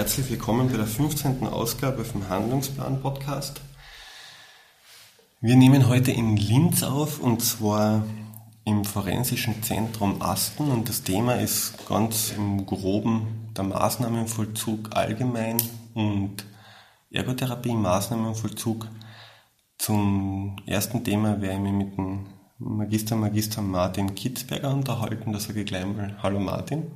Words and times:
Herzlich 0.00 0.30
willkommen 0.30 0.70
bei 0.70 0.78
der 0.78 0.86
15. 0.86 1.46
Ausgabe 1.46 2.06
vom 2.06 2.26
Handlungsplan 2.26 3.02
Podcast. 3.02 3.60
Wir 5.42 5.56
nehmen 5.56 5.88
heute 5.88 6.10
in 6.10 6.38
Linz 6.38 6.82
auf 6.82 7.20
und 7.20 7.42
zwar 7.42 8.06
im 8.64 8.86
Forensischen 8.86 9.62
Zentrum 9.62 10.22
Asten 10.22 10.70
und 10.70 10.88
das 10.88 11.02
Thema 11.02 11.34
ist 11.34 11.86
ganz 11.86 12.32
im 12.34 12.64
Groben 12.64 13.50
der 13.54 13.64
Maßnahmenvollzug 13.64 14.96
allgemein 14.96 15.58
und 15.92 16.46
Ergotherapie 17.10 17.74
Maßnahmenvollzug. 17.74 18.88
Zum 19.76 20.56
ersten 20.64 21.04
Thema 21.04 21.42
werde 21.42 21.56
ich 21.56 21.60
mich 21.60 21.72
mit 21.74 21.98
dem 21.98 22.26
Magister 22.58 23.16
Magister 23.16 23.60
Martin 23.60 24.14
Kitzberger 24.14 24.72
unterhalten. 24.72 25.34
Da 25.34 25.40
sage 25.40 25.60
ich 25.60 25.66
gleich 25.66 25.84
mal 25.84 26.16
Hallo 26.22 26.40
Martin. 26.40 26.90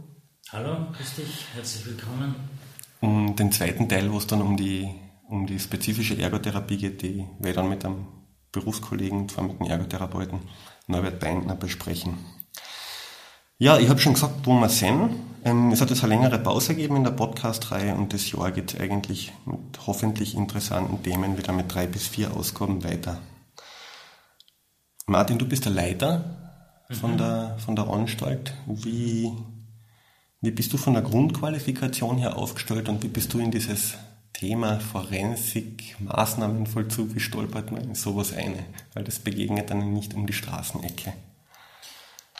Hallo, 0.48 0.86
grüß 0.96 1.16
dich, 1.16 1.44
herzlich 1.54 1.84
willkommen. 1.84 2.63
Und 3.04 3.36
den 3.36 3.52
zweiten 3.52 3.86
Teil, 3.86 4.10
wo 4.10 4.16
es 4.16 4.26
dann 4.26 4.40
um 4.40 4.56
die, 4.56 4.88
um 5.28 5.46
die 5.46 5.58
spezifische 5.58 6.18
Ergotherapie 6.18 6.78
geht, 6.78 7.02
die 7.02 7.26
werde 7.38 7.50
ich 7.50 7.54
dann 7.54 7.68
mit 7.68 7.84
einem 7.84 8.06
Berufskollegen, 8.50 9.28
zwar 9.28 9.44
mit 9.44 9.60
dem 9.60 9.66
Ergotherapeuten 9.66 10.40
Norbert 10.86 11.20
Beintner 11.20 11.54
besprechen. 11.54 12.16
Ja, 13.58 13.78
ich 13.78 13.90
habe 13.90 14.00
schon 14.00 14.14
gesagt, 14.14 14.46
wo 14.46 14.54
wir 14.54 14.70
sind. 14.70 15.16
Ähm, 15.44 15.70
es 15.70 15.82
hat 15.82 15.90
jetzt 15.90 16.02
eine 16.02 16.14
längere 16.14 16.38
Pause 16.38 16.74
gegeben 16.74 16.96
in 16.96 17.04
der 17.04 17.10
Podcast-Reihe 17.10 17.94
und 17.94 18.14
das 18.14 18.32
Jahr 18.32 18.50
geht 18.52 18.80
eigentlich 18.80 19.34
mit 19.44 19.86
hoffentlich 19.86 20.34
interessanten 20.34 21.02
Themen 21.02 21.36
wieder 21.36 21.52
mit 21.52 21.74
drei 21.74 21.86
bis 21.86 22.06
vier 22.06 22.34
Ausgaben 22.34 22.84
weiter. 22.84 23.20
Martin, 25.04 25.36
du 25.36 25.46
bist 25.46 25.66
der 25.66 25.72
Leiter 25.72 26.80
von, 26.90 27.12
mhm. 27.12 27.18
der, 27.18 27.56
von 27.58 27.76
der 27.76 27.86
Anstalt. 27.88 28.54
Wie, 28.66 29.30
wie 30.44 30.50
bist 30.50 30.72
du 30.72 30.76
von 30.76 30.94
der 30.94 31.02
Grundqualifikation 31.02 32.18
her 32.18 32.36
aufgestellt 32.36 32.88
und 32.88 33.02
wie 33.02 33.08
bist 33.08 33.32
du 33.32 33.38
in 33.38 33.50
dieses 33.50 33.94
Thema 34.32 34.80
Forensik, 34.80 35.96
Maßnahmenvollzug, 36.00 37.14
wie 37.14 37.20
stolpert 37.20 37.72
man 37.72 37.82
in 37.82 37.94
sowas 37.94 38.32
ein? 38.34 38.54
Weil 38.92 39.04
das 39.04 39.18
begegnet 39.18 39.70
dann 39.70 39.92
nicht 39.92 40.12
um 40.12 40.26
die 40.26 40.32
Straßenecke. 40.32 41.14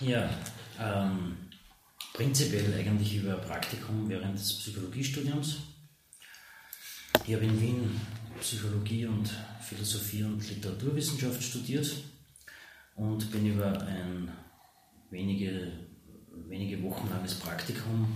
Ja, 0.00 0.28
ähm, 0.80 1.36
prinzipiell 2.12 2.74
eigentlich 2.74 3.16
über 3.16 3.36
Praktikum 3.36 4.08
während 4.08 4.34
des 4.34 4.58
Psychologiestudiums. 4.58 5.58
Ich 7.26 7.34
habe 7.34 7.44
in 7.44 7.60
Wien 7.60 8.00
Psychologie 8.40 9.06
und 9.06 9.30
Philosophie 9.60 10.24
und 10.24 10.46
Literaturwissenschaft 10.48 11.42
studiert 11.42 11.90
und 12.96 13.30
bin 13.30 13.46
über 13.46 13.80
ein 13.82 14.30
wenige 15.10 15.72
wenige 16.48 16.82
Wochen 16.82 17.08
langes 17.10 17.34
Praktikum 17.34 18.08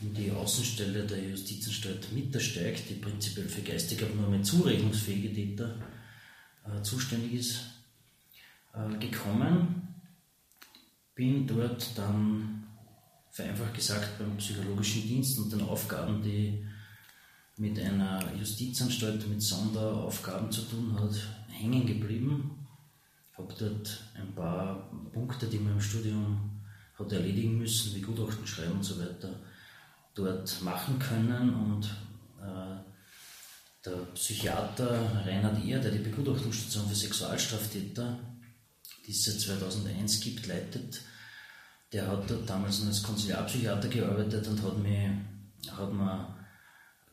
in 0.00 0.14
die 0.14 0.30
Außenstelle 0.30 1.06
der 1.06 1.22
Justizanstalt 1.30 2.12
Mittersteig, 2.12 2.86
die 2.88 2.94
prinzipiell 2.94 3.48
für 3.48 3.62
geistig 3.62 4.02
abnorme 4.02 4.42
zurechnungsfähige 4.42 5.32
Täter 5.32 5.76
äh, 6.66 6.82
zuständig 6.82 7.34
ist, 7.34 7.60
äh, 8.74 8.98
gekommen. 8.98 9.82
Bin 11.14 11.46
dort 11.46 11.96
dann, 11.96 12.66
vereinfacht 13.30 13.74
gesagt, 13.74 14.18
beim 14.18 14.36
psychologischen 14.36 15.02
Dienst 15.02 15.38
und 15.38 15.52
den 15.52 15.62
Aufgaben, 15.62 16.22
die 16.22 16.66
mit 17.56 17.78
einer 17.78 18.20
Justizanstalt 18.36 19.28
mit 19.28 19.40
Sonderaufgaben 19.40 20.50
zu 20.50 20.62
tun 20.62 20.98
hat, 20.98 21.14
hängen 21.48 21.86
geblieben. 21.86 22.66
Habe 23.38 23.54
dort 23.58 24.04
ein 24.14 24.34
paar 24.34 24.90
Punkte, 25.12 25.46
die 25.46 25.58
man 25.58 25.74
im 25.74 25.80
Studium 25.80 26.53
hat 26.98 27.12
erledigen 27.12 27.58
müssen, 27.58 27.94
wie 27.94 28.00
Gutachten 28.00 28.46
schreiben 28.46 28.72
und 28.72 28.84
so 28.84 28.98
weiter, 28.98 29.40
dort 30.14 30.62
machen 30.62 30.98
können. 30.98 31.54
Und 31.54 31.84
äh, 32.40 32.76
der 33.84 33.96
Psychiater 34.14 35.24
Reinhard 35.26 35.64
Ehr, 35.64 35.80
der 35.80 35.90
die 35.90 35.98
Begutachtungsstation 35.98 36.88
für 36.88 36.94
Sexualstraftäter, 36.94 38.18
die 39.06 39.10
es 39.10 39.24
seit 39.24 39.40
2001 39.40 40.20
gibt, 40.20 40.46
leitet, 40.46 41.00
der 41.92 42.08
hat 42.08 42.28
dort 42.28 42.48
damals 42.48 42.84
als 42.84 43.02
Konsiliarpsychiater 43.02 43.88
gearbeitet 43.88 44.46
und 44.48 44.62
hat 44.62 44.78
mir, 44.78 45.20
hat 45.70 45.92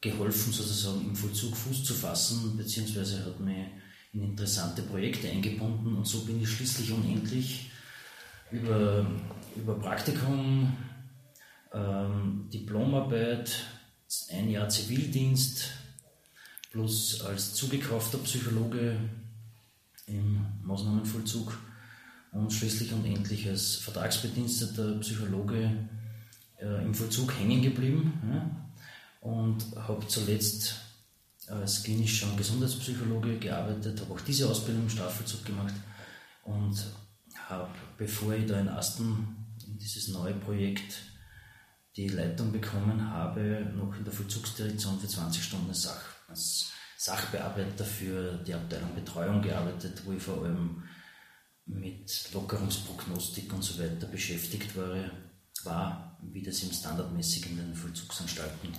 geholfen, 0.02 0.52
sozusagen 0.52 1.02
im 1.02 1.16
Vollzug 1.16 1.56
Fuß 1.56 1.84
zu 1.84 1.94
fassen, 1.94 2.58
beziehungsweise 2.58 3.24
hat 3.24 3.40
mir 3.40 3.68
in 4.14 4.24
interessante 4.24 4.82
Projekte 4.82 5.30
eingebunden 5.30 5.96
und 5.96 6.08
so 6.08 6.26
bin 6.26 6.42
ich 6.42 6.50
schließlich 6.50 6.92
unendlich 6.92 7.71
über, 8.52 9.06
über 9.56 9.80
Praktikum, 9.80 10.76
ähm, 11.74 12.50
Diplomarbeit, 12.54 13.66
ein 14.32 14.50
Jahr 14.50 14.70
Zivildienst 14.70 15.72
plus 16.72 17.22
als 17.22 17.54
zugekaufter 17.54 18.18
Psychologe 18.20 18.98
im 20.06 20.46
Maßnahmenvollzug 20.64 21.58
und 22.32 22.52
schließlich 22.52 22.94
und 22.94 23.06
endlich 23.06 23.48
als 23.48 23.76
vertragsbediensteter 23.78 25.00
Psychologe 25.00 25.88
äh, 26.60 26.84
im 26.84 26.94
Vollzug 26.94 27.34
hängen 27.38 27.62
geblieben 27.62 28.14
ja, 28.32 28.50
und 29.22 29.64
habe 29.76 30.06
zuletzt 30.08 30.76
als 31.48 31.84
klinischer 31.84 32.28
Gesundheitspsychologe 32.38 33.38
gearbeitet, 33.38 34.00
habe 34.02 34.14
auch 34.14 34.22
diese 34.22 34.50
Ausbildung 34.50 34.84
im 34.84 34.90
Strafvollzug 34.90 35.44
gemacht 35.46 35.74
und 36.44 36.86
habe, 37.52 37.70
bevor 37.98 38.34
ich 38.34 38.46
da 38.46 38.60
in 38.60 38.70
Asten 38.70 39.36
in 39.68 39.78
dieses 39.78 40.08
neue 40.08 40.34
Projekt 40.34 41.04
die 41.96 42.08
Leitung 42.08 42.52
bekommen 42.52 43.12
habe, 43.12 43.72
noch 43.76 43.96
in 43.98 44.04
der 44.04 44.14
Vollzugsdirektion 44.14 45.00
für 45.00 45.08
20 45.08 45.44
Stunden 45.44 45.74
Sach, 45.74 46.02
als 46.28 46.72
Sachbearbeiter 46.98 47.84
für 47.84 48.38
die 48.46 48.54
Abteilung 48.54 48.96
Betreuung 48.96 49.42
gearbeitet, 49.42 50.02
wo 50.06 50.14
ich 50.14 50.22
vor 50.22 50.44
allem 50.44 50.84
mit 51.66 52.30
Lockerungsprognostik 52.34 53.52
und 53.54 53.64
so 53.64 53.82
weiter 53.82 54.08
beschäftigt 54.08 54.76
war, 54.76 55.12
war 55.64 56.18
wie 56.22 56.44
das 56.44 56.62
im 56.64 56.72
standardmäßig 56.72 57.50
in 57.50 57.58
den 57.58 57.76
Vollzugsanstalten 57.76 58.70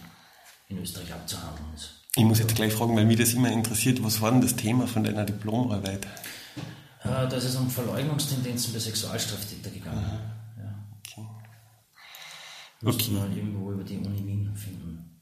in 0.68 0.78
Österreich 0.78 1.12
abzuhandeln 1.12 1.74
ist. 1.74 2.02
Ich 2.16 2.24
muss 2.24 2.38
jetzt 2.38 2.54
gleich 2.54 2.72
fragen, 2.72 2.94
weil 2.94 3.06
mich 3.06 3.18
das 3.18 3.34
immer 3.34 3.50
interessiert, 3.50 4.02
was 4.02 4.20
war 4.20 4.30
denn 4.30 4.40
das 4.40 4.56
Thema 4.56 4.86
von 4.86 5.04
deiner 5.04 5.24
Diplomarbeit? 5.24 6.06
Äh, 7.04 7.28
da 7.28 7.36
ist 7.36 7.44
es 7.44 7.56
um 7.56 7.68
Verleugnungstendenzen 7.68 8.72
bei 8.72 8.78
Sexualstraftätern 8.78 9.72
gegangen. 9.72 10.04
Ja. 10.58 10.74
Okay. 10.98 11.26
Muss 12.82 12.94
okay. 12.96 13.36
irgendwo 13.36 13.72
über 13.72 13.84
die 13.84 13.98
Uni 13.98 14.26
Wien 14.26 14.52
finden. 14.54 15.20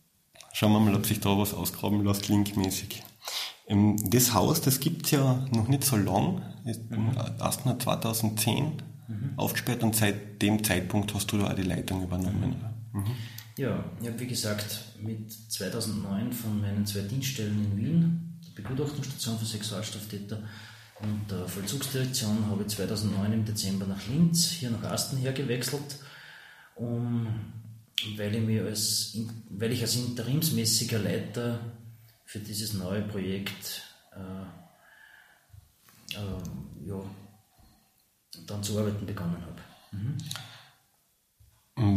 Schauen 0.53 0.73
wir 0.73 0.81
mal, 0.81 0.95
ob 0.95 1.07
sich 1.07 1.21
da 1.21 1.37
was 1.39 1.55
ausgraben 1.55 2.05
lässt, 2.05 2.29
linkmäßig. 2.29 3.03
Ähm, 3.67 3.97
das 4.11 4.35
Haus, 4.35 4.61
das 4.61 4.81
gibt 4.81 5.07
es 5.07 5.13
ja 5.13 5.47
noch 5.53 5.69
nicht 5.69 5.85
so 5.85 5.97
lang, 5.97 6.43
mhm. 6.65 7.13
erst 7.39 7.65
nach 7.65 7.79
2010 7.79 8.83
mhm. 9.09 9.33
aufgesperrt 9.37 9.83
und 9.83 9.97
seit 9.97 10.43
dem 10.43 10.63
Zeitpunkt 10.63 11.15
hast 11.15 11.33
du 11.33 11.39
da 11.39 11.51
auch 11.51 11.55
die 11.55 11.63
Leitung 11.63 12.03
übernommen. 12.03 12.57
Mhm. 12.93 13.01
Mhm. 13.01 13.07
Ja, 13.57 13.85
ich 14.01 14.09
habe 14.09 14.21
wie 14.21 14.27
gesagt 14.27 14.85
mit 15.01 15.31
2009 15.33 16.33
von 16.33 16.61
meinen 16.61 16.85
zwei 16.87 17.01
Dienststellen 17.01 17.65
in 17.65 17.77
Wien, 17.77 18.39
die 18.47 18.53
Begutachtungsstation 18.53 19.39
für 19.39 19.45
Sexualstraftäter, 19.45 20.43
und 21.03 21.31
der 21.31 21.49
Vollzugsdirektion 21.49 22.47
habe 22.47 22.63
ich 22.63 22.69
2009 22.69 23.33
im 23.33 23.45
Dezember 23.45 23.87
nach 23.87 24.07
Linz, 24.07 24.51
hier 24.51 24.71
nach 24.71 24.83
Asten 24.91 25.17
hergewechselt, 25.17 25.99
um, 26.75 27.27
weil, 28.17 28.35
ich 28.35 28.43
mich 28.43 28.61
als, 28.61 29.17
weil 29.49 29.73
ich 29.73 29.83
als 29.83 29.97
interimsmäßiger 29.97 30.99
Leiter 30.99 31.61
für 32.25 32.39
dieses 32.39 32.75
neue 32.75 33.03
Projekt 33.03 33.83
äh, 34.13 34.61
äh, 36.17 36.89
ja, 36.89 37.01
dann 38.47 38.63
zu 38.63 38.79
arbeiten 38.79 39.07
begonnen 39.07 39.43
habe. 39.43 39.61
Mhm. 39.93 40.17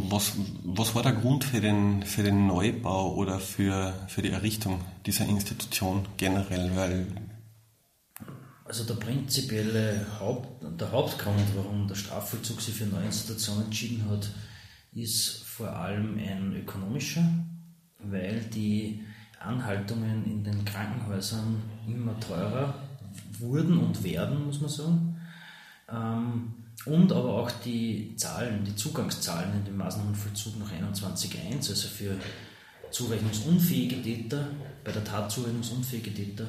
Was, 0.09 0.33
was 0.63 0.95
war 0.95 1.03
der 1.03 1.11
Grund 1.11 1.43
für 1.43 1.59
den, 1.59 2.03
für 2.03 2.23
den 2.23 2.47
Neubau 2.47 3.15
oder 3.15 3.39
für, 3.39 3.93
für 4.07 4.21
die 4.21 4.31
Errichtung 4.31 4.79
dieser 5.05 5.25
Institution 5.25 6.07
generell? 6.15 6.73
Weil 6.75 7.07
also 8.73 8.85
der 8.85 8.95
prinzipielle 8.95 10.03
Haupt, 10.19 10.63
der 10.81 10.91
Hauptgrund, 10.91 11.43
warum 11.55 11.87
der 11.87 11.93
Strafvollzug 11.93 12.59
sich 12.59 12.73
für 12.73 12.85
eine 12.85 12.93
neue 12.93 13.05
Institution 13.05 13.61
entschieden 13.65 14.09
hat, 14.09 14.27
ist 14.95 15.43
vor 15.43 15.69
allem 15.69 16.17
ein 16.17 16.55
ökonomischer, 16.55 17.23
weil 17.99 18.41
die 18.45 19.03
Anhaltungen 19.39 20.25
in 20.25 20.43
den 20.43 20.65
Krankenhäusern 20.65 21.61
immer 21.85 22.19
teurer 22.19 22.73
wurden 23.37 23.77
und 23.77 24.03
werden, 24.03 24.43
muss 24.43 24.59
man 24.59 24.69
sagen. 24.71 25.21
Ähm, 25.87 26.53
und 26.85 27.11
aber 27.11 27.31
auch 27.31 27.51
die 27.51 28.15
Zahlen, 28.15 28.63
die 28.63 28.75
Zugangszahlen 28.75 29.53
in 29.55 29.65
den 29.65 29.77
Maßnahmenvollzug 29.77 30.57
nach 30.57 30.71
21.1, 30.71 31.69
also 31.69 31.87
für 31.87 32.15
zurechnungsunfähige 32.89 34.01
Täter, 34.01 34.47
bei 34.83 34.91
der 34.91 35.03
Tat 35.03 35.31
zurechnungsunfähige 35.31 36.11
Täter, 36.11 36.47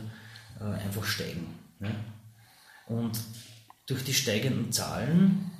äh, 0.58 0.64
einfach 0.64 1.04
steigen. 1.04 1.48
Ja? 1.80 1.90
Und 2.86 3.18
durch 3.86 4.04
die 4.04 4.14
steigenden 4.14 4.72
Zahlen 4.72 5.50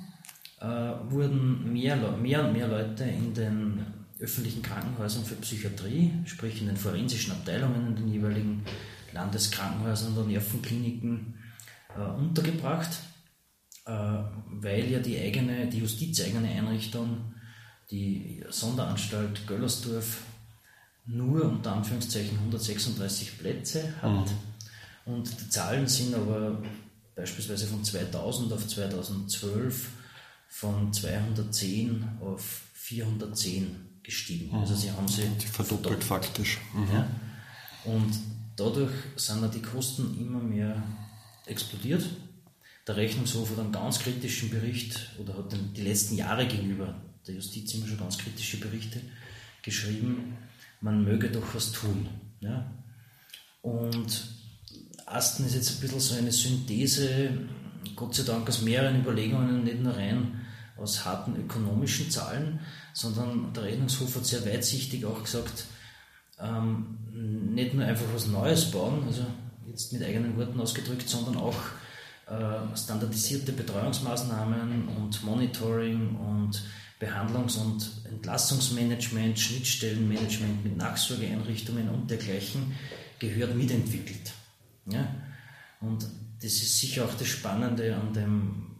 äh, 0.59 0.65
wurden 0.65 1.71
mehr, 1.71 1.95
mehr 1.95 2.45
und 2.45 2.53
mehr 2.53 2.67
Leute 2.67 3.03
in 3.03 3.33
den 3.33 3.85
öffentlichen 4.19 4.61
Krankenhäusern 4.61 5.25
für 5.25 5.35
Psychiatrie, 5.35 6.13
sprich 6.25 6.61
in 6.61 6.67
den 6.67 6.77
forensischen 6.77 7.33
Abteilungen 7.33 7.87
in 7.87 7.95
den 7.95 8.07
jeweiligen 8.07 8.63
Landeskrankenhäusern 9.13 10.17
und 10.17 10.29
Nervenkliniken 10.29 11.35
äh, 11.95 12.01
untergebracht, 12.01 12.89
äh, 13.85 13.91
weil 13.91 14.89
ja 14.89 14.99
die 14.99 15.19
eigene, 15.19 15.67
die 15.67 15.79
justizeigene 15.79 16.49
Einrichtung, 16.49 17.33
die 17.91 18.43
Sonderanstalt 18.49 19.45
Göllersdorf, 19.47 20.21
nur 21.05 21.45
unter 21.45 21.73
Anführungszeichen 21.73 22.37
136 22.37 23.37
Plätze 23.37 23.93
hat. 24.01 24.11
Mhm. 24.11 25.13
Und 25.13 25.39
die 25.39 25.49
Zahlen 25.49 25.87
sind 25.87 26.15
aber 26.15 26.63
beispielsweise 27.15 27.67
von 27.67 27.83
2000 27.83 28.53
auf 28.53 28.67
2012 28.67 29.89
von 30.47 30.93
210 30.93 32.07
auf 32.21 32.61
410 32.73 33.99
gestiegen. 34.03 34.55
Mhm. 34.55 34.59
Also 34.59 34.75
sie 34.75 34.91
haben 34.91 35.07
sie 35.07 35.23
verdoppelt, 35.23 35.49
verdoppelt. 35.53 36.03
faktisch. 36.03 36.59
Mhm. 36.73 36.87
Ja. 36.93 37.07
Und 37.85 38.13
dadurch 38.55 38.91
sind 39.15 39.53
die 39.53 39.61
Kosten 39.61 40.17
immer 40.19 40.39
mehr 40.39 40.81
explodiert. 41.45 42.03
Der 42.87 42.97
Rechnungshof 42.97 43.49
hat 43.51 43.59
einen 43.59 43.71
ganz 43.71 43.99
kritischen 43.99 44.49
Bericht 44.49 45.09
oder 45.19 45.35
hat 45.35 45.55
die 45.75 45.81
letzten 45.81 46.15
Jahre 46.15 46.47
gegenüber 46.47 46.93
der 47.25 47.35
Justiz 47.35 47.73
immer 47.73 47.87
schon 47.87 47.97
ganz 47.97 48.17
kritische 48.17 48.57
Berichte 48.57 49.01
geschrieben, 49.63 50.37
man 50.81 51.03
möge 51.03 51.29
doch 51.29 51.55
was 51.55 51.71
tun. 51.71 52.07
Ja? 52.39 52.71
Und 53.61 54.34
Asten 55.05 55.45
ist 55.45 55.55
jetzt 55.55 55.71
ein 55.71 55.81
bisschen 55.81 55.99
so 55.99 56.15
eine 56.15 56.31
Synthese, 56.31 57.29
Gott 57.95 58.15
sei 58.15 58.23
Dank 58.23 58.47
aus 58.49 58.61
mehreren 58.61 59.01
Überlegungen, 59.01 59.63
nicht 59.63 59.81
nur 59.81 59.95
rein 59.95 60.41
aus 60.77 61.05
harten 61.05 61.35
ökonomischen 61.35 62.09
Zahlen, 62.11 62.59
sondern 62.93 63.53
der 63.53 63.63
Rechnungshof 63.63 64.15
hat 64.15 64.25
sehr 64.25 64.45
weitsichtig 64.45 65.05
auch 65.05 65.23
gesagt, 65.23 65.65
ähm, 66.39 66.97
nicht 67.53 67.73
nur 67.73 67.85
einfach 67.85 68.05
was 68.13 68.27
Neues 68.27 68.71
bauen, 68.71 69.03
also 69.07 69.25
jetzt 69.67 69.93
mit 69.93 70.03
eigenen 70.03 70.37
Worten 70.37 70.59
ausgedrückt, 70.59 71.07
sondern 71.07 71.37
auch 71.37 71.55
äh, 72.27 72.77
standardisierte 72.77 73.53
Betreuungsmaßnahmen 73.53 74.87
und 74.89 75.23
Monitoring 75.23 76.15
und 76.15 76.61
Behandlungs- 76.99 77.57
und 77.57 77.91
Entlassungsmanagement, 78.09 79.39
Schnittstellenmanagement 79.39 80.63
mit 80.63 80.77
Nachsorgeeinrichtungen 80.77 81.89
und 81.89 82.09
dergleichen 82.09 82.75
gehört 83.19 83.55
mitentwickelt. 83.55 84.33
Ja? 84.87 85.07
Und 85.81 86.03
das 86.41 86.53
ist 86.53 86.79
sicher 86.79 87.05
auch 87.05 87.13
das 87.13 87.27
Spannende 87.27 87.95
an 87.95 88.13
dem 88.13 88.75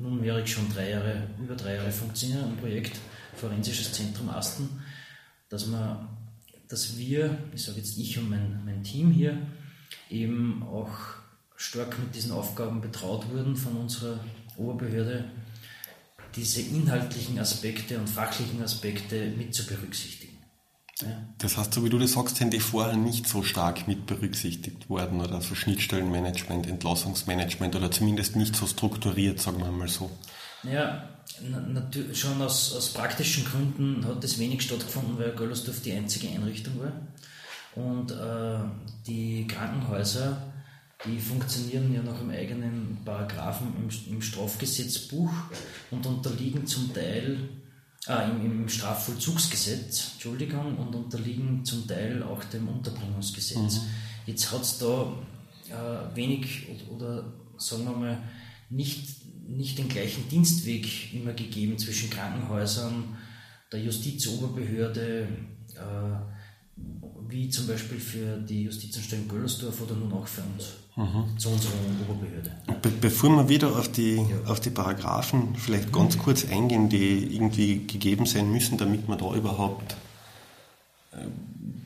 nunmehrig 0.00 0.48
schon 0.48 0.68
drei 0.72 0.90
Jahre, 0.90 1.28
über 1.38 1.54
drei 1.54 1.76
Jahre 1.76 1.90
funktionierenden 1.90 2.56
Projekt 2.56 2.98
Forensisches 3.36 3.92
Zentrum 3.92 4.28
Asten, 4.28 4.68
dass, 5.48 5.66
man, 5.66 6.08
dass 6.68 6.98
wir, 6.98 7.38
ich 7.54 7.62
sage 7.62 7.78
jetzt 7.78 7.96
ich 7.96 8.18
und 8.18 8.28
mein, 8.28 8.62
mein 8.64 8.82
Team 8.82 9.10
hier, 9.12 9.38
eben 10.10 10.62
auch 10.62 10.90
stark 11.56 11.98
mit 11.98 12.14
diesen 12.14 12.32
Aufgaben 12.32 12.80
betraut 12.80 13.30
wurden 13.30 13.56
von 13.56 13.76
unserer 13.76 14.20
Oberbehörde, 14.56 15.24
diese 16.36 16.60
inhaltlichen 16.60 17.38
Aspekte 17.38 17.98
und 17.98 18.08
fachlichen 18.08 18.62
Aspekte 18.62 19.30
mit 19.36 19.54
zu 19.54 19.66
berücksichtigen. 19.66 20.19
Das 21.38 21.56
heißt, 21.56 21.74
so 21.74 21.84
wie 21.84 21.88
du 21.88 21.98
das 21.98 22.12
sagst, 22.12 22.36
sind 22.36 22.52
die 22.52 22.60
vorher 22.60 22.96
nicht 22.96 23.26
so 23.26 23.42
stark 23.42 23.88
mit 23.88 24.06
berücksichtigt 24.06 24.88
worden 24.88 25.20
oder 25.20 25.40
so 25.40 25.54
Schnittstellenmanagement, 25.54 26.66
Entlassungsmanagement 26.66 27.76
oder 27.76 27.90
zumindest 27.90 28.36
nicht 28.36 28.54
so 28.54 28.66
strukturiert, 28.66 29.40
sagen 29.40 29.58
wir 29.58 29.70
mal 29.70 29.88
so. 29.88 30.10
Ja, 30.62 31.08
natürlich 31.72 32.20
schon 32.20 32.40
aus, 32.42 32.74
aus 32.76 32.90
praktischen 32.90 33.44
Gründen 33.44 34.04
hat 34.06 34.22
das 34.22 34.38
wenig 34.38 34.62
stattgefunden, 34.62 35.18
weil 35.18 35.32
Göllersdorf 35.32 35.80
die 35.80 35.92
einzige 35.92 36.28
Einrichtung 36.28 36.74
war. 36.80 36.92
Und 37.76 38.10
äh, 38.10 38.58
die 39.06 39.46
Krankenhäuser 39.46 40.50
die 41.06 41.18
funktionieren 41.18 41.94
ja 41.94 42.02
nach 42.02 42.18
dem 42.18 42.30
eigenen 42.30 42.98
Paragraphen 43.04 43.72
im, 43.78 44.12
im 44.12 44.20
Strafgesetzbuch 44.20 45.30
und 45.90 46.06
unterliegen 46.06 46.66
zum 46.66 46.92
Teil 46.92 47.48
äh, 48.08 48.30
im, 48.30 48.62
im, 48.62 48.68
Strafvollzugsgesetz, 48.68 50.12
Entschuldigung, 50.12 50.76
und 50.76 50.94
unterliegen 50.94 51.64
zum 51.64 51.86
Teil 51.86 52.22
auch 52.22 52.42
dem 52.44 52.68
Unterbringungsgesetz. 52.68 53.76
Mhm. 53.76 53.86
Jetzt 54.26 54.50
hat 54.52 54.62
es 54.62 54.78
da 54.78 55.12
äh, 55.68 56.16
wenig 56.16 56.66
oder, 56.68 56.92
oder 56.94 57.32
sagen 57.58 57.84
wir 57.84 57.92
mal 57.92 58.22
nicht, 58.70 59.26
nicht 59.48 59.78
den 59.78 59.88
gleichen 59.88 60.28
Dienstweg 60.28 61.12
immer 61.12 61.32
gegeben 61.32 61.78
zwischen 61.78 62.10
Krankenhäusern, 62.10 63.16
der 63.72 63.80
Justizoberbehörde, 63.80 65.28
äh, 65.74 66.39
wie 67.30 67.48
zum 67.48 67.66
Beispiel 67.66 67.98
für 67.98 68.36
die 68.38 68.64
Justizanstalt 68.64 69.28
Göllersdorf 69.28 69.80
oder 69.82 69.94
nun 69.94 70.12
auch 70.12 70.26
für 70.26 70.42
uns, 70.42 70.72
mhm. 70.96 71.38
zu 71.38 71.48
unserer 71.48 71.72
Oberbehörde. 72.08 72.52
Be 72.82 72.90
bevor 73.00 73.30
wir 73.36 73.48
wieder 73.48 73.76
auf 73.76 73.90
die, 73.90 74.16
ja. 74.16 74.50
auf 74.50 74.60
die 74.60 74.70
Paragraphen 74.70 75.54
vielleicht 75.56 75.88
mhm. 75.88 75.92
ganz 75.92 76.18
kurz 76.18 76.44
eingehen, 76.44 76.88
die 76.88 77.34
irgendwie 77.34 77.86
gegeben 77.86 78.26
sein 78.26 78.50
müssen, 78.50 78.78
damit 78.78 79.08
man 79.08 79.18
da 79.18 79.34
überhaupt 79.34 79.96
äh, 81.12 81.18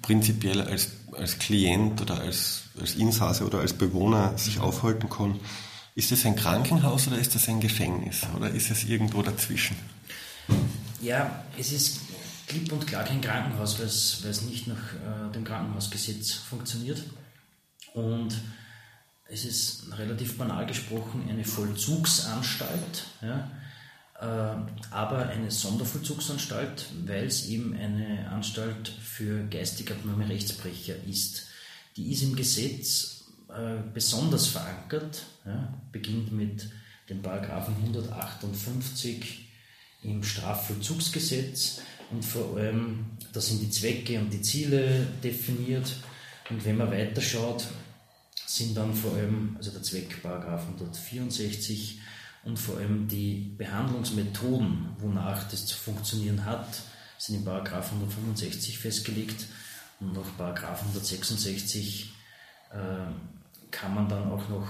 prinzipiell 0.02 0.60
als, 0.60 0.92
als 1.12 1.38
Klient 1.38 2.00
oder 2.00 2.20
als, 2.20 2.64
als 2.80 2.94
Insasse 2.94 3.44
oder 3.44 3.60
als 3.60 3.72
Bewohner 3.72 4.36
sich 4.36 4.60
aufhalten 4.60 5.08
kann. 5.08 5.40
Ist 5.94 6.10
das 6.10 6.26
ein 6.26 6.34
Krankenhaus 6.34 7.06
oder 7.06 7.18
ist 7.18 7.34
das 7.34 7.48
ein 7.48 7.60
Gefängnis 7.60 8.22
oder 8.36 8.50
ist 8.50 8.70
es 8.70 8.84
irgendwo 8.84 9.22
dazwischen? 9.22 9.76
Ja, 11.00 11.44
es 11.58 11.70
ist 11.70 12.00
klipp 12.54 12.72
und 12.72 12.86
klar 12.86 13.04
kein 13.04 13.20
Krankenhaus, 13.20 13.78
weil 13.78 13.86
es, 13.86 14.42
nicht 14.42 14.66
nach 14.68 14.76
äh, 14.76 15.32
dem 15.32 15.44
Krankenhausgesetz 15.44 16.32
funktioniert. 16.32 17.02
Und 17.94 18.34
es 19.28 19.44
ist 19.44 19.96
relativ 19.96 20.38
banal 20.38 20.66
gesprochen 20.66 21.24
eine 21.28 21.44
Vollzugsanstalt, 21.44 23.06
ja, 23.22 23.50
äh, 24.20 24.92
aber 24.92 25.28
eine 25.28 25.50
Sondervollzugsanstalt, 25.50 26.86
weil 27.06 27.24
es 27.24 27.46
eben 27.46 27.74
eine 27.74 28.28
Anstalt 28.30 28.88
für 28.88 29.44
geistig 29.48 29.90
abnorme 29.90 30.28
Rechtsbrecher 30.28 30.94
ist. 31.08 31.48
Die 31.96 32.12
ist 32.12 32.22
im 32.22 32.36
Gesetz 32.36 33.24
äh, 33.48 33.78
besonders 33.92 34.46
verankert, 34.46 35.24
ja, 35.44 35.74
beginnt 35.90 36.32
mit 36.32 36.68
dem 37.08 37.20
Paragraphen 37.20 37.74
158 37.76 39.44
im 40.02 40.22
Strafvollzugsgesetz 40.22 41.80
und 42.14 42.24
vor 42.24 42.56
allem, 42.56 43.06
da 43.32 43.40
sind 43.40 43.60
die 43.60 43.70
Zwecke 43.70 44.20
und 44.20 44.30
die 44.30 44.40
Ziele 44.40 45.04
definiert. 45.22 45.96
Und 46.48 46.64
wenn 46.64 46.76
man 46.76 46.90
weiterschaut, 46.90 47.66
sind 48.46 48.76
dann 48.76 48.94
vor 48.94 49.14
allem, 49.14 49.56
also 49.56 49.72
der 49.72 49.82
Zweck, 49.82 50.22
Paragraph 50.22 50.62
164 50.62 51.98
und 52.44 52.56
vor 52.56 52.76
allem 52.76 53.08
die 53.08 53.52
Behandlungsmethoden, 53.58 54.90
wonach 54.98 55.48
das 55.50 55.66
zu 55.66 55.76
funktionieren 55.76 56.44
hat, 56.44 56.68
sind 57.18 57.36
in 57.36 57.44
Paragraph 57.44 57.90
165 57.90 58.78
festgelegt 58.78 59.46
und 59.98 60.12
nach 60.12 60.36
Paragraph 60.36 60.82
166 60.82 62.12
äh, 62.70 62.76
kann 63.70 63.94
man 63.94 64.08
dann 64.08 64.30
auch 64.30 64.48
noch 64.48 64.68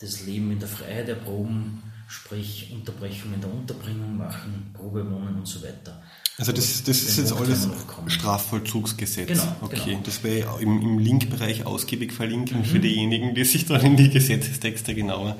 das 0.00 0.24
Leben 0.24 0.50
in 0.50 0.58
der 0.58 0.68
Freiheit 0.68 1.08
erproben, 1.08 1.82
sprich 2.08 2.72
Unterbrechungen 2.72 3.40
der 3.40 3.52
Unterbringung 3.52 4.16
machen, 4.16 4.70
Probewohnen 4.72 5.36
und 5.36 5.46
so 5.46 5.62
weiter. 5.62 6.02
Also 6.42 6.50
das, 6.50 6.82
das 6.82 7.02
ist 7.02 7.18
jetzt 7.18 7.32
alles 7.32 7.68
Strafvollzugsgesetz. 8.08 9.28
Genau, 9.28 9.56
okay, 9.60 9.80
genau. 9.84 10.00
das 10.02 10.24
werde 10.24 10.38
ich 10.38 10.62
im, 10.62 10.82
im 10.82 10.98
Linkbereich 10.98 11.64
ausgiebig 11.66 12.12
verlinken 12.12 12.58
mhm. 12.58 12.64
für 12.64 12.80
diejenigen, 12.80 13.36
die 13.36 13.44
sich 13.44 13.64
dann 13.66 13.80
in 13.82 13.96
die 13.96 14.10
Gesetzestexte 14.10 14.92
genauer, 14.96 15.36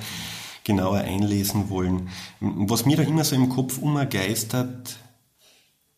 genauer 0.63 0.99
einlesen 0.99 1.71
wollen. 1.71 2.09
Was 2.39 2.87
mir 2.87 2.97
da 2.97 3.03
immer 3.03 3.25
so 3.25 3.35
im 3.35 3.49
Kopf 3.49 3.79
umgeistert, 3.79 4.97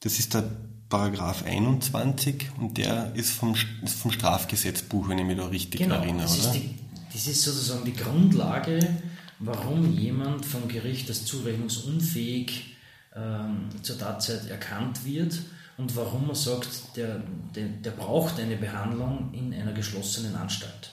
das 0.00 0.18
ist 0.18 0.32
der 0.32 0.50
Paragraph 0.88 1.44
21 1.44 2.46
und 2.58 2.78
der 2.78 3.14
ist 3.14 3.32
vom, 3.32 3.54
ist 3.82 3.98
vom 3.98 4.10
Strafgesetzbuch, 4.10 5.06
wenn 5.10 5.18
ich 5.18 5.26
mich 5.26 5.36
da 5.36 5.48
richtig 5.48 5.82
genau, 5.82 5.96
erinnere. 5.96 6.22
Das 6.22 6.38
ist, 6.38 6.52
die, 6.52 6.76
das 7.12 7.26
ist 7.26 7.42
sozusagen 7.42 7.84
die 7.84 7.92
Grundlage, 7.92 8.96
warum 9.38 9.92
jemand 9.92 10.46
vom 10.46 10.66
Gericht 10.66 11.10
als 11.10 11.26
zurechnungsunfähig 11.26 12.73
ähm, 13.14 13.68
zur 13.82 13.98
Tatzeit 13.98 14.48
erkannt 14.48 15.04
wird 15.04 15.38
und 15.76 15.96
warum 15.96 16.26
man 16.26 16.36
sagt, 16.36 16.96
der, 16.96 17.22
der, 17.54 17.66
der, 17.66 17.90
braucht 17.90 18.38
eine 18.38 18.56
Behandlung 18.56 19.32
in 19.32 19.52
einer 19.52 19.72
geschlossenen 19.72 20.34
Anstalt. 20.36 20.92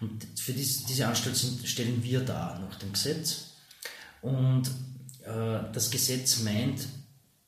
Und 0.00 0.26
für 0.38 0.52
dies, 0.52 0.84
diese 0.86 1.06
Anstalt 1.06 1.36
sind, 1.36 1.66
stellen 1.66 2.02
wir 2.02 2.20
da 2.20 2.58
nach 2.58 2.76
dem 2.76 2.92
Gesetz. 2.92 3.54
Und 4.20 4.68
äh, 5.24 5.60
das 5.72 5.90
Gesetz 5.90 6.40
meint, 6.40 6.88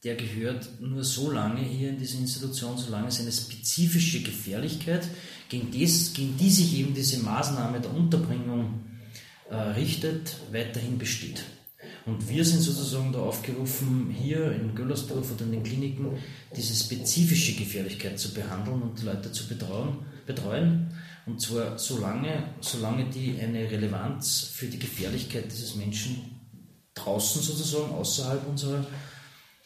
der 0.05 0.15
gehört 0.15 0.81
nur 0.81 1.05
so 1.05 1.31
lange 1.31 1.61
hier 1.61 1.91
in 1.91 1.99
diese 1.99 2.19
Institution, 2.19 2.79
solange 2.79 3.11
seine 3.11 3.33
spezifische 3.33 4.23
Gefährlichkeit, 4.23 5.07
gegen, 5.49 5.71
dies, 5.71 6.15
gegen 6.15 6.37
die 6.39 6.51
sich 6.51 6.79
eben 6.79 6.95
diese 6.95 7.19
Maßnahme 7.19 7.81
der 7.81 7.93
Unterbringung 7.93 8.81
äh, 9.51 9.57
richtet, 9.57 10.37
weiterhin 10.53 10.99
besteht. 10.99 11.43
Und 12.07 12.29
wir 12.29 12.45
sind 12.45 12.61
sozusagen 12.61 13.13
da 13.13 13.21
aufgerufen, 13.21 14.11
hier 14.11 14.53
in 14.53 14.75
Göllersdorf 14.75 15.33
oder 15.33 15.45
in 15.45 15.53
den 15.53 15.63
Kliniken 15.63 16.19
diese 16.57 16.75
spezifische 16.75 17.55
Gefährlichkeit 17.55 18.19
zu 18.19 18.33
behandeln 18.33 18.83
und 18.83 19.01
die 19.01 19.05
Leute 19.05 19.31
zu 19.33 19.47
betreuen. 19.49 19.99
betreuen. 20.27 20.93
Und 21.27 21.41
zwar 21.41 21.79
solange, 21.79 22.55
solange 22.61 23.05
die 23.11 23.39
eine 23.41 23.71
Relevanz 23.71 24.51
für 24.53 24.67
die 24.67 24.79
Gefährlichkeit 24.79 25.45
dieses 25.53 25.77
Menschen 25.77 26.41
draußen 26.95 27.43
sozusagen, 27.43 27.93
außerhalb 27.93 28.49
unserer, 28.49 28.85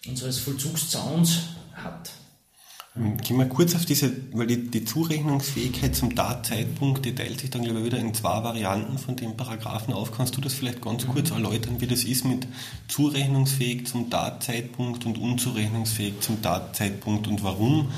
unseres 0.06 0.38
Vollzugszauns 0.38 1.40
hat. 1.72 2.10
Gehen 2.96 3.38
wir 3.38 3.48
kurz 3.48 3.74
auf 3.74 3.84
diese, 3.84 4.12
weil 4.32 4.46
die, 4.46 4.70
die 4.70 4.84
Zurechnungsfähigkeit 4.84 5.96
zum 5.96 6.14
Tatzeitpunkt, 6.14 7.04
die 7.04 7.12
teilt 7.12 7.40
sich 7.40 7.50
dann 7.50 7.64
glaube 7.64 7.80
ich 7.80 7.86
wieder 7.86 7.98
in 7.98 8.14
zwei 8.14 8.44
Varianten 8.44 8.98
von 8.98 9.16
dem 9.16 9.36
Paragraphen 9.36 9.92
auf. 9.92 10.12
Kannst 10.12 10.36
du 10.36 10.40
das 10.40 10.54
vielleicht 10.54 10.80
ganz 10.80 11.08
kurz 11.08 11.32
erläutern, 11.32 11.80
wie 11.80 11.88
das 11.88 12.04
ist 12.04 12.24
mit 12.24 12.46
zurechnungsfähig 12.86 13.88
zum 13.88 14.10
Tatzeitpunkt 14.10 15.06
und 15.06 15.18
unzurechnungsfähig 15.18 16.20
zum 16.20 16.40
Tatzeitpunkt 16.40 17.26
und 17.26 17.42
warum, 17.42 17.90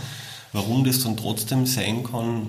warum 0.54 0.82
das 0.82 1.02
dann 1.02 1.18
trotzdem 1.18 1.66
sein 1.66 2.02
kann 2.02 2.46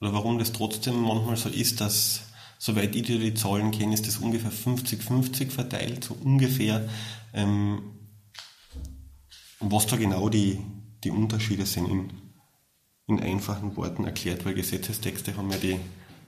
oder 0.00 0.12
warum 0.12 0.40
das 0.40 0.50
trotzdem 0.50 1.00
manchmal 1.00 1.36
so 1.36 1.50
ist, 1.50 1.80
dass 1.80 2.22
soweit 2.58 2.96
ich 2.96 3.06
die 3.06 3.34
Zahlen 3.34 3.70
kenne, 3.70 3.94
ist 3.94 4.08
das 4.08 4.16
ungefähr 4.16 4.50
50-50 4.50 5.50
verteilt, 5.50 6.02
so 6.02 6.16
ungefähr. 6.20 6.88
Ähm, 7.32 7.80
was 9.60 9.86
da 9.86 9.96
genau 9.96 10.28
die, 10.28 10.58
die 11.04 11.10
Unterschiede 11.10 11.66
sind 11.66 11.88
in, 11.88 12.10
in 13.06 13.20
einfachen 13.20 13.76
Worten 13.76 14.04
erklärt, 14.04 14.44
weil 14.44 14.54
Gesetzestexte 14.54 15.36
haben 15.36 15.50
ja 15.50 15.58
die 15.58 15.78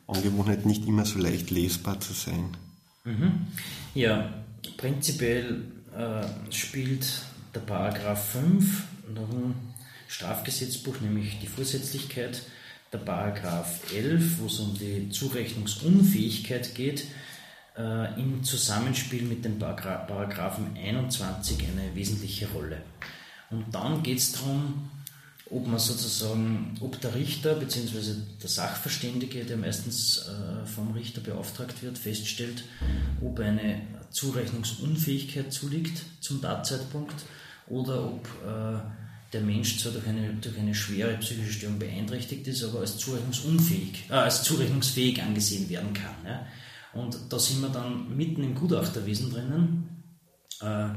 Angewohnheit, 0.06 0.66
nicht 0.66 0.86
immer 0.86 1.04
so 1.04 1.18
leicht 1.18 1.50
lesbar 1.50 2.00
zu 2.00 2.12
sein. 2.12 2.56
Mhm. 3.04 3.46
Ja, 3.94 4.32
prinzipiell 4.76 5.62
äh, 5.96 6.52
spielt 6.52 7.06
der 7.54 7.60
Paragraph 7.60 8.32
5 8.32 8.84
nach 9.14 9.28
dem 9.28 9.54
Strafgesetzbuch, 10.08 11.00
nämlich 11.00 11.38
die 11.40 11.46
Vorsätzlichkeit, 11.46 12.42
der 12.92 12.98
Paragraph 12.98 13.92
11, 13.94 14.40
wo 14.40 14.46
es 14.46 14.58
um 14.58 14.76
die 14.76 15.10
Zurechnungsunfähigkeit 15.10 16.74
geht, 16.74 17.06
äh, 17.78 18.20
im 18.20 18.42
Zusammenspiel 18.42 19.22
mit 19.22 19.44
dem 19.44 19.58
Paragraphen 19.58 20.76
21 20.76 21.58
eine 21.68 21.94
wesentliche 21.94 22.48
Rolle. 22.48 22.82
Und 23.50 23.66
dann 23.72 24.02
geht 24.02 24.18
es 24.18 24.32
darum, 24.32 24.90
ob 25.50 25.66
man 25.66 25.78
sozusagen, 25.78 26.76
ob 26.80 27.00
der 27.00 27.14
Richter 27.14 27.54
bzw. 27.54 28.14
der 28.40 28.48
Sachverständige, 28.48 29.44
der 29.44 29.56
meistens 29.56 30.28
äh, 30.28 30.66
vom 30.66 30.92
Richter 30.92 31.20
beauftragt 31.20 31.82
wird, 31.82 31.98
feststellt, 31.98 32.62
ob 33.20 33.40
eine 33.40 33.82
Zurechnungsunfähigkeit 34.10 35.52
zuliegt 35.52 36.02
zum 36.20 36.40
Tatzeitpunkt 36.40 37.24
oder 37.66 38.06
ob 38.06 38.26
äh, 38.46 38.80
der 39.32 39.40
Mensch 39.40 39.78
zwar 39.78 39.92
durch 39.92 40.06
eine, 40.06 40.34
durch 40.34 40.58
eine 40.58 40.74
schwere 40.74 41.16
psychische 41.18 41.52
Störung 41.52 41.78
beeinträchtigt 41.78 42.46
ist, 42.46 42.64
aber 42.64 42.80
als 42.80 42.98
zurechnungsunfähig, 42.98 44.04
äh, 44.08 44.14
als 44.14 44.44
zurechnungsfähig 44.44 45.20
angesehen 45.22 45.68
werden 45.68 45.92
kann. 45.92 46.14
Ja? 46.24 46.46
Und 46.92 47.16
da 47.28 47.38
sind 47.38 47.60
wir 47.60 47.68
dann 47.68 48.16
mitten 48.16 48.42
im 48.42 48.54
Gutachterwesen 48.54 49.30
drinnen. 49.30 50.02
Äh, 50.60 50.90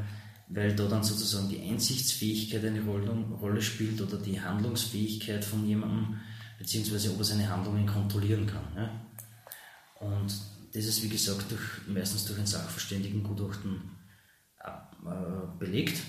weil 0.54 0.76
da 0.76 0.88
dann 0.88 1.04
sozusagen 1.04 1.50
die 1.50 1.62
Einsichtsfähigkeit 1.62 2.64
eine 2.64 2.82
Rolle 2.82 3.62
spielt 3.62 4.00
oder 4.02 4.18
die 4.18 4.40
Handlungsfähigkeit 4.40 5.44
von 5.44 5.66
jemandem, 5.66 6.20
beziehungsweise 6.60 7.12
ob 7.12 7.20
er 7.20 7.24
seine 7.24 7.50
Handlungen 7.50 7.88
kontrollieren 7.88 8.46
kann. 8.46 8.64
Ja? 8.76 9.02
Und 10.00 10.34
das 10.74 10.86
ist, 10.86 11.04
wie 11.04 11.10
gesagt, 11.10 11.52
durch, 11.52 11.62
meistens 11.88 12.26
durch 12.26 12.40
ein 12.40 12.46
Sachverständigengutachten 12.46 13.82
äh, 14.64 15.60
belegt. 15.60 16.02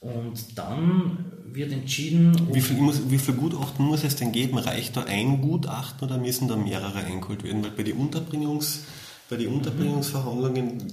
Und 0.00 0.56
dann 0.56 1.32
wird 1.46 1.72
entschieden. 1.72 2.54
Wie 2.54 2.60
viel, 2.60 2.76
muss, 2.76 3.10
wie 3.10 3.18
viel, 3.18 3.34
Gutachten 3.34 3.84
muss 3.84 4.04
es 4.04 4.16
denn 4.16 4.30
geben? 4.30 4.58
Reicht 4.58 4.96
da 4.96 5.04
ein 5.04 5.40
Gutachten 5.40 6.08
oder 6.08 6.18
müssen 6.18 6.46
da 6.46 6.56
mehrere 6.56 6.98
eingeholt 6.98 7.42
werden? 7.42 7.64
Weil 7.64 7.72
bei 7.72 7.82
den 7.82 7.96
Unterbringungs, 7.96 8.84
bei 9.28 9.36
den 9.36 9.48
Unterbringungsverhandlungen 9.48 10.92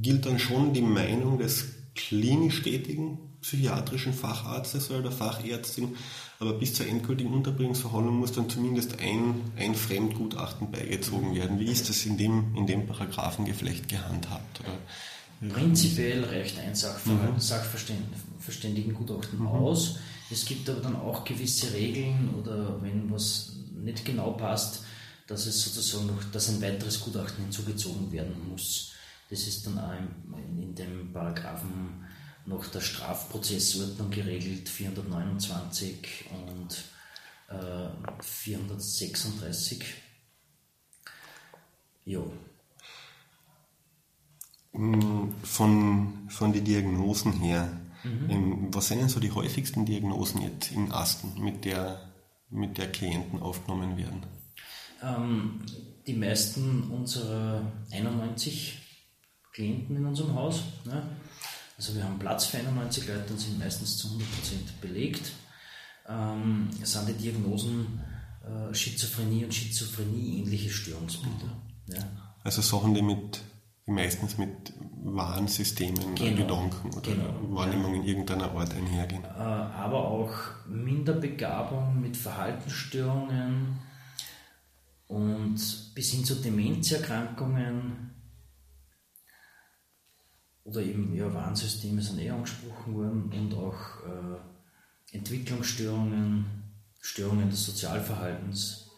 gilt 0.00 0.24
dann 0.24 0.38
schon 0.38 0.72
die 0.72 0.82
Meinung 0.82 1.38
des 1.38 1.75
klinisch 1.96 2.62
tätigen 2.62 3.18
psychiatrischen 3.40 4.12
Facharztes 4.12 4.90
oder 4.90 5.02
der 5.02 5.12
Fachärztin, 5.12 5.96
aber 6.38 6.54
bis 6.54 6.74
zur 6.74 6.86
endgültigen 6.86 7.32
Unterbringungsverhandlung 7.32 8.16
muss 8.16 8.32
dann 8.32 8.50
zumindest 8.50 9.00
ein, 9.00 9.40
ein 9.56 9.74
Fremdgutachten 9.74 10.70
beigezogen 10.70 11.34
werden. 11.34 11.58
Wie 11.58 11.70
ist 11.70 11.88
das 11.88 12.04
in 12.06 12.18
dem, 12.18 12.54
in 12.56 12.66
dem 12.66 12.86
Paragraphengeflecht 12.86 13.88
gehandhabt? 13.88 14.60
Oder? 14.60 15.52
Prinzipiell 15.52 16.24
reicht 16.24 16.58
ein 16.58 16.70
mhm. 16.70 17.38
Sachverständigengutachten 17.38 19.38
mhm. 19.38 19.46
aus. 19.46 19.98
Es 20.30 20.44
gibt 20.44 20.68
aber 20.68 20.80
dann 20.80 20.96
auch 20.96 21.24
gewisse 21.24 21.72
Regeln 21.72 22.34
oder 22.40 22.82
wenn 22.82 23.10
was 23.10 23.52
nicht 23.74 24.04
genau 24.04 24.32
passt, 24.32 24.82
dass 25.26 25.46
es 25.46 25.62
sozusagen 25.62 26.06
noch, 26.06 26.22
dass 26.32 26.48
ein 26.48 26.60
weiteres 26.60 27.00
Gutachten 27.00 27.44
hinzugezogen 27.44 28.10
werden 28.12 28.34
muss. 28.50 28.92
Das 29.30 29.46
ist 29.46 29.66
dann 29.66 29.78
auch 29.78 29.92
in, 29.92 30.62
in 30.62 30.74
dem 30.74 31.12
Paragraphen 31.12 32.04
nach 32.46 32.68
der 32.68 32.80
Strafprozessordnung 32.80 34.10
geregelt, 34.10 34.68
429 34.68 36.26
und 36.46 36.84
äh, 37.48 37.88
436. 38.22 39.84
Ja. 42.04 42.20
Mm, 44.72 45.34
von, 45.42 46.28
von 46.28 46.52
den 46.52 46.64
Diagnosen 46.64 47.32
her, 47.40 47.68
mhm. 48.04 48.30
Ähm, 48.30 48.68
was 48.74 48.88
sind 48.88 49.00
denn 49.00 49.08
so 49.08 49.18
die 49.18 49.32
häufigsten 49.32 49.84
Diagnosen 49.84 50.42
jetzt 50.42 50.70
in 50.70 50.92
Asten, 50.92 51.42
mit 51.42 51.64
der, 51.64 52.12
mit 52.50 52.78
der 52.78 52.92
Klienten 52.92 53.40
aufgenommen 53.40 53.96
werden? 53.96 54.24
Ähm, 55.02 55.62
die 56.06 56.14
meisten 56.14 56.84
unserer 56.92 57.72
91 57.90 58.85
Klienten 59.56 59.96
in 59.96 60.04
unserem 60.04 60.34
Haus. 60.34 60.64
Ne? 60.84 61.02
Also 61.78 61.94
wir 61.94 62.04
haben 62.04 62.18
Platz 62.18 62.44
für 62.44 62.58
91 62.58 63.08
Leute 63.08 63.32
und 63.32 63.40
sind 63.40 63.58
meistens 63.58 63.96
zu 63.96 64.08
100% 64.08 64.20
belegt. 64.82 65.32
Ähm, 66.06 66.68
es 66.82 66.92
sind 66.92 67.08
die 67.08 67.14
Diagnosen 67.14 68.00
äh, 68.44 68.74
Schizophrenie 68.74 69.44
und 69.44 69.54
Schizophrenie-ähnliche 69.54 70.68
Störungsbilder. 70.68 71.56
Ja. 71.88 72.04
Also 72.44 72.60
Sachen, 72.60 72.94
die 72.94 73.02
mit 73.02 73.40
die 73.86 73.92
meistens 73.92 74.36
mit 74.36 74.74
Warnsystemen 75.04 76.16
genau, 76.16 76.20
oder 76.20 76.36
Gedanken 76.36 76.88
oder 76.94 77.12
genau, 77.12 77.56
Wahrnehmungen 77.56 78.02
ja. 78.02 78.08
irgendeiner 78.08 78.50
Art 78.50 78.74
einhergehen. 78.74 79.24
Äh, 79.24 79.28
aber 79.38 80.08
auch 80.08 80.32
Minderbegabung 80.68 82.00
mit 82.00 82.16
Verhaltensstörungen 82.16 83.78
und 85.06 85.94
bis 85.94 86.10
hin 86.10 86.24
zu 86.24 86.34
Demenzerkrankungen 86.34 88.15
oder 90.66 90.82
eben 90.82 91.14
ja, 91.14 91.32
Warnsysteme 91.32 92.02
sind 92.02 92.20
eh 92.20 92.30
angesprochen 92.30 92.94
worden 92.94 93.32
und 93.32 93.54
auch 93.54 93.76
äh, 94.04 95.16
Entwicklungsstörungen, 95.16 96.44
Störungen 97.00 97.48
des 97.48 97.64
Sozialverhaltens 97.64 98.90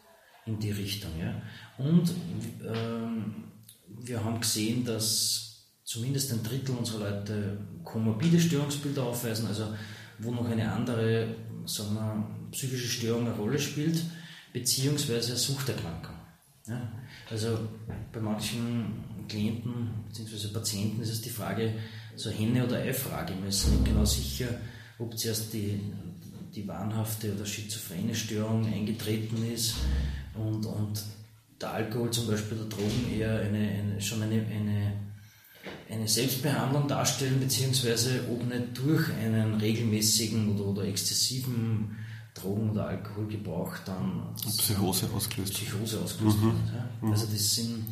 in 0.46 0.58
die 0.58 0.70
Richtung. 0.70 1.10
Ja. 1.20 1.42
Und 1.76 2.08
äh, 2.08 4.02
wir 4.02 4.24
haben 4.24 4.40
gesehen, 4.40 4.84
dass 4.84 5.66
zumindest 5.84 6.32
ein 6.32 6.42
Drittel 6.42 6.74
unserer 6.74 7.10
Leute 7.10 7.58
komorbide 7.84 8.40
Störungsbilder 8.40 9.04
aufweisen, 9.04 9.46
also 9.46 9.74
wo 10.18 10.30
noch 10.30 10.48
eine 10.48 10.72
andere 10.72 11.34
sagen 11.66 11.94
wir, 11.94 12.50
psychische 12.50 12.88
Störung 12.88 13.26
eine 13.26 13.36
Rolle 13.36 13.58
spielt, 13.58 14.02
beziehungsweise 14.52 15.36
Suchterkrankung. 15.36 16.17
Ja. 16.68 16.92
Also 17.30 17.58
bei 18.12 18.20
manchen 18.20 19.04
Klienten 19.28 19.90
bzw. 20.08 20.48
Patienten 20.48 21.02
ist 21.02 21.10
es 21.10 21.20
die 21.22 21.30
Frage, 21.30 21.74
so 22.16 22.30
Henne- 22.30 22.64
oder 22.64 22.78
Ei-Frage. 22.78 23.34
Man 23.34 23.48
ist 23.48 23.68
nicht 23.68 23.84
genau 23.84 24.04
sicher, 24.04 24.48
ob 24.98 25.16
zuerst 25.16 25.52
die, 25.52 25.80
die 26.54 26.66
wahnhafte 26.66 27.34
oder 27.34 27.46
schizophrene 27.46 28.14
Störung 28.14 28.66
eingetreten 28.66 29.50
ist 29.50 29.76
und, 30.34 30.66
und 30.66 31.02
der 31.60 31.72
Alkohol 31.72 32.10
zum 32.10 32.26
Beispiel 32.26 32.58
oder 32.58 32.68
Drogen 32.68 33.12
eher 33.12 33.40
eine, 33.40 33.58
eine, 33.58 34.00
schon 34.00 34.22
eine, 34.22 34.34
eine, 34.34 34.92
eine 35.90 36.08
Selbstbehandlung 36.08 36.86
darstellen, 36.86 37.40
beziehungsweise 37.40 38.20
ob 38.30 38.46
nicht 38.46 38.78
durch 38.78 39.08
einen 39.14 39.54
regelmäßigen 39.54 40.54
oder, 40.54 40.66
oder 40.66 40.84
exzessiven 40.84 41.96
Drogen- 42.40 42.70
oder 42.70 42.86
Alkoholgebrauch 42.86 43.76
dann 43.84 44.34
Psychose 44.36 45.10
ausgelöst. 45.14 45.54
Psychose 45.54 46.00
ausgelöst 46.00 46.38
mhm. 46.38 46.42
wird. 46.42 46.74
Ja. 46.74 46.90
Mhm. 47.00 47.12
Also 47.12 47.26
das 47.26 47.54
sind 47.54 47.84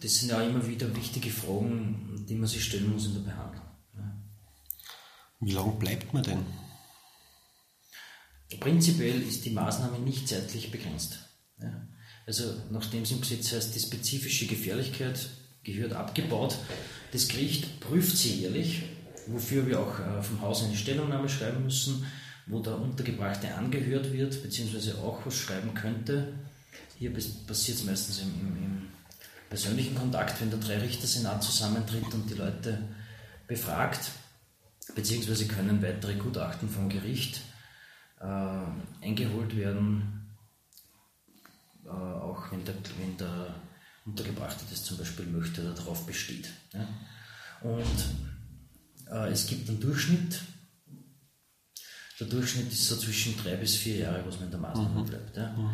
das 0.00 0.14
sind 0.16 0.30
ja 0.30 0.42
immer 0.42 0.66
wieder 0.66 0.94
wichtige 0.94 1.30
Fragen, 1.30 2.24
die 2.28 2.34
man 2.34 2.48
sich 2.48 2.64
stellen 2.64 2.92
muss 2.92 3.06
in 3.06 3.14
der 3.14 3.20
Behandlung. 3.20 3.64
Ja. 3.94 4.22
Wie 5.40 5.52
lange 5.52 5.72
bleibt 5.72 6.12
man 6.12 6.22
denn? 6.22 6.44
Prinzipiell 8.60 9.22
ist 9.22 9.44
die 9.44 9.50
Maßnahme 9.50 9.98
nicht 9.98 10.28
zeitlich 10.28 10.70
begrenzt. 10.70 11.18
Ja. 11.60 11.88
Also 12.26 12.44
nachdem 12.70 13.02
es 13.02 13.12
im 13.12 13.20
Gesetz 13.20 13.52
heißt, 13.52 13.74
die 13.74 13.80
spezifische 13.80 14.46
Gefährlichkeit 14.46 15.28
gehört 15.62 15.92
abgebaut. 15.92 16.56
Das 17.12 17.28
Gericht 17.28 17.80
prüft 17.80 18.16
sie 18.16 18.40
jährlich, 18.40 18.82
wofür 19.26 19.66
wir 19.66 19.80
auch 19.80 19.98
äh, 19.98 20.22
vom 20.22 20.40
Haus 20.40 20.62
eine 20.62 20.76
Stellungnahme 20.76 21.28
schreiben 21.28 21.64
müssen, 21.64 22.06
wo 22.46 22.60
der 22.60 22.78
Untergebrachte 22.78 23.52
angehört 23.54 24.12
wird, 24.12 24.42
beziehungsweise 24.42 24.98
auch 24.98 25.24
was 25.24 25.36
schreiben 25.36 25.74
könnte. 25.74 26.32
Hier 26.98 27.12
passiert 27.12 27.78
es 27.78 27.84
meistens 27.84 28.20
im, 28.20 28.28
im, 28.40 28.56
im, 28.56 28.82
persönlichen 29.48 29.94
Kontakt, 29.94 30.40
wenn 30.40 30.50
der 30.50 30.58
Drei-Richter-Senat 30.58 31.42
zusammentritt 31.42 32.12
und 32.12 32.28
die 32.28 32.34
Leute 32.34 32.82
befragt, 33.46 34.10
beziehungsweise 34.96 35.46
können 35.46 35.80
weitere 35.82 36.14
Gutachten 36.14 36.68
vom 36.68 36.88
Gericht 36.88 37.40
äh, 38.20 38.24
eingeholt 39.04 39.56
werden, 39.56 40.36
äh, 41.84 41.90
auch 41.90 42.50
wenn 42.50 42.64
der, 42.64 42.74
wenn 42.98 43.16
der 43.16 43.54
Untergebrachte 44.04 44.64
das 44.68 44.84
zum 44.84 44.98
Beispiel 44.98 45.26
möchte 45.26 45.62
oder 45.62 45.74
darauf 45.74 46.06
besteht. 46.06 46.48
Ja. 46.72 46.88
Und 47.62 49.10
äh, 49.10 49.30
es 49.30 49.46
gibt 49.46 49.68
einen 49.68 49.80
Durchschnitt. 49.80 50.40
Der 52.18 52.26
Durchschnitt 52.26 52.72
ist 52.72 52.88
so 52.88 52.96
zwischen 52.96 53.36
drei 53.36 53.56
bis 53.56 53.76
vier 53.76 53.96
Jahre, 53.98 54.24
was 54.26 54.36
man 54.36 54.44
in 54.44 54.50
der 54.50 54.60
Maßnahme 54.60 55.00
mhm. 55.00 55.06
bleibt. 55.06 55.36
Ja. 55.36 55.52
Mhm. 55.52 55.70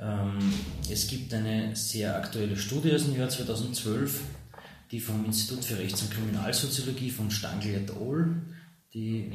Ähm, 0.00 0.54
es 0.90 1.06
gibt 1.06 1.32
eine 1.32 1.76
sehr 1.76 2.16
aktuelle 2.16 2.56
Studie 2.56 2.94
aus 2.94 3.04
dem 3.04 3.16
Jahr 3.16 3.28
2012, 3.28 4.20
die 4.90 5.00
vom 5.00 5.24
Institut 5.24 5.64
für 5.64 5.78
Rechts- 5.78 6.02
und 6.02 6.10
Kriminalsoziologie 6.10 7.10
von 7.10 7.30
Stangl 7.30 7.74
et 7.74 7.90
al., 7.90 8.42
die 8.92 9.32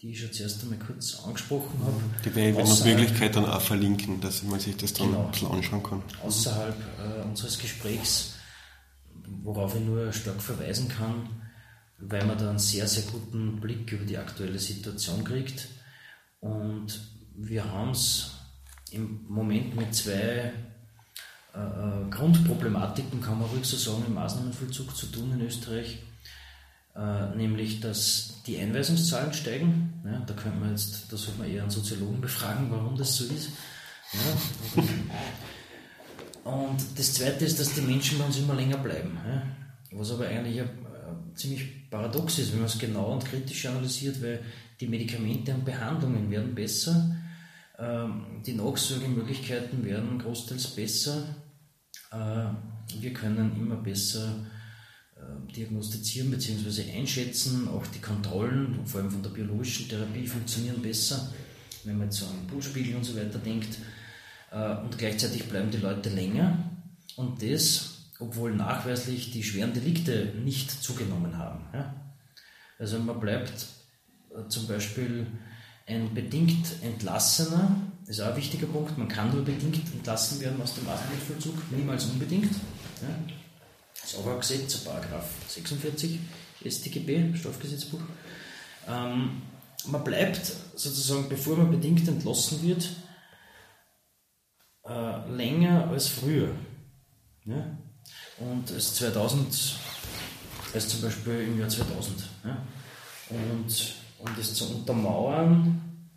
die 0.00 0.10
ich 0.10 0.20
schon 0.20 0.32
zuerst 0.32 0.62
einmal 0.62 0.78
kurz 0.78 1.18
angesprochen 1.24 1.80
habe. 1.84 2.00
Die 2.24 2.34
werde 2.34 2.62
ich 2.62 2.68
nach 2.68 2.84
Möglichkeit 2.84 3.34
dann 3.34 3.46
auch 3.46 3.60
verlinken, 3.60 4.20
dass 4.20 4.44
man 4.44 4.60
sich 4.60 4.76
das 4.76 4.92
dann 4.92 5.08
genau, 5.08 5.24
ein 5.24 5.30
bisschen 5.32 5.50
anschauen 5.50 5.82
kann. 5.82 6.02
Außerhalb 6.22 6.76
äh, 6.76 7.22
unseres 7.24 7.58
Gesprächs, 7.58 8.34
worauf 9.42 9.74
ich 9.74 9.82
nur 9.82 10.12
stark 10.12 10.40
verweisen 10.40 10.88
kann, 10.88 11.28
weil 11.98 12.24
man 12.24 12.38
da 12.38 12.50
einen 12.50 12.58
sehr, 12.58 12.86
sehr 12.86 13.04
guten 13.10 13.60
Blick 13.60 13.92
über 13.92 14.04
die 14.04 14.18
aktuelle 14.18 14.58
Situation 14.58 15.24
kriegt. 15.24 15.68
Und 16.40 17.00
wir 17.34 17.64
haben 17.64 17.90
es 17.90 18.32
im 18.92 19.24
Moment 19.28 19.76
mit 19.76 19.94
zwei 19.94 20.52
äh, 21.54 21.58
äh, 21.58 22.10
Grundproblematiken, 22.10 23.20
kann 23.20 23.38
man 23.38 23.48
ruhig 23.48 23.64
so 23.64 23.76
sagen, 23.76 24.04
im 24.06 24.14
Maßnahmenvollzug 24.14 24.96
zu 24.96 25.06
tun 25.06 25.32
in 25.32 25.40
Österreich. 25.42 25.98
Äh, 26.94 27.36
nämlich 27.36 27.80
dass 27.80 28.42
die 28.46 28.58
Einweisungszahlen 28.58 29.32
steigen. 29.32 29.92
Ja, 30.04 30.18
da 30.20 30.34
könnte 30.34 30.58
man 30.58 30.70
jetzt, 30.70 31.12
da 31.12 31.16
sollte 31.16 31.40
man 31.40 31.50
eher 31.50 31.62
einen 31.62 31.70
Soziologen 31.70 32.20
befragen, 32.20 32.70
warum 32.70 32.96
das 32.96 33.16
so 33.16 33.24
ist. 33.24 33.50
Ja, 34.12 34.82
und 36.50 36.78
das 36.96 37.12
Zweite 37.14 37.44
ist, 37.44 37.60
dass 37.60 37.74
die 37.74 37.82
Menschen 37.82 38.18
bei 38.18 38.24
uns 38.24 38.38
immer 38.38 38.54
länger 38.54 38.78
bleiben. 38.78 39.18
Ja, 39.26 39.42
was 39.92 40.10
aber 40.10 40.26
eigentlich 40.26 40.60
ein, 40.60 40.70
ziemlich 41.34 41.90
paradox 41.90 42.38
ist, 42.38 42.52
wenn 42.52 42.60
man 42.60 42.68
es 42.68 42.78
genau 42.78 43.12
und 43.12 43.24
kritisch 43.24 43.66
analysiert, 43.66 44.22
weil 44.22 44.42
die 44.80 44.88
Medikamente 44.88 45.54
und 45.54 45.64
Behandlungen 45.64 46.30
werden 46.30 46.54
besser, 46.54 47.16
ähm, 47.78 48.42
die 48.44 48.54
Nachsorgemöglichkeiten 48.54 49.84
werden 49.84 50.18
großteils 50.18 50.68
besser, 50.74 51.36
äh, 52.10 53.00
wir 53.00 53.12
können 53.12 53.54
immer 53.56 53.76
besser 53.76 54.46
äh, 55.16 55.52
diagnostizieren 55.52 56.30
bzw. 56.30 56.90
einschätzen. 56.92 57.68
Auch 57.68 57.86
die 57.86 58.00
Kontrollen, 58.00 58.86
vor 58.86 59.00
allem 59.00 59.10
von 59.10 59.22
der 59.22 59.30
biologischen 59.30 59.88
Therapie, 59.88 60.26
funktionieren 60.26 60.80
besser, 60.80 61.32
wenn 61.84 61.98
man 61.98 62.06
jetzt 62.06 62.18
so 62.18 62.26
an 62.26 62.46
Blutspiegel 62.46 62.96
und 62.96 63.04
so 63.04 63.16
weiter 63.16 63.38
denkt. 63.38 63.78
Äh, 64.50 64.76
und 64.78 64.96
gleichzeitig 64.96 65.44
bleiben 65.48 65.70
die 65.70 65.78
Leute 65.78 66.08
länger. 66.10 66.70
Und 67.16 67.42
das, 67.42 67.97
obwohl 68.20 68.54
nachweislich 68.54 69.30
die 69.30 69.42
schweren 69.42 69.72
Delikte 69.72 70.32
nicht 70.44 70.70
zugenommen 70.70 71.38
haben. 71.38 71.64
Also 72.78 72.98
man 72.98 73.18
bleibt 73.20 73.66
äh, 74.30 74.48
zum 74.48 74.66
Beispiel 74.66 75.26
ein 75.86 76.14
bedingt 76.14 76.82
Entlassener, 76.82 77.76
ist 78.06 78.20
auch 78.20 78.28
ein 78.28 78.36
wichtiger 78.36 78.66
Punkt, 78.66 78.96
man 78.98 79.08
kann 79.08 79.32
nur 79.32 79.44
bedingt 79.44 79.92
entlassen 79.92 80.40
werden 80.40 80.60
aus 80.62 80.74
dem 80.74 80.84
Maßnahmenvollzug, 80.84 81.54
niemals 81.72 82.06
unbedingt. 82.06 82.52
Ja. 83.02 83.34
Saubergesetz, 84.04 84.78
Paragraph 84.78 85.28
46 85.48 86.18
StGB, 86.64 87.36
Strafgesetzbuch. 87.36 88.00
Ähm, 88.86 89.42
man 89.86 90.04
bleibt 90.04 90.52
sozusagen, 90.74 91.28
bevor 91.28 91.56
man 91.56 91.70
bedingt 91.70 92.06
entlassen 92.08 92.62
wird, 92.62 92.88
äh, 94.84 95.28
länger 95.30 95.88
als 95.88 96.08
früher. 96.08 96.54
Ja? 97.44 97.78
Und 98.40 98.70
als 98.70 98.94
2000, 98.94 99.76
als 100.72 100.88
zum 100.88 101.02
Beispiel 101.02 101.40
im 101.40 101.58
Jahr 101.58 101.68
2000. 101.68 102.24
Ja? 102.44 102.66
Und 103.30 103.94
um 104.18 104.36
das 104.36 104.54
zu 104.54 104.76
untermauern, 104.76 106.10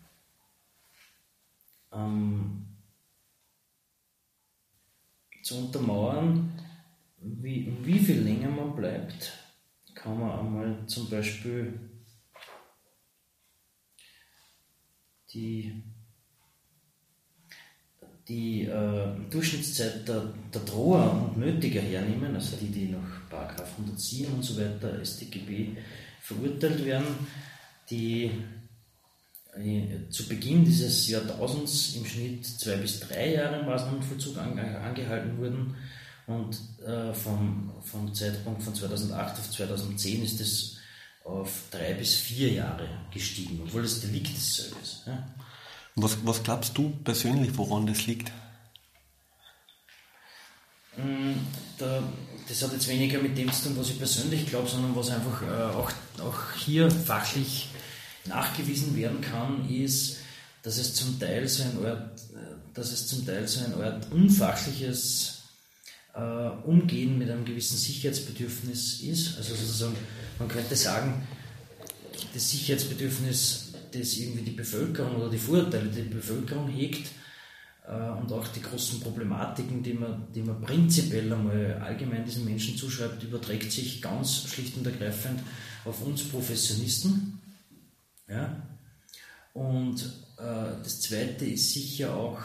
ähm, 1.92 2.66
zu 5.44 5.58
untermauern, 5.58 6.54
wie, 7.18 7.78
wie 7.84 8.00
viel 8.00 8.22
länger 8.22 8.50
man 8.50 8.76
bleibt, 8.76 9.34
kann 9.94 10.20
man 10.20 10.40
einmal 10.40 10.88
zum 10.88 11.10
Beispiel 11.10 11.80
die, 15.34 15.84
die 18.32 18.64
äh, 18.64 19.08
Durchschnittszeit 19.30 20.08
der, 20.08 20.24
der 20.54 20.62
Droher 20.62 21.12
und 21.12 21.38
Nötiger 21.38 21.82
hernehmen, 21.82 22.34
also 22.34 22.56
die, 22.56 22.68
die 22.68 22.88
nach 22.88 23.38
107 23.78 24.34
und 24.34 24.42
so 24.44 24.58
weiter 24.58 25.04
StGB 25.04 25.76
verurteilt 26.22 26.86
werden, 26.86 27.08
die 27.90 28.32
äh, 29.54 30.10
zu 30.10 30.30
Beginn 30.30 30.64
dieses 30.64 31.10
Jahrtausends 31.10 31.98
im 31.98 32.06
Schnitt 32.06 32.46
zwei 32.46 32.78
bis 32.78 33.02
drei 33.02 33.34
Jahre 33.34 33.60
im 33.60 33.66
Maßnahmenvollzug 33.66 34.38
angehalten 34.38 35.38
wurden 35.38 35.76
und 36.28 36.58
äh, 36.88 37.14
vom, 37.14 37.74
vom 37.82 38.14
Zeitpunkt 38.14 38.64
von 38.64 38.74
2008 38.74 39.40
auf 39.40 39.52
2010 39.52 40.24
ist 40.24 40.40
es 40.40 40.78
auf 41.26 41.64
drei 41.70 41.96
bis 41.96 42.16
vier 42.16 42.54
Jahre 42.54 42.88
gestiegen, 43.14 43.60
obwohl 43.62 43.82
das 43.82 44.00
Delikt 44.00 44.34
dasselbe 44.34 44.78
ist. 44.82 45.04
Ja. 45.06 45.28
Was, 45.96 46.18
was 46.26 46.44
glaubst 46.44 46.78
du 46.78 46.90
persönlich, 47.04 47.58
woran 47.58 47.86
das 47.86 48.06
liegt? 48.08 48.32
Mm, 50.98 51.34
da, 51.78 52.04
das 52.48 52.62
hat 52.64 52.74
jetzt 52.74 52.88
weniger 52.88 53.20
mit 53.20 53.38
dem 53.38 53.52
zu 53.52 53.64
tun, 53.64 53.78
was 53.78 53.90
ich 53.90 53.98
persönlich 53.98 54.48
glaube, 54.48 54.70
sondern 54.70 54.96
was 54.96 55.10
einfach 55.10 55.42
äh, 55.42 55.74
auch, 55.76 55.92
auch 56.22 56.54
hier 56.58 56.90
fachlich 56.90 57.70
nachgewiesen 58.26 58.96
werden 58.96 59.22
kann, 59.22 59.70
ist, 59.70 60.18
dass 60.64 60.78
es 60.78 60.94
zum 60.94 61.20
Teil 61.20 61.48
so 61.48 61.64
ein 61.64 61.78
Ort, 61.84 62.20
äh, 62.34 62.74
dass 62.74 62.92
es 62.92 63.08
zum 63.08 63.26
Teil 63.26 63.48
so 63.48 63.66
ein 63.66 63.74
Ort 63.74 64.12
unfachliches 64.12 65.42
äh, 66.14 66.20
Umgehen 66.20 67.18
mit 67.18 67.30
einem 67.30 67.46
gewissen 67.46 67.78
Sicherheitsbedürfnis 67.78 69.02
ist. 69.02 69.38
Also 69.38 69.56
sozusagen, 69.56 69.96
man 70.40 70.48
könnte 70.48 70.76
sagen, 70.76 71.28
das 72.34 72.50
Sicherheitsbedürfnis, 72.50 73.61
das 73.92 74.18
irgendwie 74.18 74.44
die 74.44 74.52
Bevölkerung 74.52 75.16
oder 75.16 75.30
die 75.30 75.38
Vorurteile, 75.38 75.90
die 75.90 76.04
die 76.04 76.16
Bevölkerung 76.16 76.70
hegt, 76.70 77.12
äh, 77.88 78.10
und 78.12 78.32
auch 78.32 78.48
die 78.48 78.62
großen 78.62 79.00
Problematiken, 79.00 79.84
die 79.84 79.94
man, 79.94 80.28
die 80.34 80.42
man 80.42 80.62
prinzipiell 80.62 81.32
einmal 81.32 81.80
allgemein 81.82 82.26
diesen 82.26 82.46
Menschen 82.46 82.78
zuschreibt, 82.78 83.24
überträgt 83.24 83.72
sich 83.72 84.02
ganz 84.02 84.44
schlicht 84.48 84.78
und 84.78 84.86
ergreifend 84.86 85.40
auf 85.86 86.02
uns 86.02 86.24
Professionisten. 86.24 87.40
Ja? 88.28 88.68
Und 89.54 90.02
äh, 90.38 90.78
das 90.84 91.02
Zweite 91.02 91.46
ist 91.46 91.74
sicher 91.74 92.16
auch 92.16 92.40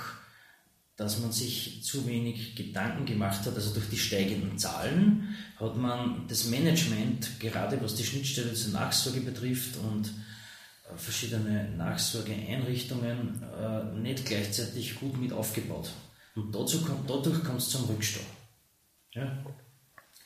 dass 0.97 1.21
man 1.21 1.31
sich 1.31 1.83
zu 1.83 2.07
wenig 2.07 2.57
Gedanken 2.57 3.05
gemacht 3.05 3.45
hat. 3.45 3.55
Also 3.55 3.75
durch 3.75 3.89
die 3.91 3.99
steigenden 3.99 4.57
Zahlen 4.57 5.37
hat 5.61 5.77
man 5.77 6.27
das 6.27 6.47
Management, 6.47 7.39
gerade 7.39 7.81
was 7.83 7.97
die 7.97 8.05
Schnittstelle 8.05 8.55
zur 8.55 8.73
Nachsorge 8.73 9.21
betrifft 9.21 9.77
und 9.77 10.11
verschiedene 10.94 11.70
Nachsorgeeinrichtungen, 11.77 13.42
äh, 13.42 13.85
nicht 13.99 14.25
gleichzeitig 14.25 15.01
gut 15.01 15.20
mit 15.20 15.33
aufgebaut. 15.33 15.90
Und 16.35 16.55
dazu 16.55 16.83
kommt, 16.83 17.11
dadurch 17.11 17.42
kommt 17.42 17.59
es 17.59 17.70
zum 17.70 17.87
Rückstau. 17.87 18.20
Ja? 19.12 19.44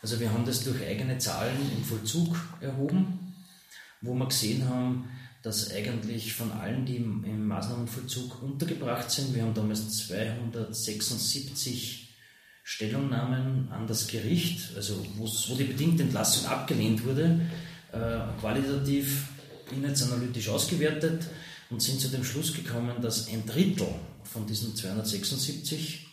Also 0.03 0.21
wir 0.21 0.31
haben 0.33 0.45
das 0.45 0.65
durch 0.65 0.83
eigene 0.83 1.17
Zahlen 1.19 1.57
im 1.77 1.85
Vollzug 1.85 2.37
erhoben, 2.61 3.35
wo 4.01 4.15
wir 4.15 4.27
gesehen 4.27 4.69
haben, 4.69 5.09
dass 5.43 5.73
eigentlich 5.73 6.35
von 6.35 6.53
allen, 6.53 6.85
die 6.85 6.97
im, 6.97 7.25
im 7.25 7.47
Maßnahmenvollzug 7.47 8.43
untergebracht 8.43 9.11
sind, 9.11 9.35
wir 9.35 9.43
haben 9.43 9.55
damals 9.55 10.07
276 10.07 12.09
Stellungnahmen 12.63 13.73
an 13.73 13.87
das 13.87 14.07
Gericht, 14.07 14.77
also 14.77 15.03
wo 15.17 15.27
die 15.57 15.65
bedingte 15.65 16.03
Entlassung 16.03 16.47
abgelehnt 16.47 17.05
wurde, 17.05 17.41
äh, 17.93 18.21
qualitativ 18.41 19.29
inhaltsanalytisch 19.73 20.49
ausgewertet 20.49 21.27
und 21.71 21.83
sind 21.83 22.01
zu 22.01 22.09
dem 22.09 22.25
Schluss 22.25 22.53
gekommen, 22.53 23.01
dass 23.01 23.29
ein 23.29 23.47
Drittel 23.47 23.89
von 24.25 24.47
diesen 24.47 24.75
276, 24.75 26.07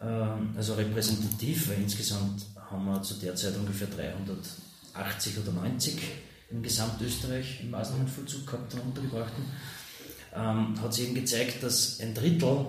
äh, 0.00 0.04
also 0.04 0.74
repräsentativ, 0.74 1.68
weil 1.68 1.82
insgesamt 1.82 2.42
haben 2.70 2.84
wir 2.84 3.02
zu 3.02 3.14
der 3.14 3.34
Zeit 3.34 3.56
ungefähr 3.56 3.88
380 3.88 5.38
oder 5.38 5.52
90 5.52 5.94
in 6.50 6.62
Gesamtösterreich 6.62 7.60
im 7.62 7.70
Maßnahmenvollzug 7.70 8.46
gehabt 8.46 8.74
und 8.74 8.80
Untergebrachten, 8.80 9.44
ähm, 10.34 10.80
hat 10.80 10.94
sich 10.94 11.06
eben 11.06 11.14
gezeigt, 11.14 11.62
dass 11.62 12.00
ein 12.00 12.14
Drittel 12.14 12.66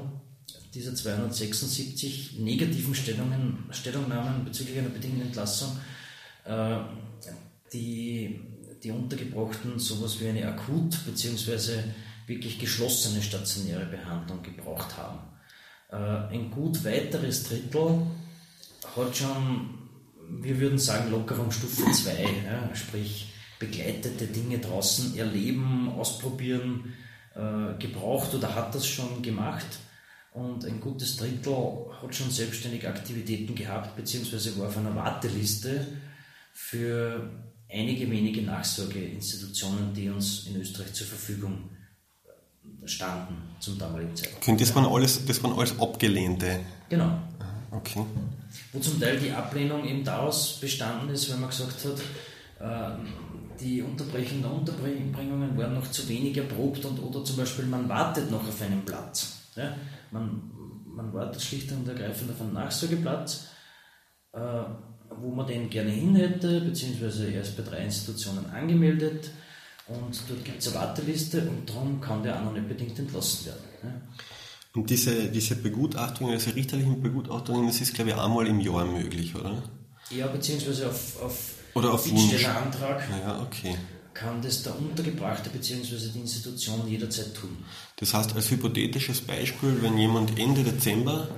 dieser 0.74 0.93
276 0.93 2.39
negativen 2.39 2.93
Stellungen, 2.93 3.65
Stellungnahmen 3.72 4.45
bezüglich 4.45 4.80
einer 4.80 4.89
bedingten 4.89 5.22
Entlassung 5.22 5.78
äh, 6.45 6.78
die, 7.74 8.39
die 8.83 8.91
Untergebrachten 8.91 9.79
sowas 9.79 10.19
wie 10.19 10.27
eine 10.27 10.47
akut 10.47 10.97
bzw. 11.05 11.83
wirklich 12.27 12.59
geschlossene 12.59 13.21
stationäre 13.21 13.85
Behandlung 13.85 14.41
gebraucht 14.41 14.97
haben. 14.97 15.19
Äh, 15.91 16.35
ein 16.35 16.51
gut 16.51 16.83
weiteres 16.83 17.43
Drittel 17.43 18.01
hat 18.95 19.17
schon, 19.17 19.79
wir 20.41 20.59
würden 20.59 20.77
sagen, 20.77 21.11
Lockerung 21.11 21.51
Stufe 21.51 21.91
2, 21.91 22.11
ja, 22.45 22.75
sprich 22.75 23.33
begleitete 23.59 24.27
Dinge 24.27 24.59
draußen 24.59 25.17
erleben, 25.17 25.89
ausprobieren, 25.89 26.93
äh, 27.35 27.77
gebraucht 27.77 28.33
oder 28.33 28.55
hat 28.55 28.73
das 28.73 28.87
schon 28.87 29.21
gemacht. 29.21 29.67
Und 30.31 30.63
ein 30.65 30.79
gutes 30.79 31.17
Drittel 31.17 31.87
hat 32.01 32.15
schon 32.15 32.31
selbstständig 32.31 32.87
Aktivitäten 32.87 33.55
gehabt, 33.55 33.95
beziehungsweise 33.95 34.57
war 34.57 34.67
auf 34.67 34.77
einer 34.77 34.95
Warteliste 34.95 35.87
für 36.53 37.29
einige 37.69 38.10
wenige 38.10 38.41
Nachsorgeinstitutionen, 38.41 39.93
die 39.93 40.10
uns 40.10 40.47
in 40.47 40.55
Österreich 40.60 40.93
zur 40.93 41.08
Verfügung 41.08 41.69
standen 42.86 43.36
zum 43.60 43.77
damaligen 43.77 44.15
Zeitpunkt. 44.15 44.62
Das 44.62 44.75
waren 44.75 44.86
alles, 44.86 45.25
das 45.25 45.43
waren 45.43 45.53
alles 45.53 45.79
abgelehnte. 45.79 46.60
Genau. 46.89 47.19
Okay. 47.71 48.03
Wo 48.73 48.79
zum 48.79 48.99
Teil 48.99 49.19
die 49.19 49.32
Ablehnung 49.32 49.86
eben 49.86 50.03
daraus 50.03 50.60
bestanden 50.60 51.10
ist, 51.10 51.32
wenn 51.32 51.39
man 51.39 51.49
gesagt 51.49 51.86
hat, 51.86 51.99
äh, 52.60 52.97
die 53.60 53.82
Unterbrechung 53.82 54.41
der 54.41 54.51
Unterbringungen 54.51 55.58
waren 55.58 55.75
noch 55.75 55.91
zu 55.91 56.08
wenig 56.10 56.36
erprobt 56.38 56.84
und 56.86 56.99
oder 56.99 57.23
zum 57.23 57.38
Beispiel 57.38 57.65
man 57.65 57.88
wartet 57.88 58.32
noch 58.32 58.47
auf 58.47 58.62
einen 58.62 58.84
Platz. 58.86 59.38
Ja? 59.55 59.75
Man, 60.12 60.51
man 60.86 61.13
wartet 61.13 61.41
schlicht 61.41 61.71
und 61.71 61.88
ergreifend 61.88 62.32
auf 62.32 62.41
einen 62.41 62.53
Nachsorgeplatz, 62.53 63.47
äh, 64.34 64.63
wo 65.10 65.30
man 65.30 65.48
den 65.48 65.69
gerne 65.69 65.91
hin 65.91 66.15
hätte, 66.15 66.62
beziehungsweise 66.62 67.32
er 67.32 67.41
ist 67.41 67.58
bei 67.58 67.63
drei 67.63 67.84
Institutionen 67.84 68.45
angemeldet 68.52 69.32
und 69.88 70.22
dort 70.28 70.45
gibt 70.45 70.60
es 70.60 70.67
eine 70.67 70.78
Warteliste 70.86 71.41
und 71.41 71.67
darum 71.69 72.00
kann 72.00 72.24
der 72.24 72.39
auch 72.39 72.45
noch 72.45 72.54
nicht 72.54 72.67
bedingt 72.67 72.98
entlassen 73.00 73.48
werden. 73.48 73.63
Ja? 73.84 74.02
Und 74.76 74.89
diese, 74.89 75.30
diese 75.30 75.56
Begutachtungen, 75.56 76.34
also 76.34 76.52
richterlichen 76.52 77.02
Begutachtungen, 77.02 77.67
das 77.67 77.82
ist 77.82 77.93
glaube 77.93 78.12
ich 78.12 78.15
einmal 78.15 78.45
im 78.48 78.60
Jahr 78.60 78.86
möglich, 78.86 79.36
oder? 79.36 79.63
Ja, 80.12 80.28
beziehungsweise 80.28 80.88
auf, 80.88 81.22
auf 81.22 81.54
oder 81.74 81.93
auf. 81.93 82.04
Bittstellerantrag 82.04 83.04
Ja, 83.10 83.41
okay. 83.41 83.76
kann 84.13 84.41
das 84.41 84.63
der 84.63 84.78
Untergebrachte 84.78 85.50
bzw. 85.50 86.12
die 86.13 86.19
Institution 86.19 86.88
jederzeit 86.88 87.34
tun. 87.34 87.58
Das 87.98 88.13
heißt, 88.13 88.36
als 88.36 88.52
hypothetisches 88.52 89.22
Beispiel, 89.22 89.78
wenn 89.82 89.98
jemand 89.98 90.38
Ende 90.39 90.63
Dezember 90.63 91.30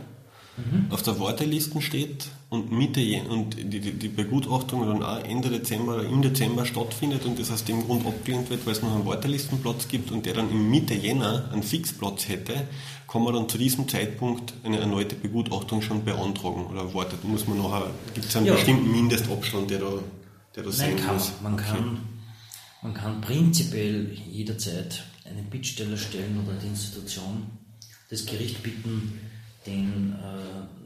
auf 0.89 1.01
der 1.01 1.19
Warteliste 1.19 1.81
steht 1.81 2.27
und 2.51 2.69
Mitte 2.69 2.99
und 3.29 3.55
die, 3.57 3.79
die, 3.79 3.93
die 3.93 4.09
Begutachtung 4.09 4.85
dann 4.85 5.01
auch 5.01 5.23
Ende 5.23 5.49
Dezember 5.49 5.95
oder 5.95 6.03
im 6.03 6.21
Dezember 6.21 6.65
stattfindet 6.65 7.23
und 7.25 7.39
das 7.39 7.49
aus 7.49 7.63
dem 7.63 7.81
Grund 7.85 8.05
abgelehnt 8.05 8.49
wird, 8.49 8.65
weil 8.65 8.73
es 8.73 8.81
noch 8.81 8.93
einen 8.93 9.05
Wartelistenplatz 9.05 9.87
gibt 9.87 10.11
und 10.11 10.25
der 10.25 10.33
dann 10.33 10.51
im 10.51 10.69
Mitte 10.69 10.93
Jänner 10.93 11.49
einen 11.53 11.63
Fixplatz 11.63 12.27
hätte, 12.27 12.67
kann 13.07 13.23
man 13.23 13.35
dann 13.35 13.47
zu 13.47 13.57
diesem 13.57 13.87
Zeitpunkt 13.87 14.53
eine 14.65 14.79
erneute 14.79 15.15
Begutachtung 15.15 15.81
schon 15.81 16.03
beantragen 16.03 16.65
oder 16.65 16.93
wartet, 16.93 17.23
muss 17.23 17.47
man 17.47 17.57
nachher, 17.57 17.89
gibt 18.13 18.25
es 18.27 18.35
einen 18.35 18.47
Ja. 18.47 18.55
bestimmten 18.55 18.91
Mindestabstand, 18.91 19.71
der 19.71 19.79
da, 19.79 19.91
der 20.57 20.63
da 20.63 20.69
Nein, 20.71 20.77
sein 20.77 20.95
kann 20.97 21.13
muss? 21.15 21.31
man. 21.41 21.55
Man, 21.55 21.63
kann, 21.63 21.97
man 22.81 22.93
kann 22.93 23.21
prinzipiell 23.21 24.11
jederzeit 24.29 25.05
einen 25.23 25.49
Bittsteller 25.49 25.95
stellen 25.95 26.37
oder 26.45 26.57
die 26.57 26.67
Institution 26.67 27.43
das 28.09 28.25
Gericht 28.25 28.61
bitten, 28.61 29.21
den 29.65 30.13
äh, 30.21 30.80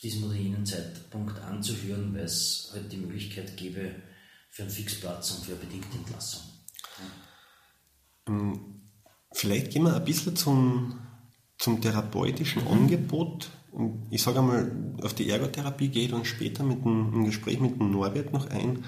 diesem 0.00 0.24
oder 0.24 0.34
jenem 0.34 0.64
Zeitpunkt 0.64 1.38
anzuhören, 1.40 2.14
weil 2.14 2.24
es 2.24 2.70
halt 2.72 2.90
die 2.92 2.98
Möglichkeit 2.98 3.56
gäbe 3.56 3.94
für 4.50 4.62
einen 4.62 4.70
Fixplatz 4.70 5.32
und 5.32 5.44
für 5.44 5.52
eine 5.52 5.60
bedingte 5.60 5.96
Entlassung. 5.98 6.42
Vielleicht 9.32 9.70
gehen 9.70 9.84
wir 9.84 9.94
ein 9.94 10.04
bisschen 10.04 10.34
zum, 10.34 10.98
zum 11.58 11.80
therapeutischen 11.80 12.66
Angebot. 12.66 13.50
Ich 14.10 14.22
sage 14.22 14.38
einmal, 14.38 14.94
auf 15.02 15.14
die 15.14 15.28
Ergotherapie 15.28 15.88
geht 15.88 16.12
und 16.12 16.26
später 16.26 16.64
mit 16.64 16.84
dem, 16.84 17.12
im 17.12 17.24
Gespräch 17.26 17.60
mit 17.60 17.78
dem 17.78 17.90
Norbert 17.90 18.32
noch 18.32 18.48
ein. 18.48 18.84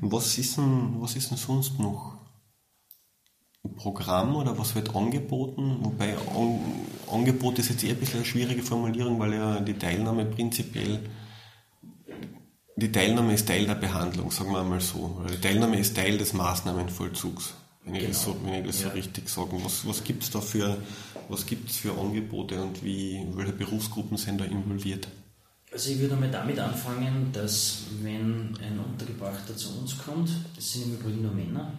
Was, 0.00 0.36
ist 0.38 0.56
denn, 0.56 1.00
was 1.00 1.14
ist 1.14 1.30
denn 1.30 1.38
sonst 1.38 1.78
noch? 1.78 2.21
Programm 3.76 4.34
oder 4.36 4.58
was 4.58 4.74
wird 4.74 4.94
angeboten? 4.94 5.78
Wobei 5.82 6.16
An 6.16 6.58
Angebot 7.10 7.58
ist 7.58 7.70
jetzt 7.70 7.84
eher 7.84 7.90
ein 7.92 8.00
bisschen 8.00 8.16
eine 8.16 8.24
schwierige 8.24 8.62
Formulierung, 8.62 9.18
weil 9.20 9.34
ja 9.34 9.60
die 9.60 9.74
Teilnahme 9.74 10.24
prinzipiell 10.24 11.00
die 12.74 12.90
Teilnahme 12.90 13.34
ist 13.34 13.46
Teil 13.46 13.66
der 13.66 13.74
Behandlung, 13.74 14.30
sagen 14.30 14.50
wir 14.50 14.60
einmal 14.60 14.80
so. 14.80 15.22
Die 15.30 15.40
Teilnahme 15.40 15.78
ist 15.78 15.94
Teil 15.94 16.16
des 16.18 16.32
Maßnahmenvollzugs, 16.32 17.54
wenn 17.84 17.94
ich 17.94 18.08
das 18.08 18.22
so, 18.24 18.36
wenn 18.42 18.54
ich 18.54 18.66
das 18.66 18.80
so 18.80 18.86
Ja. 18.88 18.94
richtig 18.94 19.28
sage. 19.28 19.50
Was, 19.62 19.86
was 19.86 20.02
gibt 20.02 20.22
es 20.24 20.30
da 20.30 20.40
für, 20.40 20.78
was 21.28 21.46
gibt's 21.46 21.76
für 21.76 21.92
Angebote 21.96 22.60
und 22.60 22.82
wie, 22.82 23.24
welche 23.34 23.52
Berufsgruppen 23.52 24.16
sind 24.16 24.40
da 24.40 24.46
involviert? 24.46 25.06
Also 25.70 25.90
ich 25.90 26.00
würde 26.00 26.14
einmal 26.14 26.30
damit 26.30 26.58
anfangen, 26.58 27.30
dass 27.32 27.82
wenn 28.02 28.56
ein 28.60 28.80
Untergebrachter 28.80 29.56
zu 29.56 29.78
uns 29.78 29.96
kommt, 29.98 30.30
das 30.56 30.72
sind 30.72 30.84
im 30.86 30.94
Übrigen 30.94 31.22
nur 31.22 31.32
Männer, 31.32 31.72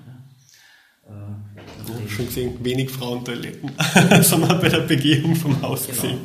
äh, 1.08 1.10
Ich 1.56 1.78
nachdem- 1.80 1.96
habe 1.96 2.10
schon 2.10 2.26
gesehen, 2.28 2.64
wenig 2.64 2.90
Frauentoiletten, 2.90 3.72
sondern 4.24 4.60
bei 4.62 4.70
der 4.70 4.82
Begehung 4.82 5.36
vom 5.36 5.62
Haus 5.62 5.88
Genau, 5.88 6.02
gesehen. 6.02 6.20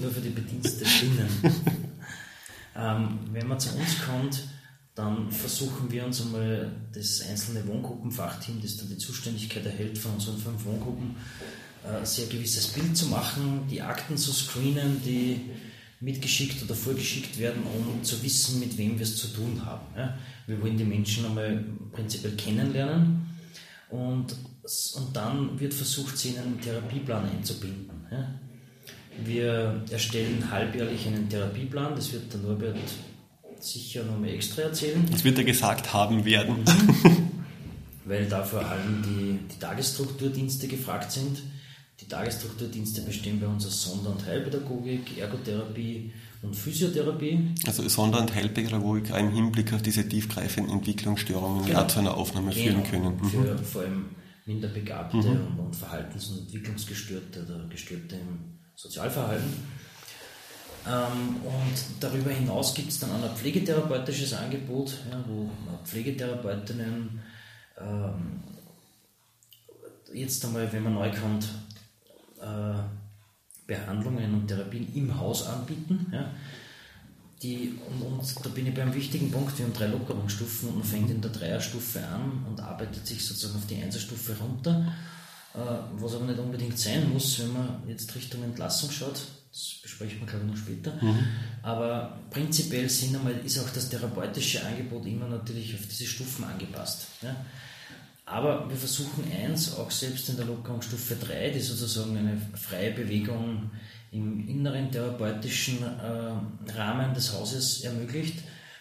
nur 0.00 0.10
für 0.10 0.20
die 0.20 0.30
Bedienstetinnen. 0.30 1.28
ähm, 2.76 3.18
wenn 3.32 3.46
man 3.48 3.58
zu 3.60 3.70
uns 3.76 4.00
kommt, 4.04 4.42
dann 4.94 5.30
versuchen 5.30 5.90
wir 5.90 6.04
uns 6.04 6.20
einmal 6.20 6.70
das 6.92 7.22
einzelne 7.28 7.66
Wohngruppenfachteam, 7.66 8.60
das 8.60 8.76
dann 8.76 8.88
die 8.88 8.98
Zuständigkeit 8.98 9.64
erhält 9.64 9.96
von 9.98 10.12
unseren 10.14 10.36
fünf 10.38 10.64
Wohngruppen, 10.64 11.14
äh, 11.84 12.04
sehr 12.04 12.26
gewisses 12.26 12.68
Bild 12.68 12.96
zu 12.96 13.06
machen, 13.06 13.62
die 13.70 13.80
Akten 13.80 14.16
zu 14.16 14.32
screenen, 14.32 15.00
die 15.04 15.40
mitgeschickt 16.00 16.62
oder 16.62 16.74
vorgeschickt 16.74 17.38
werden, 17.38 17.62
um 17.62 18.02
zu 18.02 18.22
wissen, 18.22 18.58
mit 18.60 18.76
wem 18.78 18.98
wir 18.98 19.02
es 19.02 19.16
zu 19.16 19.28
tun 19.28 19.60
haben. 19.64 19.86
Ja. 19.96 20.18
Wir 20.46 20.60
wollen 20.60 20.76
die 20.76 20.84
Menschen 20.84 21.26
einmal 21.26 21.62
prinzipiell 21.92 22.32
kennenlernen 22.36 23.26
und, 23.90 24.26
und 24.96 25.16
dann 25.16 25.58
wird 25.58 25.74
versucht, 25.74 26.16
sie 26.16 26.30
in 26.30 26.38
einen 26.38 26.60
Therapieplan 26.60 27.28
einzubinden. 27.28 27.90
Ja. 28.10 28.34
Wir 29.24 29.84
erstellen 29.90 30.50
halbjährlich 30.50 31.06
einen 31.06 31.28
Therapieplan, 31.28 31.94
das 31.94 32.12
wird 32.12 32.32
der 32.32 32.40
Norbert 32.40 32.76
sicher 33.58 34.04
noch 34.04 34.18
mal 34.18 34.30
extra 34.30 34.62
erzählen, 34.62 35.06
Das 35.10 35.24
wird 35.24 35.36
ja 35.38 35.44
gesagt 35.44 35.92
haben 35.92 36.24
werden. 36.24 36.64
weil 38.04 38.26
da 38.26 38.42
vor 38.42 38.64
allem 38.64 39.02
die, 39.02 39.38
die 39.54 39.58
Tagesstrukturdienste 39.58 40.66
gefragt 40.68 41.12
sind. 41.12 41.42
Die 42.00 42.08
Tagesstrukturdienste 42.08 43.02
bestehen 43.02 43.38
bei 43.40 43.46
uns 43.46 43.66
aus 43.66 43.82
Sonder- 43.82 44.10
und 44.10 44.24
Heilpädagogik, 44.24 45.18
Ergotherapie 45.18 46.12
und 46.42 46.54
Physiotherapie. 46.56 47.54
Also 47.66 47.86
Sonder- 47.88 48.20
und 48.20 48.34
Heilpädagogik 48.34 49.10
im 49.10 49.30
Hinblick 49.32 49.72
auf 49.72 49.82
diese 49.82 50.08
tiefgreifenden 50.08 50.72
Entwicklungsstörungen, 50.72 51.66
Genau. 51.66 51.86
zu 51.86 51.98
einer 51.98 52.16
Aufnahme 52.16 52.52
Genau, 52.52 52.62
führen 52.82 52.84
können. 52.84 53.16
Mhm. 53.16 53.28
Für 53.30 53.58
vor 53.58 53.82
allem 53.82 54.04
Minderbegabte 54.46 55.16
und, 55.18 55.58
und 55.58 55.76
Verhaltens- 55.76 56.28
und 56.30 56.38
Entwicklungsgestörte 56.40 57.44
oder 57.44 57.68
Gestörte 57.68 58.16
im 58.16 58.58
Sozialverhalten. 58.74 59.52
Ähm, 60.88 61.36
und 61.44 61.74
darüber 62.00 62.30
hinaus 62.30 62.74
gibt 62.74 62.88
es 62.88 62.98
dann 63.00 63.10
auch 63.10 63.22
ein 63.22 63.36
pflegetherapeutisches 63.36 64.32
Angebot, 64.32 64.96
ja, 65.10 65.22
wo 65.28 65.50
Pflegetherapeutinnen 65.84 67.20
ähm, 67.78 68.40
jetzt 70.14 70.44
einmal, 70.44 70.72
wenn 70.72 70.82
man 70.84 70.94
neu 70.94 71.10
kommt, 71.10 71.44
äh, 72.40 72.80
Behandlungen 73.70 74.34
und 74.34 74.48
Therapien 74.48 74.88
im 74.94 75.16
Haus 75.16 75.46
anbieten. 75.46 76.06
Ja. 76.12 76.34
Die, 77.42 77.78
und, 77.88 78.02
und 78.02 78.44
da 78.44 78.50
bin 78.50 78.66
ich 78.66 78.74
beim 78.74 78.92
wichtigen 78.92 79.30
Punkt, 79.30 79.56
wir 79.56 79.64
haben 79.64 79.72
drei 79.72 79.86
Lockerungsstufen 79.86 80.70
und 80.70 80.78
man 80.78 80.84
fängt 80.84 81.08
in 81.08 81.22
der 81.22 81.30
Dreierstufe 81.30 82.04
an 82.04 82.44
und 82.48 82.60
arbeitet 82.60 83.06
sich 83.06 83.24
sozusagen 83.24 83.56
auf 83.56 83.66
die 83.66 83.80
Einserstufe 83.80 84.36
runter, 84.38 84.92
äh, 85.54 85.58
was 86.02 86.14
aber 86.16 86.26
nicht 86.26 86.38
unbedingt 86.38 86.78
sein 86.78 87.10
muss, 87.12 87.38
wenn 87.38 87.52
man 87.52 87.82
jetzt 87.88 88.14
Richtung 88.14 88.42
Entlassung 88.42 88.90
schaut. 88.90 89.22
Das 89.52 89.76
besprechen 89.82 90.20
wir, 90.20 90.26
glaube 90.26 90.44
ich, 90.44 90.50
noch 90.50 90.58
später. 90.58 90.92
Aber 91.62 92.18
prinzipiell 92.30 92.88
sind 92.88 93.16
einmal, 93.16 93.36
ist 93.44 93.58
auch 93.58 93.70
das 93.70 93.88
therapeutische 93.88 94.64
Angebot 94.64 95.06
immer 95.06 95.26
natürlich 95.26 95.74
auf 95.74 95.86
diese 95.88 96.06
Stufen 96.06 96.44
angepasst. 96.44 97.06
Ja. 97.22 97.34
Aber 98.30 98.68
wir 98.70 98.76
versuchen 98.76 99.24
eins, 99.32 99.74
auch 99.74 99.90
selbst 99.90 100.28
in 100.28 100.36
der 100.36 100.46
Lockerungsstufe 100.46 101.16
3, 101.16 101.50
die 101.50 101.60
sozusagen 101.60 102.16
eine 102.16 102.40
freie 102.54 102.92
Bewegung 102.92 103.70
im 104.12 104.48
inneren 104.48 104.90
therapeutischen 104.90 105.82
äh, 105.82 106.72
Rahmen 106.72 107.12
des 107.14 107.32
Hauses 107.32 107.82
ermöglicht, 107.82 108.38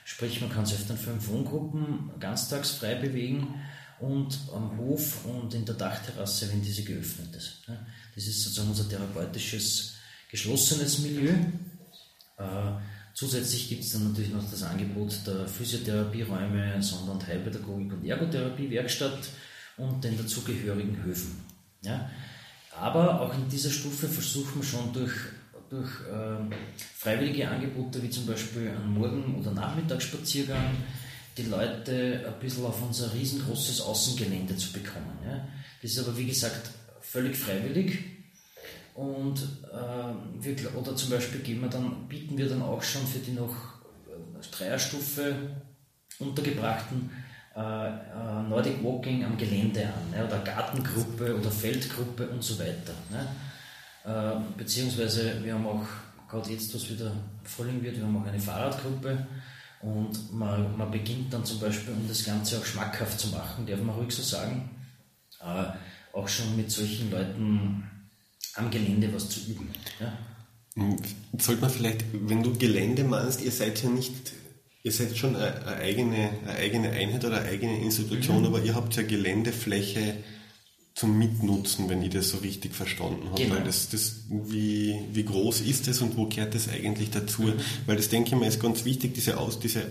Sprich, 0.09 0.41
man 0.41 0.49
kann 0.49 0.65
sich 0.65 0.79
auf 0.79 0.87
den 0.87 0.97
fünf 0.97 1.27
Wohngruppen 1.27 2.09
ganztags 2.19 2.71
frei 2.71 2.95
bewegen 2.95 3.61
und 3.99 4.39
am 4.51 4.75
Hof 4.75 5.23
und 5.23 5.53
in 5.53 5.65
der 5.65 5.75
Dachterrasse, 5.75 6.51
wenn 6.51 6.63
diese 6.63 6.81
geöffnet 6.81 7.35
ist. 7.35 7.61
Das 8.15 8.25
ist 8.25 8.43
sozusagen 8.43 8.69
unser 8.69 8.89
therapeutisches 8.89 9.97
geschlossenes 10.31 10.97
Milieu. 10.99 11.29
Äh, 12.39 12.71
zusätzlich 13.19 13.67
gibt 13.67 13.83
es 13.83 13.91
dann 13.91 14.05
natürlich 14.05 14.31
noch 14.31 14.49
das 14.49 14.63
Angebot 14.63 15.13
der 15.27 15.45
Physiotherapieräume, 15.45 16.81
Sonder- 16.81 17.11
und 17.11 17.27
Heilpädagogik 17.27 17.91
und 17.91 18.05
Ergotherapie-Werkstatt 18.05 19.19
und 19.75 20.01
den 20.01 20.17
dazugehörigen 20.17 21.03
Höfen. 21.03 21.43
Ja? 21.81 22.09
Aber 22.79 23.19
auch 23.19 23.33
in 23.33 23.49
dieser 23.49 23.71
Stufe 23.71 24.07
versuchen 24.07 24.61
wir 24.61 24.63
schon 24.63 24.93
durch, 24.93 25.11
durch 25.69 25.89
äh, 26.09 26.55
freiwillige 26.95 27.49
Angebote, 27.49 28.01
wie 28.01 28.09
zum 28.09 28.25
Beispiel 28.25 28.69
einen 28.69 28.93
Morgen- 28.93 29.35
oder 29.37 29.51
Nachmittagsspaziergang, 29.51 30.77
die 31.37 31.43
Leute 31.43 32.25
ein 32.25 32.39
bisschen 32.39 32.65
auf 32.65 32.81
unser 32.81 33.13
riesengroßes 33.13 33.81
Außengelände 33.81 34.55
zu 34.55 34.71
bekommen. 34.71 35.19
Ja? 35.25 35.45
Das 35.81 35.91
ist 35.91 35.99
aber 35.99 36.17
wie 36.17 36.27
gesagt 36.27 36.69
völlig 37.01 37.35
freiwillig. 37.35 37.99
Und 38.99 39.39
äh, 39.71 40.43
wir, 40.43 40.75
oder 40.75 40.93
zum 40.93 41.11
Beispiel 41.11 41.39
geben 41.39 41.61
wir 41.61 41.69
dann, 41.69 42.05
bieten 42.09 42.37
wir 42.37 42.49
dann 42.49 42.61
auch 42.61 42.83
schon 42.83 43.07
für 43.07 43.19
die 43.19 43.31
noch 43.31 43.55
äh, 44.09 44.51
Dreierstufe 44.51 45.35
Untergebrachten 46.19 47.09
äh, 47.55 47.87
äh, 47.87 48.43
Nordic 48.49 48.83
Walking 48.83 49.23
am 49.23 49.37
Gelände 49.37 49.85
an, 49.85 50.11
ne? 50.11 50.25
oder 50.25 50.39
Gartengruppe 50.39 51.39
oder 51.39 51.49
Feldgruppe 51.49 52.27
und 52.27 52.43
so 52.43 52.59
weiter. 52.59 52.93
Ne? 53.09 53.25
Äh, 54.03 54.57
beziehungsweise 54.57 55.45
wir 55.45 55.53
haben 55.53 55.65
auch, 55.65 55.85
gerade 56.29 56.49
jetzt, 56.49 56.75
was 56.75 56.89
wieder 56.89 57.13
Frühling 57.45 57.81
wird, 57.81 57.95
wir 57.95 58.03
haben 58.03 58.21
auch 58.21 58.27
eine 58.27 58.37
Fahrradgruppe 58.37 59.25
und 59.81 60.33
man, 60.33 60.75
man 60.75 60.91
beginnt 60.91 61.33
dann 61.33 61.45
zum 61.45 61.61
Beispiel, 61.61 61.93
um 61.93 62.05
das 62.05 62.25
Ganze 62.25 62.57
auch 62.57 62.65
schmackhaft 62.65 63.17
zu 63.17 63.29
machen, 63.29 63.65
darf 63.65 63.81
man 63.81 63.95
ruhig 63.95 64.13
so 64.13 64.23
sagen, 64.23 64.69
äh, 65.39 65.71
auch 66.11 66.27
schon 66.27 66.57
mit 66.57 66.69
solchen 66.69 67.09
Leuten 67.09 67.89
am 68.55 68.69
Gelände 68.71 69.13
was 69.13 69.29
zu 69.29 69.39
üben. 69.41 69.69
Ja? 69.99 70.17
Hm, 70.75 70.97
sollte 71.37 71.61
man 71.61 71.69
vielleicht, 71.69 72.05
wenn 72.13 72.43
du 72.43 72.57
Gelände 72.57 73.03
meinst, 73.03 73.41
ihr 73.41 73.51
seid 73.51 73.81
ja 73.83 73.89
nicht, 73.89 74.13
ihr 74.83 74.91
seid 74.91 75.17
schon 75.17 75.35
eine, 75.35 75.65
eigene, 75.65 76.29
eine 76.43 76.55
eigene 76.55 76.91
Einheit 76.91 77.25
oder 77.25 77.41
eine 77.41 77.49
eigene 77.49 77.79
Institution, 77.81 78.39
mhm. 78.39 78.45
aber 78.45 78.61
ihr 78.61 78.75
habt 78.75 78.95
ja 78.95 79.03
Geländefläche 79.03 80.15
zum 80.95 81.17
Mitnutzen, 81.17 81.87
wenn 81.87 82.03
ich 82.03 82.09
das 82.09 82.29
so 82.29 82.39
richtig 82.39 82.75
verstanden 82.75 83.29
habe. 83.29 83.41
Genau. 83.41 83.55
Weil 83.55 83.63
das, 83.63 83.89
das, 83.89 84.25
wie, 84.29 84.99
wie 85.13 85.23
groß 85.23 85.61
ist 85.61 85.87
das 85.87 86.01
und 86.01 86.17
wo 86.17 86.25
gehört 86.25 86.55
das 86.55 86.67
eigentlich 86.67 87.09
dazu? 87.09 87.43
Mhm. 87.43 87.53
Weil 87.85 87.95
das 87.95 88.09
denke 88.09 88.29
ich 88.29 88.35
mir 88.35 88.47
ist 88.47 88.61
ganz 88.61 88.83
wichtig, 88.83 89.13
diese, 89.13 89.37
Aus, 89.37 89.59
diese 89.59 89.85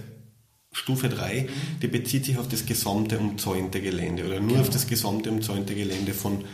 Stufe 0.71 1.09
3, 1.09 1.43
mhm. 1.43 1.81
die 1.81 1.89
bezieht 1.89 2.27
sich 2.27 2.37
auf 2.37 2.49
das 2.49 2.67
gesamte 2.67 3.19
umzäunte 3.19 3.81
Gelände 3.81 4.27
oder 4.27 4.39
nur 4.39 4.51
genau. 4.51 4.61
auf 4.61 4.71
das 4.71 4.87
gesamte 4.87 5.31
umzäunte 5.31 5.75
Gelände 5.75 6.13
von 6.13 6.45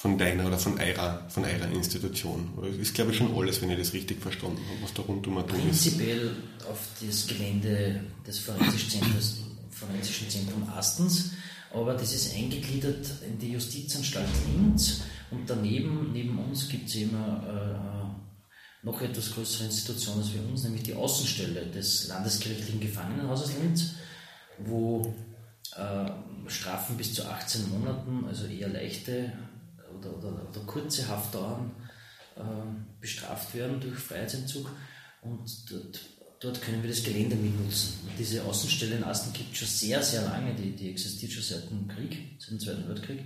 von 0.00 0.16
deiner 0.16 0.46
oder 0.46 0.56
von 0.56 0.80
eurer, 0.80 1.26
von 1.28 1.44
eurer 1.44 1.70
Institution. 1.72 2.48
Das 2.62 2.74
ist, 2.76 2.94
glaube 2.94 3.10
ich, 3.10 3.18
schon 3.18 3.36
alles, 3.36 3.60
wenn 3.60 3.68
ich 3.68 3.78
das 3.78 3.92
richtig 3.92 4.18
verstanden 4.18 4.62
habe, 4.66 4.82
was 4.82 4.94
da 4.94 5.02
rundum 5.02 5.36
ist. 5.36 5.48
Prinzipiell 5.48 6.36
auf 6.70 6.78
das 7.06 7.26
Gelände 7.26 8.00
des 8.26 8.38
Forensischen 8.38 10.30
Zentrums, 10.30 10.70
Astens, 10.74 11.32
aber 11.74 11.92
das 11.92 12.14
ist 12.14 12.34
eingegliedert 12.34 13.06
in 13.28 13.38
die 13.38 13.52
Justizanstalt 13.52 14.26
Linz 14.56 15.02
und 15.30 15.50
daneben, 15.50 16.12
neben 16.14 16.38
uns 16.38 16.66
gibt 16.66 16.88
es 16.88 16.94
immer 16.94 18.16
äh, 18.82 18.86
noch 18.86 19.02
etwas 19.02 19.32
größere 19.32 19.64
Institutionen 19.64 20.22
als 20.22 20.32
wir 20.32 20.42
uns, 20.48 20.64
nämlich 20.64 20.82
die 20.82 20.94
Außenstelle 20.94 21.66
des 21.66 22.08
Landesgerichtlichen 22.08 22.80
Gefangenenhauses 22.80 23.52
Linz, 23.60 23.96
wo 24.60 25.14
äh, 25.76 26.10
Strafen 26.46 26.96
bis 26.96 27.12
zu 27.12 27.28
18 27.28 27.68
Monaten, 27.68 28.24
also 28.26 28.46
eher 28.46 28.68
leichte 28.70 29.34
oder, 30.00 30.16
oder, 30.16 30.48
oder 30.48 30.60
kurze 30.66 31.08
Haftdauern 31.08 31.70
äh, 32.36 32.42
bestraft 33.00 33.54
werden 33.54 33.80
durch 33.80 33.98
Freiheitsentzug 33.98 34.70
und 35.22 35.70
dort, 35.70 36.00
dort, 36.40 36.62
können 36.62 36.82
wir 36.82 36.90
das 36.90 37.02
Gelände 37.02 37.36
mitnutzen. 37.36 37.98
Und 38.08 38.18
diese 38.18 38.44
Außenstelle 38.44 38.96
in 38.96 39.04
Asten 39.04 39.32
gibt 39.32 39.52
es 39.52 39.58
schon 39.58 39.68
sehr, 39.68 40.02
sehr 40.02 40.22
lange, 40.22 40.54
die, 40.54 40.72
die 40.72 40.90
existiert 40.90 41.32
schon 41.32 41.42
seit 41.42 41.70
dem 41.70 41.88
Krieg, 41.88 42.36
seit 42.38 42.50
dem 42.50 42.60
Zweiten 42.60 42.88
Weltkrieg. 42.88 43.24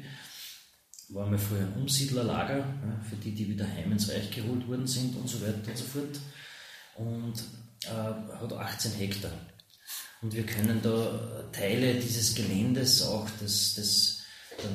War 1.11 1.29
mal 1.29 1.39
früher 1.39 1.61
ein 1.61 1.75
Umsiedlerlager 1.75 2.59
ja, 2.59 3.05
für 3.09 3.17
die, 3.17 3.33
die 3.33 3.49
wieder 3.49 3.67
heim 3.67 3.93
ins 3.93 4.09
Reich 4.09 4.31
geholt 4.31 4.67
worden 4.67 4.87
sind 4.87 5.15
und 5.17 5.29
so 5.29 5.41
weiter 5.43 5.69
und 5.69 5.79
so 5.79 5.85
fort. 5.85 6.21
Und 6.97 7.45
äh, 7.87 8.41
hat 8.41 8.53
18 8.53 8.93
Hektar. 8.93 9.33
Und 10.23 10.35
wir 10.35 10.47
können 10.47 10.81
da 10.83 11.45
Teile 11.53 11.95
dieses 11.95 12.35
Geländes 12.35 13.03
auch 13.03 13.29
des, 13.43 13.75
des 13.75 14.24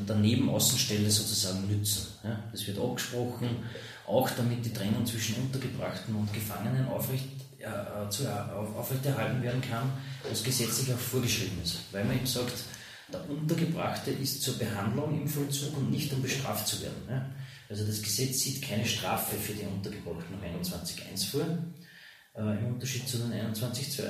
der 0.07 0.15
Nebenaußenstelle 0.15 1.09
sozusagen 1.09 1.67
nützen. 1.67 2.07
Ja, 2.23 2.43
das 2.51 2.65
wird 2.67 2.79
abgesprochen, 2.79 3.63
auch 4.07 4.29
damit 4.31 4.65
die 4.65 4.73
Trennung 4.73 5.05
zwischen 5.05 5.35
Untergebrachten 5.35 6.15
und 6.15 6.33
Gefangenen 6.33 6.87
aufrecht, 6.87 7.27
äh, 7.59 8.09
zu, 8.09 8.27
auf, 8.27 8.75
aufrechterhalten 8.75 9.41
werden 9.41 9.61
kann, 9.61 9.91
was 10.27 10.43
gesetzlich 10.43 10.93
auch 10.93 10.97
vorgeschrieben 10.97 11.61
ist. 11.63 11.77
Weil 11.91 12.05
man 12.05 12.15
eben 12.15 12.25
sagt, 12.25 12.53
der 13.11 13.29
Untergebrachte 13.29 14.11
ist 14.11 14.41
zur 14.41 14.57
Behandlung 14.57 15.19
im 15.19 15.27
Vollzug 15.27 15.75
und 15.77 15.91
nicht 15.91 16.13
um 16.13 16.21
bestraft 16.21 16.67
zu 16.67 16.81
werden. 16.81 17.03
Ja. 17.09 17.25
Also 17.69 17.85
das 17.85 18.01
Gesetz 18.01 18.39
sieht 18.39 18.61
keine 18.61 18.85
Strafe 18.85 19.35
für 19.35 19.53
die 19.53 19.65
Untergebrachten 19.65 20.35
um 20.35 20.41
21.1 20.41 21.29
vor, 21.29 21.41
äh, 22.35 22.59
im 22.59 22.73
Unterschied 22.73 23.07
zu 23.07 23.17
den 23.17 23.31
21.2. 23.33 24.03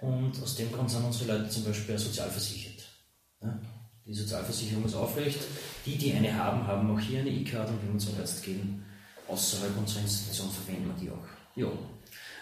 Und 0.00 0.42
aus 0.42 0.56
dem 0.56 0.72
Grund 0.72 0.90
sind 0.90 1.04
unsere 1.04 1.38
Leute 1.38 1.50
zum 1.50 1.64
Beispiel 1.64 1.98
sozialversichert. 1.98 2.84
Ja. 3.42 3.60
Die 4.08 4.14
Sozialversicherung 4.14 4.86
ist 4.86 4.94
aufrecht. 4.94 5.38
Die, 5.84 5.96
die 5.96 6.14
eine 6.14 6.34
haben, 6.34 6.66
haben 6.66 6.90
auch 6.90 6.98
hier 6.98 7.20
eine 7.20 7.28
E-Card 7.28 7.68
und 7.68 7.82
wenn 7.82 7.92
wir 7.92 7.98
zum 7.98 8.18
Arzt 8.18 8.42
gehen, 8.42 8.82
außerhalb 9.28 9.76
unserer 9.76 10.00
Institution 10.00 10.48
verwenden 10.50 10.90
wir 10.96 11.04
die 11.04 11.10
auch. 11.10 11.26
Ja. 11.56 11.68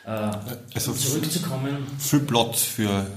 Äh, 0.06 0.56
also 0.74 0.92
um 0.92 0.96
zurückzukommen. 0.96 1.86
Viel 1.98 2.20
Platz 2.20 2.62
für, 2.62 3.10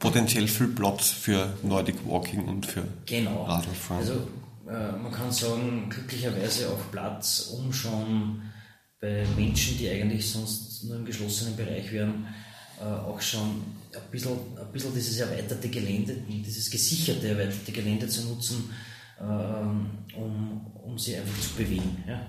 potenziell 0.00 0.48
viel 0.48 0.66
Platz 0.66 1.10
für 1.10 1.56
Nordic 1.62 2.04
Walking 2.04 2.44
und 2.48 2.66
für 2.66 2.82
genau. 3.06 3.44
Radlfahren. 3.44 4.02
Also 4.02 4.14
äh, 4.68 4.92
man 5.00 5.12
kann 5.12 5.30
sagen, 5.30 5.88
glücklicherweise 5.88 6.70
auch 6.70 6.90
Platz, 6.90 7.52
um 7.56 7.72
schon 7.72 8.42
bei 9.00 9.24
Menschen, 9.36 9.78
die 9.78 9.88
eigentlich 9.88 10.28
sonst 10.28 10.82
nur 10.84 10.96
im 10.96 11.04
geschlossenen 11.04 11.56
Bereich 11.56 11.92
wären, 11.92 12.26
äh, 12.80 12.84
auch 12.84 13.20
schon 13.20 13.62
ein 13.94 14.10
bisschen, 14.10 14.32
ein 14.58 14.72
bisschen 14.72 14.94
dieses 14.94 15.18
erweiterte 15.18 15.68
Gelände, 15.68 16.16
dieses 16.28 16.70
gesicherte 16.70 17.28
erweiterte 17.28 17.72
Gelände 17.72 18.08
zu 18.08 18.24
nutzen, 18.24 18.70
ähm, 19.20 19.90
um, 20.16 20.66
um 20.76 20.98
sie 20.98 21.16
einfach 21.16 21.40
zu 21.40 21.54
bewegen. 21.54 22.04
Ja. 22.06 22.26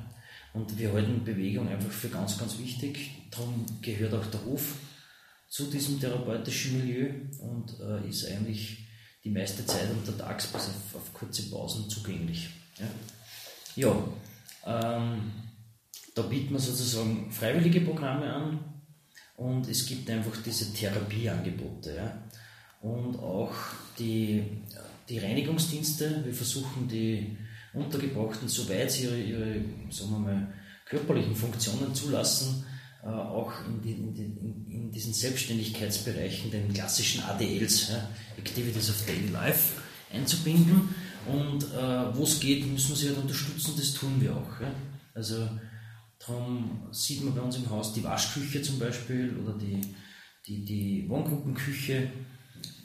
Und 0.53 0.77
wir 0.77 0.93
halten 0.93 1.23
Bewegung 1.23 1.67
einfach 1.67 1.91
für 1.91 2.09
ganz, 2.09 2.37
ganz 2.37 2.59
wichtig. 2.59 3.11
Darum 3.31 3.65
gehört 3.81 4.13
auch 4.13 4.25
der 4.27 4.45
Hof 4.45 4.75
zu 5.49 5.65
diesem 5.65 5.99
therapeutischen 5.99 6.79
Milieu 6.79 7.09
und 7.39 7.79
äh, 7.79 8.07
ist 8.09 8.25
eigentlich 8.27 8.87
die 9.23 9.29
meiste 9.29 9.65
Zeit 9.65 9.89
untertags 9.91 10.47
bis 10.47 10.69
auf, 10.69 10.95
auf 10.95 11.13
kurze 11.13 11.43
Pausen 11.49 11.89
zugänglich. 11.89 12.49
Ja, 13.75 13.93
ja 14.65 15.03
ähm, 15.05 15.31
da 16.15 16.21
bieten 16.23 16.53
wir 16.53 16.59
sozusagen 16.59 17.31
freiwillige 17.31 17.81
Programme 17.81 18.31
an, 18.31 18.59
und 19.37 19.67
es 19.67 19.85
gibt 19.85 20.09
einfach 20.09 20.35
diese 20.45 20.73
Therapieangebote. 20.73 21.95
Ja. 21.95 22.23
Und 22.81 23.17
auch 23.17 23.53
die, 23.97 24.43
die 25.09 25.19
Reinigungsdienste. 25.19 26.23
Wir 26.25 26.33
versuchen 26.33 26.87
die 26.87 27.37
Untergebrachten, 27.73 28.47
soweit 28.47 28.91
sie 28.91 29.05
ihre, 29.05 29.17
ihre 29.17 29.55
sagen 29.89 30.11
wir 30.11 30.19
mal, 30.19 30.53
körperlichen 30.85 31.35
Funktionen 31.35 31.95
zulassen, 31.95 32.65
äh, 33.03 33.07
auch 33.07 33.51
in, 33.65 33.81
die, 33.81 33.91
in, 33.93 34.13
die, 34.13 34.75
in, 34.75 34.91
diesen 34.91 35.13
Selbstständigkeitsbereichen, 35.13 36.51
den 36.51 36.71
klassischen 36.71 37.23
ADLs, 37.23 37.89
ja, 37.89 38.07
Activities 38.37 38.89
of 38.89 39.05
Daily 39.07 39.29
Life, 39.29 39.81
einzubinden. 40.11 40.93
Und 41.25 41.63
äh, 41.63 42.15
wo 42.15 42.23
es 42.23 42.39
geht, 42.39 42.67
müssen 42.67 42.89
wir 42.89 42.95
sie 42.95 43.07
halt 43.07 43.17
unterstützen, 43.17 43.73
das 43.77 43.93
tun 43.93 44.19
wir 44.19 44.35
auch. 44.35 44.61
Ja. 44.61 44.71
Also 45.15 45.47
Darum 46.25 46.87
sieht 46.91 47.23
man 47.23 47.35
bei 47.35 47.41
uns 47.41 47.57
im 47.57 47.69
Haus 47.69 47.93
die 47.93 48.03
Waschküche 48.03 48.61
zum 48.61 48.79
Beispiel 48.79 49.37
oder 49.43 49.57
die, 49.57 49.81
die, 50.47 50.63
die 50.63 51.09
Wohngruppenküche, 51.09 52.11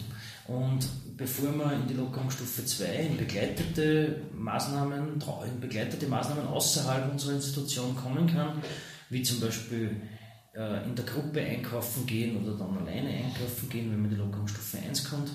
Und 0.46 0.88
bevor 1.16 1.52
man 1.52 1.82
in 1.82 1.88
die 1.88 1.94
Lockerungsstufe 1.94 2.64
2 2.64 2.84
in 2.84 3.16
begleitete 3.16 4.22
Maßnahmen, 4.34 5.22
in 5.44 5.60
begleitete 5.60 6.08
Maßnahmen 6.08 6.46
außerhalb 6.46 7.12
unserer 7.12 7.34
Institution 7.34 7.94
kommen 7.94 8.26
kann, 8.26 8.60
wie 9.10 9.22
zum 9.22 9.40
Beispiel 9.40 10.00
äh, 10.54 10.84
in 10.84 10.94
der 10.96 11.04
Gruppe 11.04 11.40
einkaufen 11.40 12.06
gehen 12.06 12.42
oder 12.42 12.56
dann 12.56 12.78
alleine 12.78 13.08
einkaufen 13.10 13.68
gehen, 13.68 13.92
wenn 13.92 14.02
man 14.02 14.10
in 14.10 14.16
die 14.16 14.22
Lockerungsstufe 14.22 14.78
1 14.78 15.08
kommt, 15.08 15.30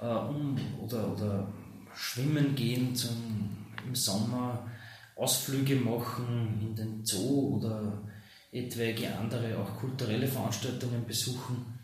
äh, 0.00 0.06
um, 0.06 0.56
oder, 0.80 1.12
oder 1.12 1.52
schwimmen 1.94 2.54
gehen 2.54 2.94
zum, 2.94 3.56
im 3.86 3.94
Sommer, 3.94 4.70
Ausflüge 5.16 5.76
machen 5.76 6.58
in 6.62 6.74
den 6.74 7.04
Zoo 7.04 7.56
oder 7.58 8.09
etwaige 8.52 9.16
andere, 9.16 9.58
auch 9.58 9.76
kulturelle 9.76 10.26
Veranstaltungen 10.26 11.06
besuchen, 11.06 11.78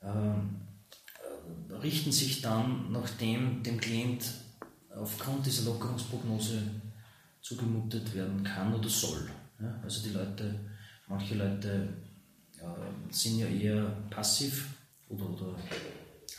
äh, 0.00 1.74
richten 1.74 2.12
sich 2.12 2.40
dann, 2.40 2.90
nachdem 2.92 3.62
dem 3.62 3.78
Klient 3.78 4.24
aufgrund 4.94 5.46
dieser 5.46 5.64
Lockerungsprognose 5.64 6.62
zugemutet 7.40 8.14
werden 8.14 8.44
kann 8.44 8.72
oder 8.74 8.88
soll. 8.88 9.28
Ja, 9.60 9.80
also 9.82 10.02
die 10.02 10.14
Leute, 10.14 10.54
manche 11.08 11.34
Leute 11.34 11.88
äh, 12.58 13.12
sind 13.12 13.38
ja 13.38 13.46
eher 13.46 13.84
passiv 14.10 14.68
oder, 15.08 15.28
oder 15.28 15.56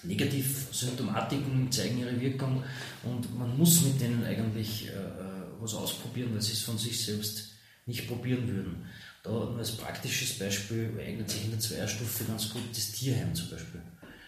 Negativsymptomatiken 0.03 1.71
zeigen 1.71 1.99
ihre 1.99 2.19
Wirkung 2.19 2.63
und 3.03 3.37
man 3.37 3.57
muss 3.57 3.83
mit 3.83 4.01
denen 4.01 4.23
eigentlich 4.23 4.87
äh, 4.87 4.91
äh, 4.91 5.43
was 5.59 5.73
ausprobieren, 5.75 6.33
weil 6.33 6.41
sie 6.41 6.53
es 6.53 6.61
von 6.61 6.77
sich 6.77 7.05
selbst 7.05 7.51
nicht 7.85 8.07
probieren 8.07 8.47
würden. 8.47 8.85
Da 9.23 9.31
als 9.57 9.71
praktisches 9.77 10.37
Beispiel 10.37 10.91
eignet 10.99 11.29
sich 11.29 11.45
in 11.45 11.51
der 11.51 11.59
Zweierstufe 11.59 12.25
ganz 12.25 12.49
gut 12.49 12.63
das 12.71 12.91
Tierheim 12.91 13.33
zum 13.33 13.49
Beispiel. 13.49 13.81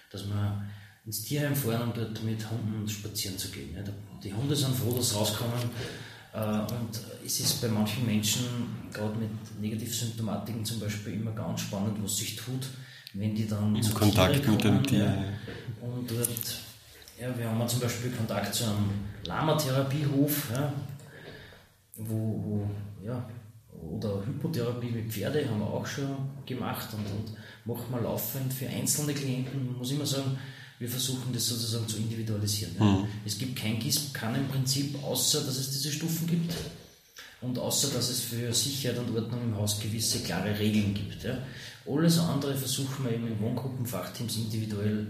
Dass 0.10 0.26
man 0.26 0.70
ins 1.06 1.22
Tierheim 1.22 1.56
fahren, 1.56 1.90
um 1.90 1.94
dort 1.94 2.24
mit 2.24 2.50
Hunden 2.50 2.88
spazieren 2.88 3.38
zu 3.38 3.50
gehen. 3.50 3.78
Die 4.24 4.34
Hunde 4.34 4.56
sind 4.56 4.76
froh, 4.76 4.96
dass 4.96 5.10
sie 5.10 5.16
rauskommen. 5.16 5.70
Äh, 6.34 6.40
und 6.40 7.00
es 7.26 7.40
ist 7.40 7.62
bei 7.62 7.68
manchen 7.68 8.06
Menschen, 8.06 8.46
gerade 8.92 9.16
mit 9.18 9.30
Negativsymptomatiken 9.62 10.66
zum 10.66 10.80
Beispiel, 10.80 11.14
immer 11.14 11.32
ganz 11.32 11.62
spannend, 11.62 11.98
was 12.02 12.18
sich 12.18 12.36
tut, 12.36 12.68
wenn 13.14 13.36
die 13.36 13.48
dann 13.48 13.76
in 13.76 13.94
Kontakt 13.94 14.44
kommen, 14.44 14.56
mit 14.56 14.66
dem 14.66 14.84
Tier. 14.84 15.34
Und 15.82 16.10
dort, 16.10 16.30
ja, 17.20 17.38
wir 17.38 17.50
haben 17.50 17.68
zum 17.68 17.80
Beispiel 17.80 18.12
Kontakt 18.12 18.54
zu 18.54 18.66
einem 18.66 18.90
Lama-Therapiehof, 19.26 20.52
ja, 20.52 20.74
wo, 21.98 22.16
wo 22.16 22.70
ja, 23.06 23.26
oder 23.92 24.26
Hypotherapie 24.26 24.92
mit 24.92 25.12
Pferde 25.12 25.48
haben 25.50 25.60
wir 25.60 25.68
auch 25.68 25.86
schon 25.86 26.16
gemacht 26.46 26.90
und, 26.94 27.06
und 27.06 27.38
machen 27.66 27.92
wir 27.92 28.02
laufend 28.02 28.54
für 28.54 28.68
einzelne 28.68 29.14
Klienten. 29.14 29.66
Man 29.66 29.78
muss 29.78 29.92
immer 29.92 30.06
sagen, 30.06 30.38
wir 30.80 30.90
versuchen 30.90 31.32
das 31.34 31.48
sozusagen 31.48 31.88
zu 31.88 31.98
individualisieren. 31.98 32.76
Ja. 32.80 32.86
Mhm. 32.86 33.08
Es 33.26 33.38
gibt 33.38 33.56
kein 33.58 33.80
Gießkannenprinzip, 33.80 35.02
außer 35.04 35.42
dass 35.42 35.58
es 35.58 35.72
diese 35.72 35.92
Stufen 35.92 36.28
gibt 36.28 36.54
und 37.42 37.58
außer 37.58 37.90
dass 37.94 38.10
es 38.10 38.22
für 38.22 38.54
Sicherheit 38.54 39.00
und 39.00 39.16
Ordnung 39.16 39.44
im 39.44 39.56
Haus 39.56 39.80
gewisse 39.80 40.20
klare 40.20 40.58
Regeln 40.58 40.94
gibt. 40.94 41.24
Ja. 41.24 41.38
Alles 41.88 42.20
andere 42.20 42.56
versuchen 42.56 43.06
wir 43.06 43.14
eben 43.14 43.28
in 43.28 43.40
Wohngruppenfachteams 43.40 44.36
individuell 44.38 45.08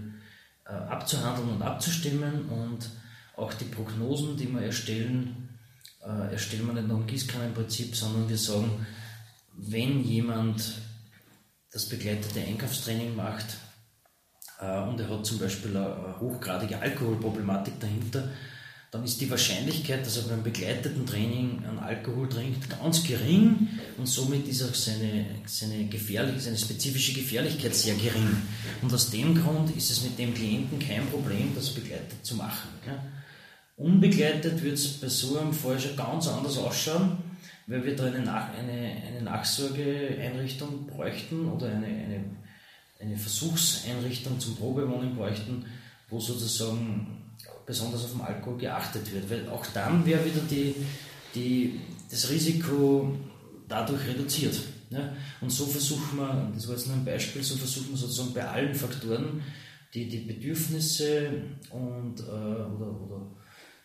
äh, 0.66 0.72
abzuhandeln 0.72 1.50
und 1.50 1.62
abzustimmen 1.62 2.48
und 2.48 2.90
auch 3.36 3.52
die 3.54 3.64
Prognosen, 3.64 4.36
die 4.36 4.48
wir 4.52 4.62
erstellen, 4.62 5.45
äh, 6.06 6.32
erstellen 6.32 6.66
wir 6.66 6.74
nicht 6.74 6.88
nach 6.88 6.96
dem 6.96 7.06
Gießkannenprinzip, 7.06 7.96
sondern 7.96 8.28
wir 8.28 8.38
sagen, 8.38 8.86
wenn 9.56 10.04
jemand 10.04 10.62
das 11.72 11.86
begleitete 11.86 12.40
Einkaufstraining 12.40 13.16
macht 13.16 13.56
äh, 14.60 14.80
und 14.82 15.00
er 15.00 15.08
hat 15.10 15.26
zum 15.26 15.38
Beispiel 15.38 15.76
eine 15.76 16.16
hochgradige 16.20 16.78
Alkoholproblematik 16.78 17.80
dahinter, 17.80 18.30
dann 18.92 19.04
ist 19.04 19.20
die 19.20 19.28
Wahrscheinlichkeit, 19.28 20.06
dass 20.06 20.16
er 20.16 20.22
beim 20.28 20.42
begleiteten 20.42 21.04
Training 21.04 21.64
einen 21.66 21.78
Alkohol 21.80 22.28
trinkt, 22.28 22.70
ganz 22.70 23.02
gering 23.02 23.68
und 23.98 24.06
somit 24.06 24.46
ist 24.46 24.62
auch 24.62 24.74
seine, 24.74 25.26
seine, 25.44 25.86
gefährlich, 25.86 26.42
seine 26.42 26.56
spezifische 26.56 27.12
Gefährlichkeit 27.12 27.74
sehr 27.74 27.96
gering. 27.96 28.36
Und 28.80 28.94
aus 28.94 29.10
dem 29.10 29.34
Grund 29.34 29.76
ist 29.76 29.90
es 29.90 30.02
mit 30.02 30.18
dem 30.18 30.32
Klienten 30.32 30.78
kein 30.78 31.04
Problem, 31.08 31.52
das 31.54 31.70
begleitet 31.70 32.24
zu 32.24 32.36
machen. 32.36 32.68
Ja. 32.86 33.04
Unbegleitet 33.76 34.62
wird 34.62 34.74
es 34.74 34.88
bei 35.00 35.08
so 35.08 35.38
einem 35.38 35.52
Fall 35.52 35.78
schon 35.78 35.96
ganz 35.96 36.28
anders 36.28 36.56
ausschauen, 36.56 37.18
weil 37.66 37.84
wir 37.84 37.94
da 37.94 38.06
eine, 38.06 38.20
Nach 38.20 38.48
eine, 38.54 38.72
eine 39.06 39.22
Nachsorgeeinrichtung 39.22 40.86
bräuchten 40.86 41.46
oder 41.46 41.66
eine, 41.66 41.86
eine, 41.86 42.24
eine 43.00 43.16
Versuchseinrichtung 43.16 44.40
zum 44.40 44.56
Probewohnen 44.56 45.14
bräuchten, 45.14 45.66
wo 46.08 46.18
sozusagen 46.18 47.34
besonders 47.66 48.04
auf 48.04 48.12
den 48.12 48.22
Alkohol 48.22 48.58
geachtet 48.58 49.12
wird. 49.12 49.28
Weil 49.28 49.48
auch 49.50 49.66
dann 49.66 50.06
wäre 50.06 50.24
wieder 50.24 50.40
die, 50.50 50.74
die, 51.34 51.80
das 52.10 52.30
Risiko 52.30 53.14
dadurch 53.68 54.06
reduziert. 54.06 54.58
Ja? 54.88 55.12
Und 55.42 55.50
so 55.50 55.66
versuchen 55.66 56.16
wir, 56.16 56.50
das 56.54 56.66
war 56.66 56.76
jetzt 56.76 56.86
nur 56.86 56.96
ein 56.96 57.04
Beispiel, 57.04 57.42
so 57.42 57.56
versuchen 57.56 57.90
wir 57.90 57.98
sozusagen 57.98 58.32
bei 58.32 58.48
allen 58.48 58.74
Faktoren 58.74 59.42
die, 59.92 60.08
die 60.08 60.20
Bedürfnisse 60.20 61.30
und, 61.70 62.20
äh, 62.20 62.22
oder, 62.22 63.00
oder 63.02 63.26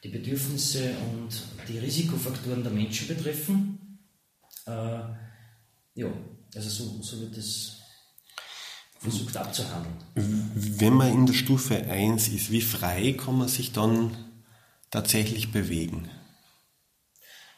die 0.04 0.10
Bedürfnisse 0.10 0.96
und 1.12 1.30
die 1.68 1.78
Risikofaktoren 1.78 2.64
der 2.64 2.72
Menschen 2.72 3.08
betreffen. 3.08 4.00
Äh, 4.66 4.72
ja, 5.94 6.12
also 6.56 6.70
so, 6.70 7.02
so 7.02 7.22
wird 7.22 7.38
es 7.38 7.78
versucht 9.00 9.36
abzuhandeln. 9.38 9.96
Wenn 10.16 10.94
man 10.94 11.12
in 11.12 11.26
der 11.26 11.34
Stufe 11.34 11.76
1 11.76 12.30
ist, 12.30 12.52
wie 12.52 12.62
frei 12.62 13.14
kann 13.14 13.38
man 13.38 13.48
sich 13.48 13.72
dann 13.72 14.16
tatsächlich 14.92 15.52
bewegen? 15.52 16.10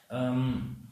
Ähm, 0.10 0.88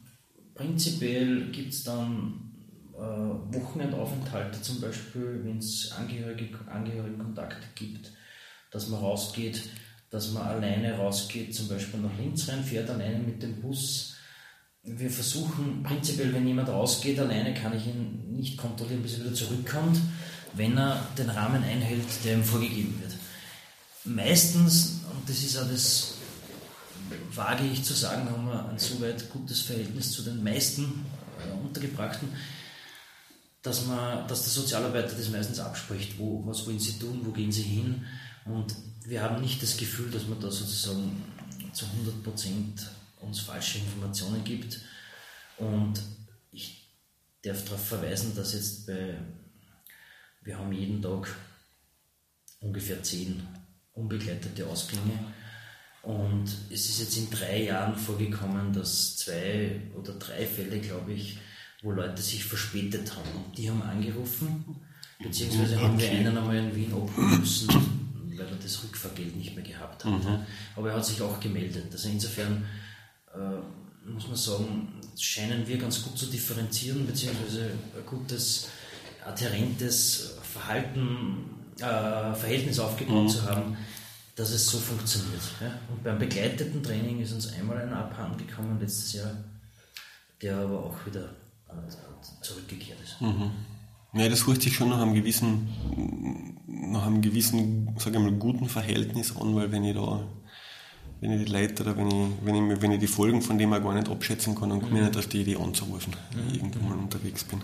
prinzipiell 0.54 1.50
gibt 1.52 1.72
es 1.72 1.84
dann 1.84 2.52
äh, 2.94 2.98
Wochenendaufenthalte 2.98 4.60
zum 4.60 4.80
Beispiel, 4.80 5.40
wenn 5.44 5.58
es 5.58 5.92
Angehörige, 5.92 6.58
Angehörigenkontakte 6.70 7.68
gibt, 7.74 8.12
dass 8.70 8.88
man 8.88 9.00
rausgeht 9.00 9.62
dass 10.12 10.30
man 10.30 10.42
alleine 10.46 10.98
rausgeht, 10.98 11.54
zum 11.54 11.68
Beispiel 11.68 11.98
nach 12.00 12.16
Linz 12.18 12.46
reinfährt, 12.46 12.88
alleine 12.90 13.18
mit 13.18 13.42
dem 13.42 13.62
Bus. 13.62 14.14
Wir 14.82 15.10
versuchen 15.10 15.82
prinzipiell, 15.82 16.34
wenn 16.34 16.46
jemand 16.46 16.68
rausgeht, 16.68 17.18
alleine 17.18 17.54
kann 17.54 17.74
ich 17.74 17.86
ihn 17.86 18.36
nicht 18.36 18.58
kontrollieren, 18.58 19.02
bis 19.02 19.14
er 19.14 19.24
wieder 19.24 19.34
zurückkommt, 19.34 19.98
wenn 20.52 20.76
er 20.76 21.08
den 21.16 21.30
Rahmen 21.30 21.64
einhält, 21.64 22.04
der 22.24 22.34
ihm 22.34 22.44
vorgegeben 22.44 23.00
wird. 23.00 23.14
Meistens, 24.04 25.00
und 25.10 25.26
das 25.26 25.42
ist 25.42 25.56
auch 25.56 25.68
das, 25.68 26.14
wage 27.34 27.64
ich 27.64 27.82
zu 27.82 27.94
sagen, 27.94 28.28
haben 28.28 28.44
wir 28.44 28.68
ein 28.68 28.78
so 28.78 29.00
weit 29.00 29.30
gutes 29.30 29.62
Verhältnis 29.62 30.12
zu 30.12 30.22
den 30.22 30.44
meisten 30.44 31.06
äh, 31.38 31.64
Untergebrachten, 31.64 32.28
dass, 33.62 33.86
man, 33.86 34.28
dass 34.28 34.42
der 34.42 34.52
Sozialarbeiter 34.52 35.14
das 35.16 35.30
meistens 35.30 35.58
abspricht, 35.58 36.18
wo, 36.18 36.44
was 36.44 36.66
wollen 36.66 36.80
sie 36.80 36.98
tun, 36.98 37.20
wo 37.22 37.30
gehen 37.30 37.52
sie 37.52 37.62
hin. 37.62 38.04
Und 38.44 38.74
wir 39.04 39.22
haben 39.22 39.40
nicht 39.40 39.62
das 39.62 39.76
Gefühl, 39.76 40.10
dass 40.10 40.26
man 40.26 40.40
da 40.40 40.50
sozusagen 40.50 41.22
zu 41.72 41.86
100 41.86 42.22
Prozent 42.22 42.90
uns 43.20 43.40
falsche 43.40 43.78
Informationen 43.78 44.44
gibt. 44.44 44.80
Und 45.58 46.00
ich 46.50 46.88
darf 47.42 47.64
darauf 47.64 47.86
verweisen, 47.86 48.34
dass 48.34 48.54
jetzt 48.54 48.86
bei, 48.86 49.16
wir 50.42 50.58
haben 50.58 50.72
jeden 50.72 51.02
Tag 51.02 51.34
ungefähr 52.60 53.02
zehn 53.02 53.42
unbegleitete 53.94 54.66
Ausgänge. 54.66 55.18
Und 56.02 56.46
es 56.70 56.88
ist 56.88 57.00
jetzt 57.00 57.16
in 57.16 57.30
drei 57.30 57.64
Jahren 57.64 57.96
vorgekommen, 57.96 58.72
dass 58.72 59.16
zwei 59.16 59.80
oder 59.96 60.14
drei 60.14 60.46
Fälle, 60.46 60.80
glaube 60.80 61.12
ich, 61.12 61.38
wo 61.82 61.92
Leute 61.92 62.20
sich 62.20 62.44
verspätet 62.44 63.14
haben. 63.14 63.52
Die 63.56 63.70
haben 63.70 63.82
angerufen, 63.82 64.64
beziehungsweise 65.22 65.80
haben 65.80 65.98
wir 65.98 66.10
einen 66.10 66.36
einmal 66.36 66.56
in 66.56 66.74
Wien 66.74 66.92
abholen 66.92 67.40
müssen, 67.40 68.01
weil 68.38 68.46
er 68.46 68.56
das 68.56 68.82
Rückfahrgeld 68.82 69.36
nicht 69.36 69.54
mehr 69.54 69.64
gehabt 69.64 70.04
hat. 70.04 70.12
Mhm. 70.12 70.46
Aber 70.76 70.90
er 70.90 70.96
hat 70.96 71.06
sich 71.06 71.20
auch 71.22 71.40
gemeldet. 71.40 71.86
Also 71.92 72.08
insofern 72.08 72.64
äh, 73.34 74.10
muss 74.10 74.26
man 74.26 74.36
sagen, 74.36 75.00
scheinen 75.18 75.66
wir 75.66 75.78
ganz 75.78 76.02
gut 76.02 76.18
zu 76.18 76.26
differenzieren, 76.26 77.06
beziehungsweise 77.06 77.70
ein 77.96 78.06
gutes, 78.06 78.68
adherentes 79.24 80.36
Verhalten, 80.42 81.50
äh, 81.78 82.34
Verhältnis 82.34 82.78
aufgebaut 82.78 83.24
mhm. 83.24 83.28
zu 83.28 83.42
haben, 83.42 83.76
dass 84.34 84.50
es 84.50 84.66
so 84.66 84.78
funktioniert. 84.78 85.42
Ja? 85.60 85.78
Und 85.90 86.02
beim 86.02 86.18
begleiteten 86.18 86.82
Training 86.82 87.20
ist 87.20 87.32
uns 87.32 87.52
einmal 87.52 87.78
ein 87.78 87.92
abhanden 87.92 88.46
gekommen 88.46 88.78
letztes 88.80 89.12
Jahr, 89.12 89.32
der 90.40 90.56
aber 90.56 90.84
auch 90.84 91.06
wieder 91.06 91.24
äh, 91.68 92.42
zurückgekehrt 92.42 92.98
ist. 93.02 93.20
Mhm. 93.20 93.50
Ja, 94.14 94.28
das 94.28 94.46
hört 94.46 94.60
sich 94.60 94.74
schon 94.74 94.90
nach 94.90 95.00
einem 95.00 95.14
gewissen, 95.14 95.68
nach 96.66 97.06
einem 97.06 97.22
gewissen, 97.22 97.94
sage 97.98 98.18
ich 98.18 98.22
mal, 98.22 98.32
guten 98.32 98.68
Verhältnis 98.68 99.34
an, 99.36 99.54
weil 99.54 99.72
wenn 99.72 99.84
ich 99.84 99.94
da, 99.94 100.28
wenn 101.20 101.32
ich 101.32 101.46
die 101.46 101.52
Leute 101.52 101.82
oder 101.82 101.96
wenn 101.96 102.08
ich, 102.08 102.28
wenn 102.44 102.54
ich, 102.54 102.82
wenn 102.82 102.92
ich 102.92 103.00
die 103.00 103.06
Folgen 103.06 103.40
von 103.40 103.56
dem 103.56 103.72
auch 103.72 103.82
gar 103.82 103.94
nicht 103.94 104.10
abschätzen 104.10 104.54
kann, 104.54 104.68
dann 104.68 104.82
komme 104.82 104.98
ich 104.98 105.06
nicht 105.06 105.16
auf 105.16 105.28
die 105.28 105.40
Idee 105.40 105.56
anzurufen, 105.56 106.14
wenn 106.34 106.48
ich 106.48 106.56
irgendwo 106.56 106.80
mal 106.86 106.98
unterwegs 106.98 107.44
bin. 107.44 107.62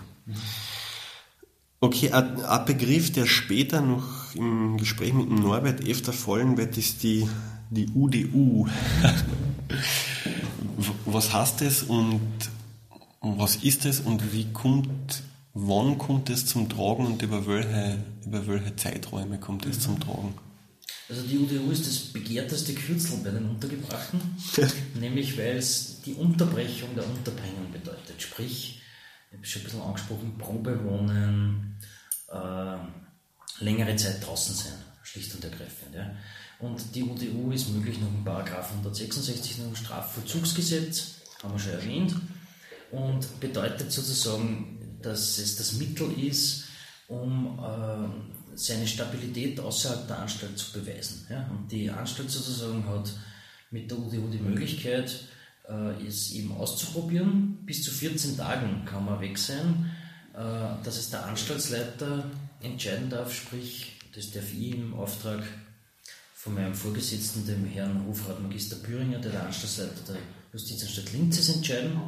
Okay, 1.81 2.11
ein, 2.13 2.65
Begriff, 2.65 3.13
der 3.13 3.27
später 3.27 3.83
noch 3.83 4.35
im 4.35 4.79
Gespräch 4.79 5.13
mit 5.13 5.29
dem 5.29 5.37
Norbert 5.37 5.87
öfter 5.87 6.15
fallen 6.15 6.57
wird, 6.57 6.79
ist 6.79 7.03
die, 7.03 7.29
die 7.71 7.89
UDU. 7.95 8.67
was 11.05 11.33
heißt 11.33 11.61
das 11.61 11.83
und 11.83 12.21
was 13.21 13.57
ist 13.57 13.85
es 13.85 14.01
und 14.01 14.33
wie 14.33 14.47
kommt 14.53 15.23
Wann 15.55 15.99
kommt 15.99 16.31
es 16.31 16.47
zum 16.47 16.69
Tragen 16.69 17.07
und 17.07 17.23
über 17.23 17.47
welche, 17.47 18.05
über 18.25 18.47
welche 18.47 18.77
Zeiträume 18.77 19.39
kommt 19.39 19.67
es 19.67 19.81
zum 19.81 19.99
Tragen? 19.99 20.35
Also 21.09 21.23
die 21.23 21.39
UDU 21.39 21.71
ist 21.71 21.87
das 21.87 21.99
begehrteste 21.99 22.75
Kürzel 22.75 23.19
bei 23.25 23.31
den 23.31 23.49
Untergebrachten, 23.49 24.21
nämlich 24.95 25.39
weil 25.39 25.57
es 25.57 26.03
die 26.03 26.13
Unterbrechung 26.13 26.95
der 26.95 27.09
Unterbringung 27.09 27.73
bedeutet. 27.73 28.21
Sprich, 28.21 28.83
ich 29.31 29.37
habe 29.37 29.47
schon 29.47 29.63
ein 29.63 29.65
bisschen 29.65 29.83
angesprochen, 29.83 30.39
Probewohnen, 30.39 31.79
äh, 32.31 33.65
längere 33.65 33.97
Zeit 33.97 34.25
draußen 34.27 34.55
sein, 34.55 34.75
schlicht 35.03 35.35
und 35.35 35.45
ergreifend. 35.45 35.95
Ja. 35.95 36.15
Und 36.59 36.95
die 36.95 37.03
UDU 37.03 37.53
ist 37.53 37.71
möglich 37.71 37.99
nach 38.01 38.09
dem 38.09 38.25
Paragraph 38.25 38.71
166 38.71 39.59
nach 39.59 39.67
dem 39.67 39.77
Strafvollzugsgesetz, 39.77 41.15
haben 41.43 41.55
wir 41.55 41.59
schon 41.59 41.73
erwähnt, 41.73 42.15
und 42.91 43.41
bedeutet 43.41 43.91
sozusagen 43.93 44.78
dass 45.03 45.39
es 45.39 45.57
das 45.57 45.75
Mittel 45.75 46.13
ist, 46.19 46.65
um 47.09 47.59
äh, 47.59 48.57
seine 48.57 48.87
Stabilität 48.87 49.61
außerhalb 49.61 50.07
der 50.07 50.19
Anstalt 50.19 50.59
zu 50.59 50.73
beweisen. 50.73 51.27
Ja? 51.31 51.49
Und 51.51 51.71
die 51.71 51.91
Anstalt 51.91 52.31
sozusagen 52.31 52.87
hat 52.87 53.13
mit 53.71 53.91
der 53.91 53.99
UDU 53.99 54.29
die 54.29 54.39
Möglichkeit, 54.39 55.25
äh, 55.69 56.07
es 56.07 56.33
eben 56.33 56.53
auszuprobieren. 56.53 57.59
Bis 57.65 57.83
zu 57.83 57.91
14 57.91 58.37
Tagen 58.37 58.85
kann 58.85 59.05
man 59.05 59.21
weg 59.21 59.39
sein, 59.39 59.91
äh, 60.35 60.39
dass 60.83 60.99
es 60.99 61.11
der 61.11 61.27
Anstaltsleiter 61.27 62.31
entscheiden 62.61 63.11
darf, 63.11 63.33
sprich, 63.33 63.93
das 64.15 64.31
darf 64.31 64.53
ich 64.53 64.75
im 64.75 64.95
Auftrag 64.95 65.43
von 66.35 66.55
meinem 66.55 66.75
Vorgesetzten, 66.75 67.47
dem 67.47 67.67
Herrn 67.67 68.07
Hofrat 68.07 68.41
Magister 68.41 68.77
Büringer, 68.77 69.19
der 69.19 69.33
der 69.33 69.47
Anstaltsleiter 69.47 70.13
der 70.13 70.17
Justizanstalt 70.53 71.13
Linz 71.13 71.39
ist, 71.39 71.55
entscheiden. 71.55 72.01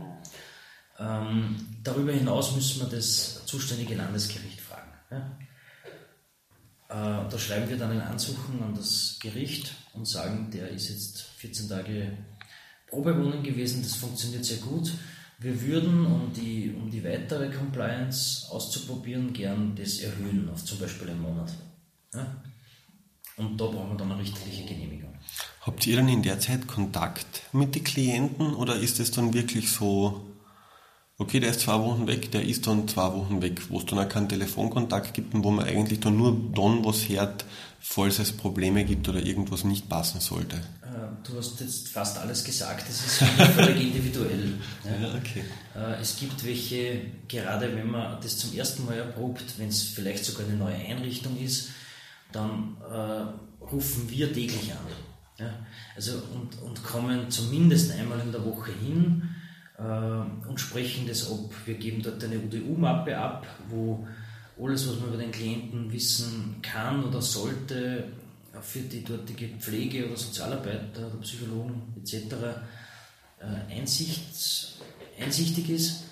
Ähm, 1.01 1.57
darüber 1.83 2.13
hinaus 2.13 2.55
müssen 2.55 2.83
wir 2.83 2.89
das 2.89 3.47
zuständige 3.47 3.95
Landesgericht 3.95 4.61
fragen. 4.61 4.93
Ja? 5.11 5.39
Äh, 6.91 7.29
da 7.31 7.39
schreiben 7.39 7.71
wir 7.71 7.79
dann 7.79 7.93
ein 7.93 8.03
Ansuchen 8.03 8.63
an 8.63 8.75
das 8.75 9.19
Gericht 9.21 9.75
und 9.95 10.07
sagen, 10.07 10.51
der 10.53 10.69
ist 10.69 10.91
jetzt 10.91 11.23
14 11.39 11.69
Tage 11.69 12.19
Probewohnen 12.89 13.43
gewesen, 13.43 13.83
das 13.83 13.95
funktioniert 13.95 14.45
sehr 14.45 14.59
gut. 14.59 14.93
Wir 15.39 15.63
würden, 15.63 16.05
um 16.05 16.33
die, 16.35 16.75
um 16.77 16.91
die 16.91 17.03
weitere 17.03 17.49
Compliance 17.49 18.47
auszuprobieren, 18.51 19.33
gern 19.33 19.75
das 19.75 20.01
erhöhen 20.01 20.51
auf 20.53 20.63
zum 20.65 20.79
Beispiel 20.79 21.09
einen 21.09 21.23
Monat. 21.23 21.51
Ja? 22.13 22.43
Und 23.39 23.59
da 23.59 23.67
brauchen 23.67 23.93
wir 23.93 23.97
dann 23.97 24.13
eine 24.13 24.21
richterliche 24.21 24.67
Genehmigung. 24.67 25.15
Habt 25.63 25.87
ihr 25.87 25.97
dann 25.97 26.09
in 26.09 26.23
der 26.23 26.41
Zeit 26.41 26.67
Kontakt 26.67 27.43
mit 27.55 27.75
den 27.75 27.85
Klienten 27.85 28.55
oder 28.55 28.77
ist 28.77 29.01
es 29.01 29.13
dann 29.13 29.33
wirklich 29.33 29.71
so, 29.71 30.27
okay, 31.21 31.39
der 31.39 31.51
ist 31.51 31.61
zwei 31.61 31.79
Wochen 31.79 32.07
weg, 32.07 32.33
der 32.33 32.43
ist 32.43 32.67
dann 32.67 32.89
zwei 32.89 33.13
Wochen 33.13 33.43
weg, 33.43 33.61
wo 33.69 33.79
es 33.79 33.87
dann 33.87 33.99
auch 33.99 34.09
keinen 34.09 34.29
Telefonkontakt 34.29 35.15
gibt 35.15 35.35
und 35.35 35.45
wo 35.45 35.51
man 35.51 35.67
eigentlich 35.67 36.01
dann 36.01 36.17
nur 36.17 36.33
dann 36.55 36.85
was 36.85 37.09
hört, 37.09 37.45
falls 37.79 38.19
es 38.19 38.33
Probleme 38.33 38.85
gibt 38.85 39.09
oder 39.09 39.25
irgendwas 39.25 39.65
nicht 39.65 39.89
passen 39.89 40.21
sollte. 40.21 40.57
Äh, 40.57 41.29
du 41.29 41.37
hast 41.37 41.61
jetzt 41.61 41.91
fast 41.91 42.19
alles 42.19 42.43
gesagt, 42.43 42.89
das 42.89 43.05
ist 43.05 43.19
völlig 43.55 43.83
individuell. 43.83 44.55
Ja. 44.85 45.09
Ja, 45.09 45.15
okay. 45.15 45.45
Äh, 45.77 46.01
es 46.01 46.17
gibt 46.17 46.45
welche, 46.45 47.03
gerade 47.29 47.77
wenn 47.77 47.91
man 47.91 48.19
das 48.23 48.39
zum 48.39 48.57
ersten 48.57 48.87
Mal 48.87 48.97
erprobt, 48.97 49.59
wenn 49.59 49.69
es 49.69 49.83
vielleicht 49.83 50.25
sogar 50.25 50.47
eine 50.47 50.57
neue 50.57 50.77
Einrichtung 50.77 51.39
ist, 51.39 51.69
dann 52.33 52.77
äh, 52.91 53.65
rufen 53.65 54.09
wir 54.09 54.33
täglich 54.33 54.73
an. 54.73 55.47
Ja? 55.47 55.53
Also 55.97 56.13
und, 56.35 56.63
und 56.63 56.83
kommen 56.83 57.31
zumindest 57.31 57.93
einmal 57.93 58.21
in 58.21 58.33
der 58.33 58.45
Woche 58.45 58.73
hin 58.73 59.30
und 59.81 60.59
sprechen 60.61 61.07
das 61.09 61.31
ab. 61.31 61.51
Wir 61.65 61.75
geben 61.75 62.03
dort 62.03 62.23
eine 62.23 62.39
UDU-Mappe 62.39 63.17
ab, 63.17 63.47
wo 63.71 64.07
alles, 64.63 64.87
was 64.89 65.01
man 65.01 65.09
über 65.09 65.17
den 65.17 65.33
Klienten 65.33 65.91
wissen 65.91 66.57
kann 66.61 67.03
oder 67.05 67.23
sollte, 67.23 68.13
für 68.61 68.81
die 68.81 69.05
dortige 69.05 69.49
Pflege 69.59 70.07
oder 70.07 70.17
Sozialarbeiter 70.17 71.07
oder 71.07 71.17
Psychologen 71.23 71.95
etc. 71.97 72.35
Äh, 73.41 73.79
Einsicht, 73.79 74.79
einsichtig 75.19 75.71
ist. 75.71 76.05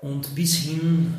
Und 0.00 0.34
bis 0.34 0.56
hin 0.56 1.14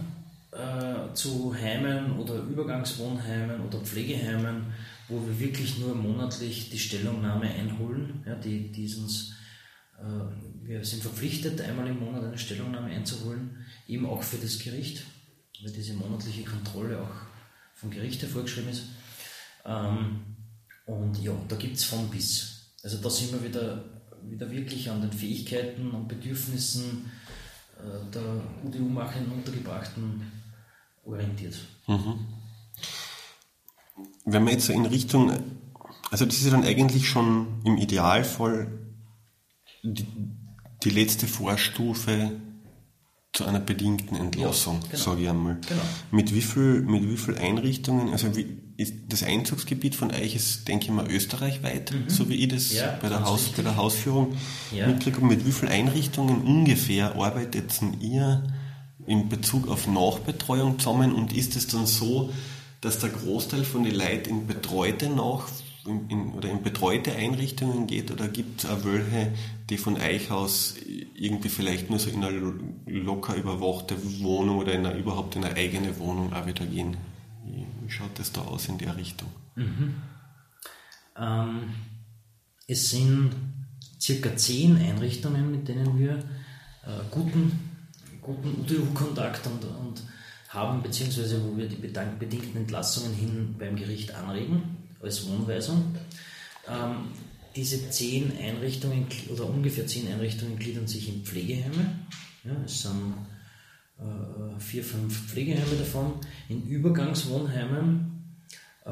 äh, 0.52 1.14
zu 1.14 1.54
Heimen 1.54 2.18
oder 2.20 2.36
Übergangswohnheimen 2.36 3.62
oder 3.62 3.80
Pflegeheimen, 3.80 4.68
wo 5.10 5.20
wir 5.26 5.40
wirklich 5.40 5.80
nur 5.80 5.96
monatlich 5.96 6.70
die 6.70 6.80
Stellungnahme 6.80 7.50
einholen, 7.50 8.24
ja, 8.26 8.36
die, 8.36 8.72
die 8.72 8.86
uns 8.96 9.34
äh, 9.98 10.49
wir 10.70 10.86
sind 10.86 11.02
verpflichtet, 11.02 11.62
einmal 11.62 11.88
im 11.88 12.00
Monat 12.00 12.24
eine 12.24 12.38
Stellungnahme 12.38 12.92
einzuholen, 12.92 13.66
eben 13.88 14.06
auch 14.06 14.22
für 14.22 14.38
das 14.38 14.60
Gericht, 14.60 15.02
weil 15.64 15.72
diese 15.72 15.94
monatliche 15.94 16.44
Kontrolle 16.44 17.02
auch 17.02 17.10
vom 17.74 17.90
Gericht 17.90 18.22
hervorgeschrieben 18.22 18.70
ist. 18.70 18.84
Ähm, 19.66 20.22
und 20.86 21.18
ja, 21.24 21.34
da 21.48 21.56
gibt 21.56 21.78
es 21.78 21.86
von 21.86 22.08
bis. 22.10 22.72
Also 22.84 22.98
da 22.98 23.10
sind 23.10 23.32
wir 23.32 23.44
wieder, 23.44 23.84
wieder 24.24 24.52
wirklich 24.52 24.92
an 24.92 25.02
den 25.02 25.12
Fähigkeiten 25.12 25.90
und 25.90 26.08
Bedürfnissen 26.08 27.12
äh, 27.80 28.12
der 28.14 28.40
UDU-machenden 28.64 29.32
Untergebrachten 29.32 30.22
orientiert. 31.04 31.58
Mhm. 31.88 32.28
Wenn 34.24 34.44
man 34.44 34.54
jetzt 34.54 34.70
in 34.70 34.86
Richtung, 34.86 35.32
also 36.12 36.26
das 36.26 36.36
ist 36.36 36.54
dann 36.54 36.64
eigentlich 36.64 37.10
schon 37.10 37.60
im 37.66 37.78
Idealfall 37.78 38.72
die, 39.82 40.06
die 40.84 40.90
letzte 40.90 41.28
Vorstufe 41.28 42.32
zu 43.34 43.46
einer 43.46 43.60
bedingten 43.60 44.16
Entlassung, 44.16 44.80
ja, 44.82 44.88
genau. 44.92 45.04
sage 45.04 45.22
ich 45.22 45.30
einmal. 45.30 45.58
Genau. 45.68 45.82
Mit, 46.12 46.34
wie 46.34 46.42
viel, 46.42 46.82
mit 46.82 47.08
wie 47.10 47.18
viel 47.18 47.38
Einrichtungen, 47.38 48.10
also 48.10 48.36
wie, 48.36 48.58
ist 48.78 48.94
das 49.10 49.24
Einzugsgebiet 49.24 49.94
von 49.94 50.12
euch 50.12 50.36
ist, 50.36 50.68
denke 50.68 50.86
ich 50.86 50.92
mal, 50.92 51.10
österreichweit, 51.12 51.92
mhm. 51.92 52.10
so 52.10 52.30
wie 52.30 52.36
ich 52.36 52.48
das 52.48 52.74
ja, 52.74 52.98
bei, 53.02 53.10
der 53.10 53.26
Haus, 53.26 53.50
bei 53.50 53.62
der 53.62 53.76
Hausführung 53.76 54.36
ja. 54.72 54.88
mitbekomme. 54.88 55.28
Mit 55.28 55.46
wie 55.46 55.52
vielen 55.52 55.72
Einrichtungen 55.72 56.42
ungefähr 56.42 57.16
arbeitet 57.16 57.72
ihr 58.00 58.44
in 59.06 59.28
Bezug 59.30 59.68
auf 59.68 59.88
Nachbetreuung 59.88 60.80
zusammen 60.80 61.14
und 61.14 61.34
ist 61.34 61.56
es 61.56 61.68
dann 61.68 61.86
so, 61.86 62.32
dass 62.82 63.00
der 63.00 63.10
Großteil 63.10 63.64
von 63.64 63.84
den 63.84 63.96
Leuten 63.96 64.30
in 64.30 64.48
betreute 64.48 65.10
Nach 65.10 65.48
in, 65.86 66.10
in, 66.10 66.34
oder 66.34 66.50
in 66.50 66.64
betreute 66.64 67.14
Einrichtungen 67.14 67.88
geht 67.88 68.12
oder 68.12 68.28
gibt 68.28 68.64
es 68.64 68.70
auch 68.70 68.84
welche, 68.84 69.34
die 69.70 69.78
von 69.78 69.98
euch 69.98 70.32
aus 70.32 70.76
irgendwie 71.16 71.50
vielleicht 71.50 71.90
nur 71.90 72.00
so 72.00 72.10
in 72.10 72.24
eine 72.24 72.54
locker 72.86 73.36
überwachte 73.36 73.96
Wohnung 74.22 74.58
oder 74.58 74.74
in 74.74 74.86
eine, 74.86 74.98
überhaupt 74.98 75.36
in 75.36 75.44
eine 75.44 75.56
eigene 75.56 75.98
Wohnung 76.00 76.34
auch 76.34 76.46
wieder 76.46 76.66
gehen? 76.66 76.98
Wie 77.46 77.92
schaut 77.92 78.18
das 78.18 78.32
da 78.32 78.42
aus 78.42 78.68
in 78.68 78.78
der 78.78 78.96
Richtung? 78.96 79.30
Mhm. 79.56 79.96
Ähm, 81.18 81.74
es 82.68 82.90
sind 82.90 83.32
circa 84.00 84.36
zehn 84.36 84.78
Einrichtungen, 84.78 85.52
mit 85.52 85.68
denen 85.68 86.00
wir 86.00 86.14
äh, 86.14 87.02
guten, 87.12 87.52
guten 88.22 88.62
UDU-Kontakt 88.62 89.46
und, 89.48 89.64
und 89.66 90.04
haben, 90.50 90.82
beziehungsweise 90.82 91.44
wo 91.44 91.58
wir 91.58 91.68
die 91.68 91.76
bedingten 91.76 92.58
Entlassungen 92.58 93.14
hin 93.14 93.56
beim 93.58 93.76
Gericht 93.76 94.14
anregen 94.16 94.78
als 95.02 95.28
Wohnweisung. 95.28 95.96
Ähm, 96.68 97.10
diese 97.60 97.90
zehn 97.90 98.32
Einrichtungen 98.38 99.06
oder 99.30 99.46
ungefähr 99.46 99.86
zehn 99.86 100.08
Einrichtungen 100.08 100.58
gliedern 100.58 100.88
sich 100.88 101.10
in 101.10 101.24
Pflegeheime. 101.24 102.00
Ja, 102.46 102.52
es 102.66 102.84
sind 102.84 103.14
äh, 104.00 104.60
vier, 104.60 104.84
fünf 104.84 105.28
Pflegeheime 105.28 105.76
davon, 105.78 106.14
in 106.48 106.66
Übergangswohnheimen, 106.66 108.24
äh, 108.86 108.92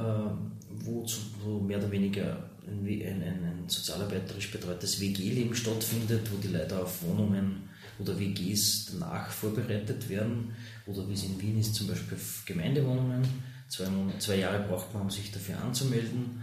wo, 0.70 1.03
zu, 1.05 1.20
wo, 1.43 1.59
mehr 1.61 1.78
oder 1.78 1.91
weniger 1.91 2.49
ein, 2.68 2.86
ein, 2.86 3.24
ein 3.24 3.63
sozialarbeiterisch 3.68 4.51
betreutes 4.51 4.99
WG-Leben 4.99 5.55
stattfindet, 5.55 6.30
wo 6.30 6.38
die 6.38 6.49
Leute 6.49 6.78
auf 6.78 7.01
Wohnungen 7.03 7.70
oder 7.99 8.20
WGs 8.20 8.91
danach 8.91 9.30
vorbereitet 9.30 10.09
werden, 10.09 10.51
oder 10.86 11.07
wie 11.07 11.13
es 11.13 11.24
in 11.24 11.39
Wien 11.41 11.57
ist, 11.57 11.74
zum 11.74 11.88
Beispiel 11.88 12.18
Gemeindewohnungen 12.45 13.24
Zwei, 13.70 13.86
zwei 14.20 14.38
Jahre 14.38 14.65
braucht 14.65 14.93
man, 14.93 15.03
um 15.03 15.09
sich 15.09 15.32
dafür 15.32 15.61
anzumelden. 15.61 16.41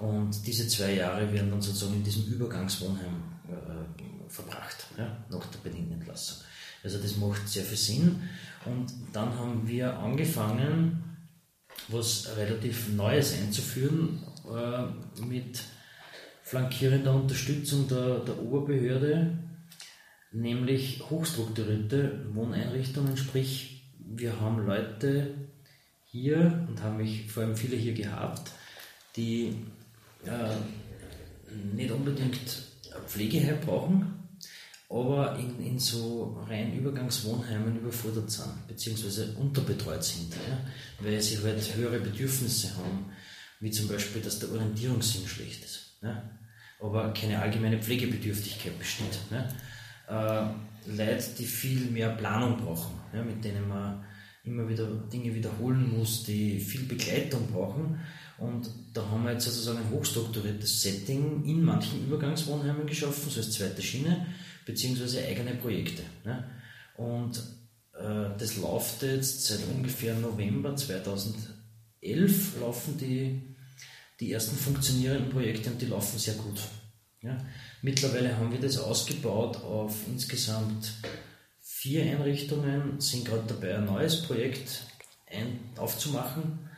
Und 0.00 0.46
diese 0.46 0.68
zwei 0.68 0.94
Jahre 0.94 1.32
werden 1.32 1.50
dann 1.50 1.60
sozusagen 1.60 1.94
in 1.94 2.04
diesem 2.04 2.24
Übergangswohnheim 2.26 3.22
äh, 3.48 4.28
verbracht, 4.30 4.86
ja, 4.96 5.24
nach 5.30 5.46
der 5.46 5.58
bedingten 5.58 5.94
Entlassung. 5.94 6.38
Also 6.84 6.98
das 6.98 7.16
macht 7.16 7.48
sehr 7.48 7.64
viel 7.64 7.76
Sinn. 7.76 8.22
Und 8.64 8.92
dann 9.12 9.36
haben 9.36 9.66
wir 9.66 9.98
angefangen, 9.98 11.02
was 11.88 12.36
relativ 12.36 12.88
Neues 12.90 13.34
einzuführen, 13.34 14.22
äh, 14.52 15.22
mit 15.22 15.60
flankierender 16.42 17.14
Unterstützung 17.14 17.88
der, 17.88 18.20
der 18.20 18.38
Oberbehörde, 18.38 19.38
nämlich 20.32 21.02
hochstrukturierte 21.10 22.26
Wohneinrichtungen, 22.34 23.16
sprich 23.16 23.78
wir 23.98 24.40
haben 24.40 24.64
Leute 24.64 25.34
hier 26.06 26.66
und 26.68 26.82
haben 26.82 26.96
mich 26.96 27.30
vor 27.30 27.42
allem 27.42 27.56
viele 27.56 27.76
hier 27.76 27.92
gehabt, 27.92 28.50
die 29.16 29.54
äh, 30.28 31.74
nicht 31.74 31.90
unbedingt 31.90 32.40
Pflegeheim 33.06 33.60
brauchen, 33.60 34.14
aber 34.90 35.38
in, 35.38 35.60
in 35.64 35.78
so 35.78 36.42
rein 36.48 36.74
Übergangswohnheimen 36.74 37.78
überfordert 37.78 38.30
sind, 38.30 38.66
beziehungsweise 38.66 39.34
unterbetreut 39.36 40.02
sind, 40.02 40.32
ja, 40.34 40.58
weil 41.00 41.20
sie 41.20 41.38
halt 41.42 41.76
höhere 41.76 42.00
Bedürfnisse 42.00 42.76
haben, 42.76 43.06
wie 43.60 43.70
zum 43.70 43.88
Beispiel, 43.88 44.22
dass 44.22 44.38
der 44.38 44.50
Orientierungssinn 44.50 45.26
schlecht 45.26 45.64
ist, 45.64 45.96
ja, 46.02 46.22
aber 46.80 47.12
keine 47.12 47.40
allgemeine 47.40 47.80
Pflegebedürftigkeit 47.82 48.78
besteht. 48.78 49.18
Ja. 49.30 50.46
Äh, 50.46 50.50
Leute, 50.86 51.24
die 51.38 51.44
viel 51.44 51.90
mehr 51.90 52.10
Planung 52.10 52.56
brauchen, 52.56 52.98
ja, 53.12 53.22
mit 53.22 53.44
denen 53.44 53.68
man 53.68 54.04
immer 54.44 54.68
wieder 54.68 54.86
Dinge 54.86 55.34
wiederholen 55.34 55.98
muss, 55.98 56.24
die 56.24 56.58
viel 56.58 56.84
Begleitung 56.84 57.46
brauchen. 57.48 58.00
Und 58.38 58.70
da 58.94 59.04
haben 59.04 59.24
wir 59.24 59.32
jetzt 59.32 59.46
sozusagen 59.46 59.78
ein 59.78 59.90
hochstrukturiertes 59.90 60.82
Setting 60.82 61.44
in 61.44 61.62
manchen 61.62 62.06
Übergangswohnheimen 62.06 62.86
geschaffen, 62.86 63.30
so 63.30 63.40
als 63.40 63.50
zweite 63.50 63.82
Schiene, 63.82 64.26
beziehungsweise 64.64 65.24
eigene 65.24 65.54
Projekte. 65.54 66.02
Ne? 66.24 66.44
Und 66.96 67.38
äh, 67.94 68.30
das 68.38 68.56
läuft 68.56 69.02
jetzt 69.02 69.46
seit 69.46 69.60
ungefähr 69.74 70.14
November 70.14 70.76
2011 70.76 72.60
laufen 72.60 72.96
die, 72.96 73.42
die 74.20 74.32
ersten 74.32 74.56
funktionierenden 74.56 75.30
Projekte 75.30 75.70
und 75.70 75.82
die 75.82 75.86
laufen 75.86 76.18
sehr 76.18 76.34
gut. 76.34 76.60
Ja? 77.22 77.36
Mittlerweile 77.82 78.36
haben 78.36 78.52
wir 78.52 78.60
das 78.60 78.78
ausgebaut 78.78 79.56
auf 79.64 79.96
insgesamt 80.06 80.92
vier 81.60 82.04
Einrichtungen 82.04 83.00
sind 83.00 83.24
gerade 83.24 83.44
dabei, 83.46 83.76
ein 83.76 83.84
neues 83.84 84.22
Projekt 84.22 84.82
ein, 85.26 85.60
aufzumachen. 85.76 86.68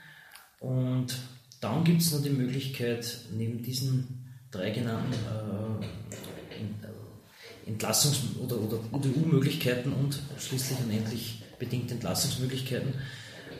Und 0.58 1.16
dann 1.60 1.84
gibt 1.84 2.02
es 2.02 2.12
noch 2.12 2.22
die 2.22 2.30
Möglichkeit, 2.30 3.20
neben 3.32 3.62
diesen 3.62 4.34
drei 4.50 4.70
genannten 4.70 5.12
äh, 5.12 5.84
äh 6.56 7.70
Entlassungs- 7.70 8.38
oder, 8.42 8.58
oder 8.58 8.78
UDU-Möglichkeiten 8.92 9.92
und 9.92 10.18
schließlich 10.38 10.78
und 10.80 10.90
endlich 10.90 11.42
bedingte 11.58 11.94
Entlassungsmöglichkeiten 11.94 12.94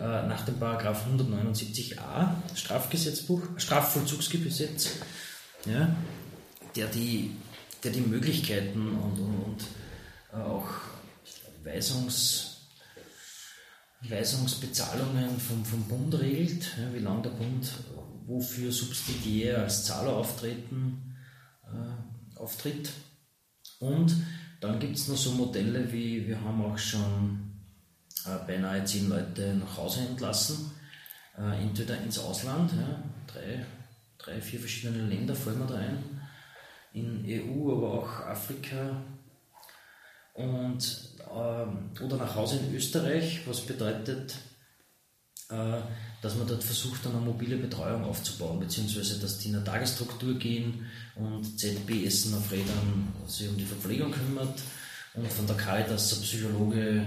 äh, 0.01 0.27
nach 0.27 0.45
dem 0.47 0.59
Paragraph 0.59 1.07
179a 1.07 2.35
Strafgesetzbuch, 2.55 3.43
Strafvollzugsgesetz, 3.59 4.97
ja, 5.67 5.95
der, 6.75 6.87
die, 6.87 7.33
der 7.85 7.93
die 7.93 8.01
Möglichkeiten 8.01 8.89
und, 8.89 9.21
und, 9.21 9.45
und 9.45 9.65
äh, 10.33 10.37
auch 10.37 10.69
Weisungs, 11.63 12.50
Weisungsbezahlungen 14.03 15.39
vom, 15.39 15.65
vom 15.65 15.83
Bund 15.85 16.19
regelt, 16.19 16.77
ja, 16.79 16.93
wie 16.95 17.01
lange 17.01 17.23
der 17.23 17.31
Bund 17.31 17.71
wofür 18.27 18.71
subsidiär 18.71 19.59
als 19.59 19.85
Zahler 19.85 20.15
auftreten, 20.15 21.17
äh, 21.65 22.39
auftritt. 22.39 22.91
Und 23.81 24.15
dann 24.61 24.79
gibt 24.79 24.97
es 24.97 25.09
noch 25.09 25.17
so 25.17 25.33
Modelle 25.33 25.93
wie, 25.93 26.27
wir 26.29 26.41
haben 26.41 26.63
auch 26.65 26.79
schon 26.79 27.61
äh, 28.27 28.47
beinahe 28.47 28.85
zehn 28.85 29.09
Leute 29.09 29.55
nach 29.55 29.77
Hause 29.77 30.01
entlassen, 30.01 30.71
äh, 31.37 31.63
entweder 31.63 32.01
ins 32.03 32.19
Ausland, 32.19 32.73
ja, 32.73 33.03
drei, 33.27 33.67
drei, 34.19 34.41
vier 34.41 34.61
verschiedene 34.61 35.07
Länder 35.07 35.35
fallen 35.35 35.59
mir 35.59 35.67
da 35.67 35.77
ein, 35.77 36.05
in 36.93 37.25
EU, 37.27 37.77
aber 37.77 37.95
auch 37.95 38.27
Afrika, 38.27 39.03
und, 40.35 41.10
oder 41.31 42.17
nach 42.17 42.35
Hause 42.35 42.59
in 42.59 42.75
Österreich, 42.75 43.41
was 43.47 43.61
bedeutet, 43.61 44.35
äh, 45.49 45.81
dass 46.23 46.37
man 46.37 46.47
dort 46.47 46.63
versucht, 46.63 47.07
eine 47.07 47.19
mobile 47.19 47.57
Betreuung 47.57 48.05
aufzubauen, 48.05 48.61
beziehungsweise 48.61 49.19
dass 49.19 49.39
die 49.39 49.49
in 49.49 49.57
eine 49.57 49.65
Tagesstruktur 49.65 50.35
gehen 50.35 50.87
und 51.17 51.59
ZB 51.59 52.05
Essen 52.05 52.35
auf 52.35 52.51
Rädern 52.51 53.13
sich 53.27 53.49
um 53.49 53.57
die 53.57 53.65
Verpflegung 53.65 54.11
kümmert 54.13 54.61
und 55.15 55.31
von 55.33 55.47
der 55.47 55.57
Caritas 55.57 56.11
der 56.11 56.17
Psychologe 56.17 57.07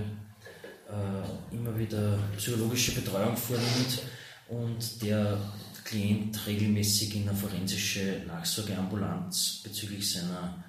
äh, 0.90 1.56
immer 1.56 1.78
wieder 1.78 2.18
psychologische 2.38 2.94
Betreuung 2.94 3.38
vornimmt 3.38 4.02
und 4.50 5.02
der 5.02 5.38
Klient 5.84 6.48
regelmäßig 6.48 7.16
in 7.16 7.30
eine 7.30 7.38
forensische 7.38 8.22
Nachsorgeambulanz 8.26 9.62
bezüglich 9.64 10.12
seiner 10.12 10.64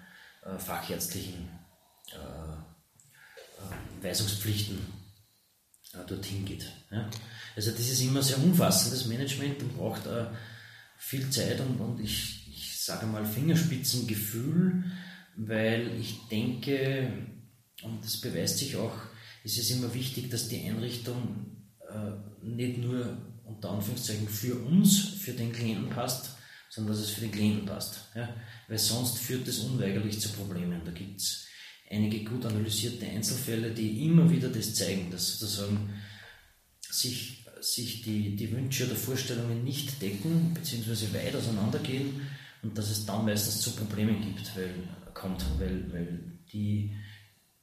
äh, 0.45 0.59
fachärztlichen 0.59 1.49
äh, 2.13 2.74
Weisungspflichten 4.03 4.79
äh, 5.95 6.07
dorthin 6.07 6.45
geht. 6.45 6.67
Ja? 6.91 7.11
Also 7.57 7.71
das 7.71 7.89
ist 7.89 8.01
immer 8.01 8.23
sehr 8.23 8.39
umfassendes 8.39 9.07
Management 9.07 9.63
und 9.63 9.77
braucht 9.77 10.07
äh, 10.07 10.27
viel 10.99 11.29
Zeit 11.31 11.61
und, 11.61 11.81
und 11.81 12.01
ich, 12.01 12.49
ich 12.49 12.81
sage 12.81 13.07
mal 13.07 13.25
Fingerspitzengefühl, 13.25 14.85
weil 15.37 15.99
ich 16.01 16.29
denke, 16.31 17.13
und 17.83 18.05
das 18.05 18.21
beweist 18.21 18.59
sich 18.59 18.77
auch, 18.77 18.95
es 19.45 19.59
ist 19.59 19.71
immer 19.71 19.93
wichtig, 19.93 20.31
dass 20.31 20.49
die 20.49 20.65
Einrichtung 20.65 21.67
äh, 21.91 22.45
nicht 22.45 22.79
nur 22.79 23.19
unter 23.45 23.71
Anführungszeichen 23.71 24.29
für 24.29 24.55
uns, 24.55 24.99
für 24.99 25.33
den 25.33 25.53
Klienten 25.53 25.91
passt, 25.91 26.37
sondern 26.71 26.95
dass 26.95 27.05
es 27.05 27.11
für 27.11 27.21
den 27.21 27.33
Klienten 27.33 27.67
passt. 27.67 28.09
Ja? 28.15 28.35
Weil 28.69 28.79
sonst 28.79 29.19
führt 29.19 29.47
es 29.47 29.61
unweigerlich 29.61 30.21
zu 30.21 30.31
Problemen. 30.31 30.81
Da 30.85 30.93
gibt 30.93 31.21
es 31.21 31.47
einige 31.91 32.25
gut 32.25 32.45
analysierte 32.47 33.07
Einzelfälle, 33.07 33.71
die 33.71 34.05
immer 34.07 34.31
wieder 34.31 34.49
das 34.49 34.75
zeigen, 34.75 35.11
dass 35.11 35.39
sozusagen 35.39 35.91
sich, 36.81 37.45
sich 37.61 38.03
die, 38.03 38.37
die 38.37 38.53
Wünsche 38.53 38.87
oder 38.87 38.97
Vorstellungen 38.97 39.65
nicht 39.65 40.01
decken, 40.01 40.55
beziehungsweise 40.55 41.13
weit 41.15 41.37
auseinandergehen 41.37 42.21
und 42.63 42.77
dass 42.77 42.91
es 42.91 43.05
dann 43.07 43.25
meistens 43.25 43.61
zu 43.61 43.73
Problemen 43.73 44.21
gibt, 44.21 44.57
weil, 44.57 44.75
kommt, 45.13 45.45
weil, 45.59 45.93
weil 45.93 46.21
die 46.53 46.95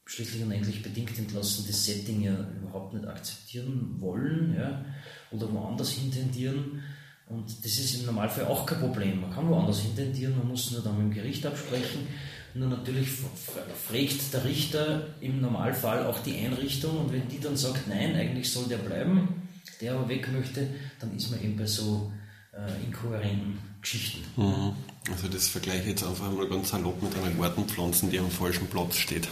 schließlich 0.05 0.43
und 0.43 0.51
endlich 0.51 0.83
bedingt 0.83 1.17
entlassen 1.17 1.65
das 1.67 1.85
Setting 1.85 2.21
ja 2.21 2.35
überhaupt 2.61 2.93
nicht 2.93 3.07
akzeptieren 3.07 3.95
wollen 3.99 4.55
ja, 4.57 4.83
oder 5.31 5.51
woanders 5.53 5.91
hintendieren. 5.91 6.83
Und 7.27 7.49
das 7.63 7.79
ist 7.79 7.95
im 7.95 8.07
Normalfall 8.07 8.45
auch 8.45 8.65
kein 8.65 8.79
Problem. 8.79 9.21
Man 9.21 9.31
kann 9.31 9.47
woanders 9.47 9.79
hintendieren, 9.79 10.37
man 10.37 10.49
muss 10.49 10.71
nur 10.71 10.81
dann 10.81 10.97
mit 10.97 11.15
dem 11.15 11.21
Gericht 11.23 11.45
absprechen. 11.45 12.07
Nur 12.53 12.69
natürlich 12.69 13.09
fragt 13.09 14.33
der 14.33 14.43
Richter 14.43 15.07
im 15.21 15.39
Normalfall 15.41 16.05
auch 16.05 16.19
die 16.19 16.37
Einrichtung 16.37 16.97
und 16.97 17.13
wenn 17.13 17.27
die 17.29 17.39
dann 17.39 17.55
sagt, 17.55 17.87
nein, 17.87 18.15
eigentlich 18.15 18.51
soll 18.51 18.65
der 18.65 18.77
bleiben, 18.77 19.49
der 19.79 19.93
aber 19.93 20.09
weg 20.09 20.27
möchte, 20.31 20.67
dann 20.99 21.15
ist 21.15 21.31
man 21.31 21.41
eben 21.41 21.55
bei 21.55 21.65
so 21.65 22.11
äh, 22.53 22.85
inkohärenten 22.85 23.57
Geschichten. 23.81 24.19
Mhm. 24.35 24.73
Also 25.09 25.27
das 25.27 25.47
vergleiche 25.47 25.81
ich 25.81 25.87
jetzt 25.89 26.03
einfach 26.03 26.31
mal 26.31 26.47
ganz 26.47 26.69
salopp 26.69 27.01
mit 27.01 27.15
einer 27.15 27.31
Gartenpflanze, 27.31 28.07
die 28.07 28.19
am 28.19 28.29
falschen 28.29 28.67
Platz 28.67 28.97
steht. 28.97 29.27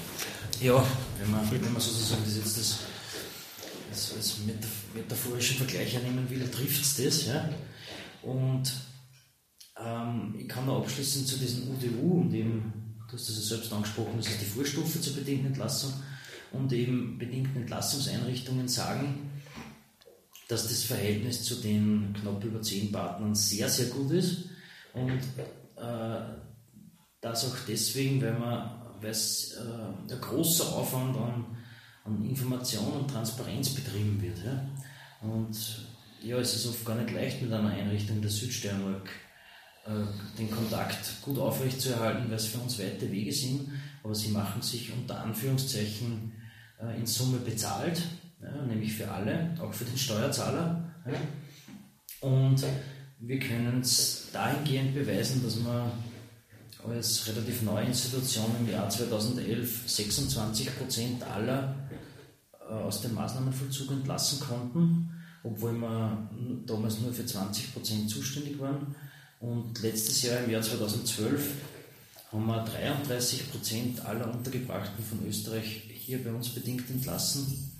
Ja, 0.61 0.83
wenn 1.19 1.31
man, 1.31 1.51
wenn 1.51 1.73
man 1.73 1.81
sozusagen 1.81 2.23
das 2.25 2.35
jetzt 2.35 2.57
das, 2.57 2.79
das 3.89 4.13
als 4.15 4.37
metaphorischen 4.93 5.57
Vergleich 5.57 5.93
nehmen 6.01 6.29
will, 6.29 6.49
trifft 6.49 6.81
es 6.81 6.95
das. 6.97 7.25
Ja? 7.27 7.49
Und 8.23 8.71
ähm, 9.77 10.35
ich 10.37 10.47
kann 10.47 10.65
noch 10.65 10.81
abschließend 10.81 11.27
zu 11.27 11.37
diesem 11.37 11.69
UDU 11.69 12.21
und 12.21 12.33
eben, 12.33 12.88
du 13.09 13.17
hast 13.17 13.29
das 13.29 13.37
ja 13.37 13.57
selbst 13.57 13.73
angesprochen, 13.73 14.17
das 14.17 14.27
ist 14.27 14.41
die 14.41 14.45
Vorstufe 14.45 15.01
zur 15.01 15.15
bedingten 15.15 15.47
Entlassung 15.47 15.93
und 16.51 16.71
eben 16.73 17.17
bedingten 17.17 17.61
Entlassungseinrichtungen 17.61 18.67
sagen, 18.67 19.31
dass 20.47 20.67
das 20.67 20.83
Verhältnis 20.83 21.43
zu 21.43 21.55
den 21.55 22.13
knapp 22.19 22.43
über 22.43 22.61
zehn 22.61 22.91
Partnern 22.91 23.35
sehr, 23.35 23.69
sehr 23.69 23.87
gut 23.87 24.11
ist 24.11 24.45
und 24.93 25.19
äh, 25.75 26.21
das 27.21 27.45
auch 27.45 27.55
deswegen, 27.67 28.21
weil 28.21 28.37
man 28.37 28.79
weil 29.01 29.11
es 29.11 29.53
äh, 29.53 30.13
ein 30.13 30.21
großer 30.21 30.75
Aufwand 30.75 31.15
an, 31.17 31.57
an 32.03 32.25
Information 32.25 32.91
und 32.93 33.09
Transparenz 33.09 33.69
betrieben 33.69 34.21
wird. 34.21 34.37
Ja? 34.43 34.67
Und 35.21 35.87
ja, 36.21 36.37
es 36.37 36.55
ist 36.55 36.67
oft 36.67 36.85
gar 36.85 36.95
nicht 36.95 37.11
leicht 37.11 37.41
mit 37.41 37.51
einer 37.51 37.69
Einrichtung 37.69 38.21
der 38.21 38.29
Südsteiermark 38.29 39.09
den 40.37 40.51
Kontakt 40.51 41.21
gut 41.21 41.39
aufrechtzuerhalten, 41.39 42.29
weil 42.29 42.37
es 42.37 42.47
für 42.47 42.59
uns 42.59 42.79
weite 42.79 43.11
Wege 43.11 43.31
sind, 43.31 43.69
aber 44.03 44.15
sie 44.15 44.29
machen 44.29 44.61
sich 44.61 44.91
unter 44.93 45.21
Anführungszeichen 45.21 46.31
äh, 46.81 46.99
in 46.99 47.05
Summe 47.05 47.37
bezahlt, 47.37 48.01
nämlich 48.67 48.93
für 48.93 49.11
alle, 49.11 49.53
auch 49.61 49.73
für 49.73 49.83
den 49.83 49.97
Steuerzahler. 49.97 50.93
Und 52.21 52.63
wir 53.19 53.39
können 53.39 53.81
es 53.81 54.27
dahingehend 54.31 54.93
beweisen, 54.93 55.43
dass 55.43 55.57
man 55.57 55.91
als 56.87 57.27
relativ 57.27 57.61
neue 57.63 57.85
Institution 57.85 58.45
im 58.59 58.69
Jahr 58.69 58.89
2011 58.89 59.89
26 59.89 60.77
Prozent 60.77 61.23
aller 61.23 61.75
äh, 62.53 62.73
aus 62.73 63.01
dem 63.01 63.15
Maßnahmenvollzug 63.15 63.91
entlassen 63.91 64.39
konnten, 64.39 65.11
obwohl 65.43 65.73
wir 65.73 66.29
damals 66.65 66.99
nur 66.99 67.11
für 67.11 67.25
20 67.25 67.73
Prozent 67.73 68.09
zuständig 68.09 68.59
waren. 68.59 68.95
Und 69.39 69.81
letztes 69.81 70.21
Jahr, 70.21 70.43
im 70.43 70.51
Jahr 70.51 70.61
2012, 70.61 71.41
haben 72.31 72.45
wir 72.45 72.63
33 72.63 73.51
Prozent 73.51 74.05
aller 74.05 74.31
Untergebrachten 74.31 75.03
von 75.03 75.25
Österreich 75.27 75.83
hier 75.91 76.23
bei 76.23 76.31
uns 76.31 76.49
bedingt 76.49 76.89
entlassen, 76.89 77.71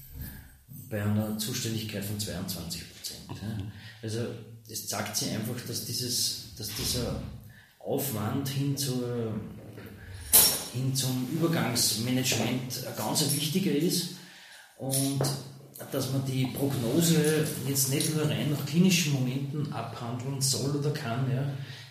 bei 0.89 1.03
einer 1.03 1.38
Zuständigkeit 1.38 2.03
von 2.03 2.20
22 2.20 2.84
Prozent. 2.95 3.41
Also 4.01 4.20
es 4.68 4.88
zeigt 4.88 5.18
sich 5.18 5.32
einfach, 5.32 5.60
dass, 5.68 5.86
dieses, 5.86 6.55
dass 6.57 6.70
dieser 6.76 7.22
Aufwand 7.80 8.47
hin, 8.47 8.78
zur, 8.78 9.34
hin 10.74 10.95
zum 10.95 11.28
Übergangsmanagement 11.34 12.88
ein 12.88 12.95
ganz 12.95 13.32
wichtiger 13.34 13.72
ist 13.72 14.12
und 14.78 15.22
dass 15.91 16.11
man 16.11 16.25
die 16.25 16.45
Prognose 16.47 17.47
jetzt 17.67 17.89
nicht 17.89 18.15
nur 18.15 18.30
rein 18.30 18.51
nach 18.51 18.65
klinischen 18.65 19.13
Momenten 19.13 19.71
abhandeln 19.71 20.41
soll 20.41 20.75
oder 20.75 20.91
kann. 20.91 21.32
Ja. 21.32 21.43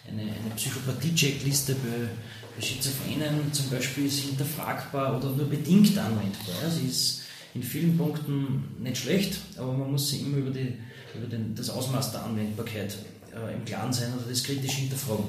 Eine, 0.07 0.23
eine 0.23 0.55
Psychopathie-Checkliste 0.57 1.75
bei, 1.75 2.09
bei 2.57 2.63
Schizophrenen 2.63 3.53
zum 3.53 3.71
Beispiel 3.71 4.07
ist 4.07 4.21
hinterfragbar 4.21 5.17
oder 5.17 5.31
nur 5.31 5.49
bedingt 5.49 5.97
anwendbar. 5.99 6.55
Ja. 6.63 6.71
Sie 6.71 6.87
ist 6.87 7.23
in 7.55 7.63
vielen 7.63 7.97
Punkten 7.97 8.77
nicht 8.79 8.99
schlecht, 8.99 9.39
aber 9.57 9.73
man 9.73 9.91
muss 9.91 10.11
sie 10.11 10.21
immer 10.21 10.39
über, 10.39 10.51
die, 10.51 10.75
über 11.17 11.27
den, 11.27 11.55
das 11.55 11.71
Ausmaß 11.71 12.13
der 12.13 12.25
Anwendbarkeit 12.25 12.97
äh, 13.35 13.55
im 13.55 13.65
Klaren 13.65 13.93
sein 13.93 14.13
oder 14.15 14.29
das 14.29 14.43
kritisch 14.43 14.73
hinterfragen. 14.73 15.29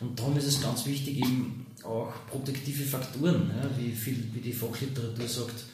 Und 0.00 0.18
darum 0.18 0.36
ist 0.36 0.46
es 0.46 0.60
ganz 0.60 0.84
wichtig, 0.86 1.18
eben 1.18 1.66
auch 1.84 2.12
protektive 2.28 2.82
Faktoren, 2.82 3.50
ja, 3.56 3.70
wie, 3.78 3.92
viel, 3.92 4.28
wie 4.32 4.40
die 4.40 4.52
Fachliteratur 4.52 5.28
sagt, 5.28 5.64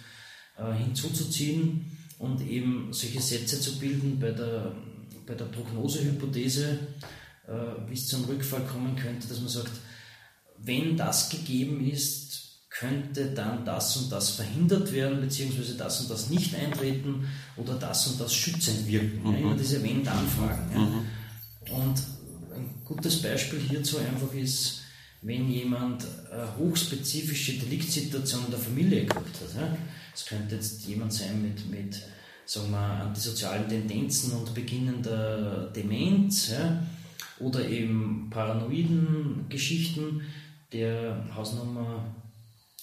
äh, 0.59 0.73
hinzuzuziehen 0.75 1.97
und 2.21 2.47
eben 2.47 2.93
solche 2.93 3.21
Sätze 3.21 3.61
zu 3.61 3.79
bilden 3.79 4.21
bei 4.21 4.31
der, 4.31 4.73
bei 5.27 5.35
der 5.35 5.47
Prognosehypothese, 5.47 6.79
äh, 7.49 7.89
wie 7.89 7.95
es 7.95 8.07
zum 8.09 8.27
Rückfall 8.27 8.61
kommen 8.67 8.95
könnte, 8.95 9.27
dass 9.27 9.41
man 9.41 9.49
sagt, 9.49 9.73
wenn 10.59 10.99
das 10.99 11.31
gegeben 11.31 11.85
ist, 11.89 12.31
könnte 12.69 13.31
dann 13.33 13.65
das 13.65 13.97
und 13.97 14.13
das 14.13 14.31
verhindert 14.31 14.93
werden, 14.93 15.23
beziehungsweise 15.23 15.77
das 15.77 16.03
und 16.03 16.11
das 16.11 16.29
nicht 16.29 16.55
eintreten 16.55 17.27
oder 17.57 17.75
das 17.75 18.07
und 18.09 18.21
das 18.21 18.35
schützend 18.35 18.87
wirken. 18.87 19.23
Mhm. 19.25 19.33
Ja, 19.33 19.39
immer 19.39 19.57
diese 19.57 19.83
Wenn-Dann-Fragen. 19.83 20.73
Ja. 20.75 20.79
Mhm. 20.79 21.75
Und 21.75 22.03
ein 22.55 22.83
gutes 22.85 23.23
Beispiel 23.23 23.61
hierzu 23.61 23.97
einfach 23.99 24.33
ist, 24.35 24.83
wenn 25.23 25.51
jemand 25.51 26.07
eine 26.31 26.57
hochspezifische 26.59 27.55
Deliktsituation 27.55 28.45
in 28.45 28.51
der 28.51 28.61
Familie 28.61 29.07
gehabt 29.07 29.41
hat. 29.41 29.55
Ja? 29.57 29.77
Es 30.21 30.27
könnte 30.27 30.57
jetzt 30.57 30.87
jemand 30.87 31.15
sein 31.15 31.41
mit, 31.41 31.71
mit 31.71 32.03
sagen 32.45 32.71
wir, 32.73 32.79
antisozialen 32.79 33.67
Tendenzen 33.69 34.33
und 34.33 34.55
beginnender 34.55 35.73
Demenz 35.75 36.51
ja? 36.51 36.83
oder 37.39 37.67
eben 37.67 38.29
paranoiden 38.29 39.47
Geschichten, 39.49 40.21
der 40.73 41.25
Hausnummer 41.35 42.05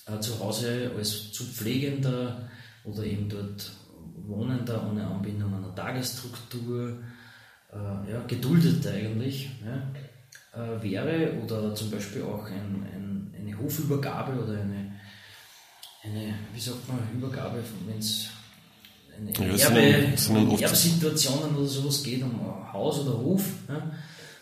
äh, 0.07 0.19
zu 0.19 0.39
Hause 0.39 0.91
als 0.97 1.31
zu 1.31 1.43
Pflegender 1.43 2.49
oder 2.85 3.03
eben 3.03 3.29
dort 3.29 3.71
Wohnender 4.25 4.89
ohne 4.89 5.05
Anbindung 5.05 5.53
an 5.53 5.63
eine 5.63 5.75
Tagesstruktur 5.75 6.97
äh, 7.71 8.11
ja, 8.11 8.23
geduldet 8.27 8.85
eigentlich 8.87 9.51
ja, 9.63 10.73
äh, 10.75 10.81
wäre 10.81 11.33
oder 11.43 11.75
zum 11.75 11.91
Beispiel 11.91 12.23
auch 12.23 12.45
ein, 12.45 12.83
ein, 12.93 13.33
eine 13.39 13.59
Hofübergabe 13.59 14.43
oder 14.43 14.59
eine, 14.59 14.86
eine, 16.07 16.33
wie 16.53 16.59
sagt 16.59 16.87
man, 16.87 16.99
Übergabe, 17.15 17.63
wenn 17.87 17.99
es 17.99 18.27
eine 19.17 19.31
ja, 19.57 19.69
Erbe, 19.69 20.17
so 20.17 20.33
eine, 20.33 20.61
Erbsituationen 20.61 21.55
oder 21.55 21.67
sowas 21.67 22.03
geht, 22.03 22.21
um 22.23 22.39
Haus 22.71 22.99
oder 22.99 23.17
Hof 23.17 23.43
ja, 23.67 23.91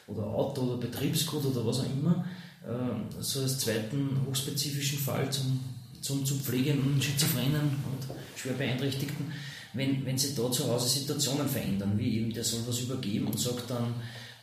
oder 0.07 0.24
Auto 0.24 0.61
oder 0.61 0.78
Betriebsgut 0.78 1.45
oder 1.45 1.66
was 1.66 1.80
auch 1.80 1.86
immer, 1.86 2.26
äh, 2.63 3.22
so 3.22 3.41
als 3.41 3.59
zweiten 3.59 4.20
hochspezifischen 4.28 4.99
Fall 4.99 5.30
zum, 5.30 5.59
zum, 6.01 6.26
zum 6.26 6.39
pflegenden 6.39 7.01
Schizophrenen 7.01 7.61
und 7.61 8.07
schwer 8.36 8.53
beeinträchtigten 8.53 9.32
wenn, 9.76 10.05
wenn 10.05 10.18
sich 10.18 10.36
da 10.36 10.49
zu 10.51 10.68
Hause 10.68 10.88
Situationen 10.88 11.47
verändern, 11.47 11.93
wie 11.97 12.18
eben 12.18 12.34
der 12.34 12.43
soll 12.43 12.61
was 12.68 12.80
übergeben 12.80 13.28
und 13.28 13.39
sagt 13.39 13.70
dann, 13.70 13.93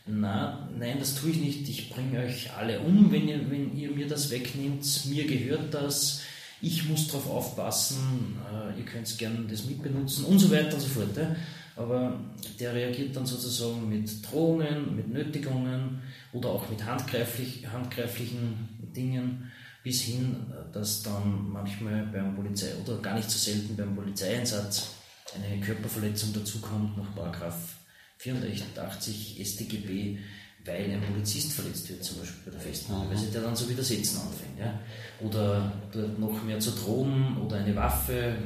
na, 0.07 0.69
nein, 0.77 0.97
das 0.99 1.15
tue 1.15 1.31
ich 1.31 1.37
nicht, 1.37 1.69
ich 1.69 1.91
bringe 1.91 2.21
euch 2.21 2.53
alle 2.53 2.81
um, 2.81 3.11
wenn 3.13 3.29
ihr, 3.29 3.51
wenn 3.51 3.77
ihr 3.77 3.91
mir 3.91 4.09
das 4.09 4.31
wegnehmt, 4.31 4.85
mir 5.07 5.25
gehört 5.27 5.73
das, 5.73 6.23
ich 6.63 6.89
muss 6.89 7.09
darauf 7.09 7.29
aufpassen, 7.29 8.39
äh, 8.51 8.79
ihr 8.79 8.85
könnt 8.85 9.19
gerne 9.19 9.41
das 9.51 9.65
mitbenutzen 9.65 10.25
und 10.25 10.39
so 10.39 10.51
weiter 10.51 10.75
und 10.75 10.81
so 10.81 10.89
fort. 10.89 11.17
Ja. 11.17 11.35
Aber 11.75 12.21
der 12.61 12.73
reagiert 12.73 13.17
dann 13.17 13.27
sozusagen 13.27 13.89
mit 13.89 14.09
Drohungen, 14.25 14.95
mit 14.95 15.09
Nötigungen 15.09 16.01
oder 16.33 16.51
auch 16.51 16.69
mit 16.71 16.85
handgreiflich, 16.85 17.67
handgreiflichen 17.67 18.69
Dingen 18.95 19.51
bis 19.83 20.03
hin, 20.03 20.37
dass 20.73 21.03
dann 21.03 21.51
manchmal 21.51 22.07
beim 22.07 22.37
Polizei 22.37 22.69
oder 22.85 22.99
gar 22.99 23.17
nicht 23.17 23.29
so 23.29 23.39
selten 23.39 23.75
beim 23.75 23.97
Polizeieinsatz 23.97 24.91
eine 25.35 25.61
Körperverletzung 25.61 26.33
dazukommt 26.33 26.97
nach 26.97 27.15
Paragraph 27.17 27.77
84 28.19 29.41
StGB, 29.45 30.19
weil 30.65 30.91
ein 30.91 31.03
Polizist 31.03 31.53
verletzt 31.53 31.89
wird, 31.89 32.05
zum 32.05 32.19
Beispiel 32.19 32.43
bei 32.47 32.51
der 32.53 32.61
Festnahme, 32.61 33.11
weil 33.11 33.17
sich 33.17 33.33
der 33.33 33.43
dann 33.43 33.57
zu 33.57 33.69
widersetzen 33.69 34.19
anfängt. 34.19 34.59
Ja? 34.59 34.81
Oder 35.21 35.73
dort 35.93 36.19
noch 36.19 36.43
mehr 36.45 36.61
zu 36.61 36.71
drohen 36.73 37.37
oder 37.39 37.57
eine 37.57 37.75
Waffe 37.75 38.37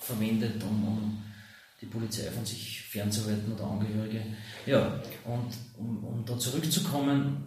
verwendet, 0.00 0.62
um, 0.62 0.86
um 0.86 1.22
die 1.80 1.86
Polizei 1.86 2.30
von 2.30 2.44
sich 2.44 2.82
fernzuhalten 2.82 3.52
oder 3.52 3.64
Angehörige. 3.64 4.22
Ja, 4.66 5.00
und 5.24 5.52
um, 5.78 6.04
um 6.04 6.24
da 6.24 6.38
zurückzukommen, 6.38 7.46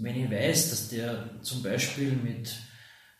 wenn 0.00 0.24
ich 0.24 0.30
weiß, 0.30 0.70
dass 0.70 0.88
der 0.88 1.40
zum 1.42 1.62
Beispiel 1.62 2.12
mit 2.12 2.54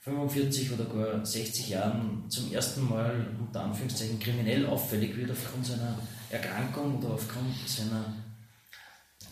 45 0.00 0.72
oder 0.72 0.84
gar 0.84 1.24
60 1.24 1.70
Jahren 1.70 2.28
zum 2.28 2.52
ersten 2.52 2.86
Mal 2.86 3.26
unter 3.40 3.62
Anführungszeichen 3.62 4.18
kriminell 4.18 4.66
auffällig 4.66 5.16
wird 5.16 5.30
aufgrund 5.30 5.64
seiner 5.64 5.98
Erkrankung 6.30 6.98
oder 6.98 7.14
aufgrund 7.14 7.54
seiner, 7.66 8.12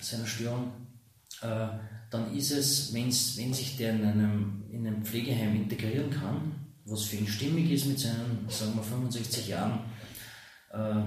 seiner 0.00 0.26
Störung, 0.26 0.72
äh, 1.42 1.68
dann 2.10 2.36
ist 2.36 2.50
es, 2.52 2.92
wenn's, 2.92 3.36
wenn 3.36 3.54
sich 3.54 3.76
der 3.76 3.94
in 3.94 4.04
einem, 4.04 4.64
in 4.70 4.86
einem 4.86 5.04
Pflegeheim 5.04 5.56
integrieren 5.56 6.10
kann, 6.10 6.52
was 6.84 7.04
für 7.04 7.16
ihn 7.16 7.26
stimmig 7.26 7.70
ist 7.70 7.86
mit 7.86 7.98
seinen, 7.98 8.46
sagen 8.48 8.74
wir, 8.74 8.82
65 8.82 9.48
Jahren, 9.48 9.80
äh, 10.72 11.02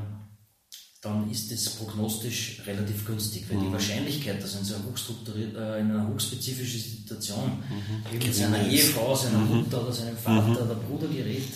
dann 1.02 1.30
ist 1.30 1.52
es 1.52 1.70
prognostisch 1.70 2.62
relativ 2.66 3.06
günstig, 3.06 3.46
weil 3.48 3.58
mhm. 3.58 3.66
die 3.66 3.74
Wahrscheinlichkeit, 3.74 4.42
dass 4.42 4.56
in, 4.56 4.66
so 4.66 4.74
äh, 4.76 5.80
in 5.80 5.92
einer 5.92 6.08
hochspezifischen 6.08 6.80
Situation 6.80 7.62
mhm. 7.70 8.18
mit 8.18 8.34
seiner 8.34 8.68
Ehefrau, 8.68 9.16
seiner 9.16 9.38
mhm. 9.38 9.58
Mutter 9.58 9.84
oder 9.84 9.94
seinem 9.94 10.18
Vater 10.18 10.48
mhm. 10.48 10.58
oder 10.58 10.76
Bruder 10.76 11.08
gerät, 11.08 11.48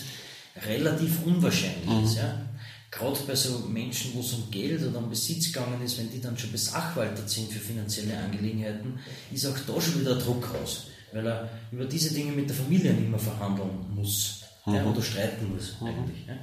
relativ 0.68 1.24
unwahrscheinlich 1.24 2.04
ist. 2.04 2.12
Mhm. 2.12 2.18
Ja? 2.18 2.49
Gerade 2.90 3.18
bei 3.26 3.34
so 3.34 3.60
Menschen, 3.68 4.12
wo 4.14 4.20
es 4.20 4.32
um 4.32 4.50
Geld 4.50 4.82
oder 4.86 4.98
um 4.98 5.08
Besitz 5.08 5.52
gegangen 5.52 5.80
ist, 5.82 5.98
wenn 5.98 6.10
die 6.10 6.20
dann 6.20 6.36
schon 6.36 6.52
besachwaltet 6.52 7.28
sind 7.28 7.52
für 7.52 7.60
finanzielle 7.60 8.18
Angelegenheiten, 8.18 8.98
ist 9.32 9.46
auch 9.46 9.56
da 9.66 9.80
schon 9.80 10.00
wieder 10.00 10.16
Druck 10.16 10.52
raus, 10.54 10.86
weil 11.12 11.26
er 11.26 11.48
über 11.70 11.84
diese 11.84 12.12
Dinge 12.12 12.32
mit 12.32 12.48
der 12.48 12.56
Familie 12.56 12.92
nicht 12.92 13.10
mehr 13.10 13.18
verhandeln 13.18 13.94
muss 13.94 14.42
mhm. 14.66 14.74
ja, 14.74 14.84
oder 14.84 15.02
streiten 15.02 15.54
muss 15.54 15.80
mhm. 15.80 15.86
eigentlich. 15.86 16.26
Ja. 16.26 16.34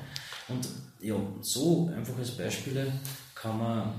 Und 0.47 0.67
ja, 1.01 1.15
so 1.41 1.91
einfach 1.95 2.17
als 2.17 2.31
Beispiele 2.31 2.91
kann 3.35 3.57
man 3.57 3.93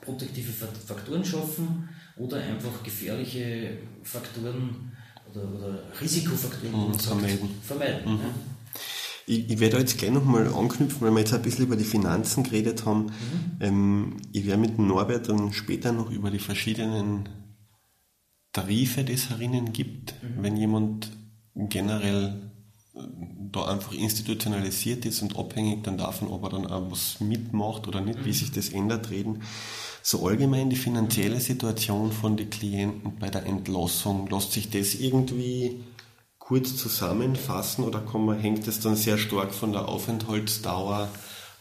protektive 0.00 0.52
Faktoren 0.52 1.24
schaffen 1.24 1.88
oder 2.16 2.38
einfach 2.38 2.82
gefährliche 2.82 3.78
Faktoren 4.02 4.92
oder, 5.30 5.42
oder 5.42 5.82
Risikofaktoren 6.00 6.88
mhm, 6.88 6.94
vermeiden. 6.94 7.50
vermeiden 7.62 8.14
mhm. 8.14 8.20
ja. 8.20 8.34
Ich, 9.30 9.48
ich 9.48 9.60
werde 9.60 9.78
jetzt 9.78 9.96
gleich 9.96 10.10
nochmal 10.10 10.52
anknüpfen, 10.52 11.02
weil 11.02 11.12
wir 11.12 11.20
jetzt 11.20 11.32
ein 11.32 11.42
bisschen 11.42 11.66
über 11.66 11.76
die 11.76 11.84
Finanzen 11.84 12.42
geredet 12.42 12.84
haben. 12.84 13.04
Mhm. 13.04 13.12
Ähm, 13.60 14.16
ich 14.32 14.44
werde 14.44 14.60
mit 14.60 14.76
Norbert 14.76 15.28
dann 15.28 15.52
später 15.52 15.92
noch 15.92 16.10
über 16.10 16.32
die 16.32 16.40
verschiedenen 16.40 17.28
Tarife, 18.52 19.04
die 19.04 19.12
es 19.12 19.30
herinnen 19.30 19.72
gibt, 19.72 20.14
mhm. 20.20 20.42
wenn 20.42 20.56
jemand 20.56 21.12
generell 21.54 22.50
äh, 22.96 22.98
da 23.52 23.66
einfach 23.66 23.92
institutionalisiert 23.92 25.06
ist 25.06 25.22
und 25.22 25.38
abhängig 25.38 25.84
dann 25.84 25.96
davon, 25.96 26.26
ob 26.26 26.42
er 26.42 26.50
dann 26.50 26.66
auch 26.66 26.90
was 26.90 27.20
mitmacht 27.20 27.86
oder 27.86 28.00
nicht, 28.00 28.18
mhm. 28.18 28.24
wie 28.24 28.32
sich 28.32 28.50
das 28.50 28.70
ändert, 28.70 29.10
reden. 29.10 29.42
So 30.02 30.26
allgemein 30.26 30.70
die 30.70 30.76
finanzielle 30.76 31.38
Situation 31.38 32.10
von 32.10 32.36
den 32.36 32.50
Klienten 32.50 33.16
bei 33.20 33.28
der 33.28 33.46
Entlassung, 33.46 34.28
lässt 34.28 34.50
sich 34.50 34.70
das 34.70 34.94
irgendwie 34.94 35.84
kurz 36.50 36.76
zusammenfassen 36.76 37.84
oder 37.84 38.00
man, 38.18 38.40
hängt 38.40 38.66
es 38.66 38.80
dann 38.80 38.96
sehr 38.96 39.18
stark 39.18 39.54
von 39.54 39.70
der 39.70 39.88
Aufenthaltsdauer 39.88 41.08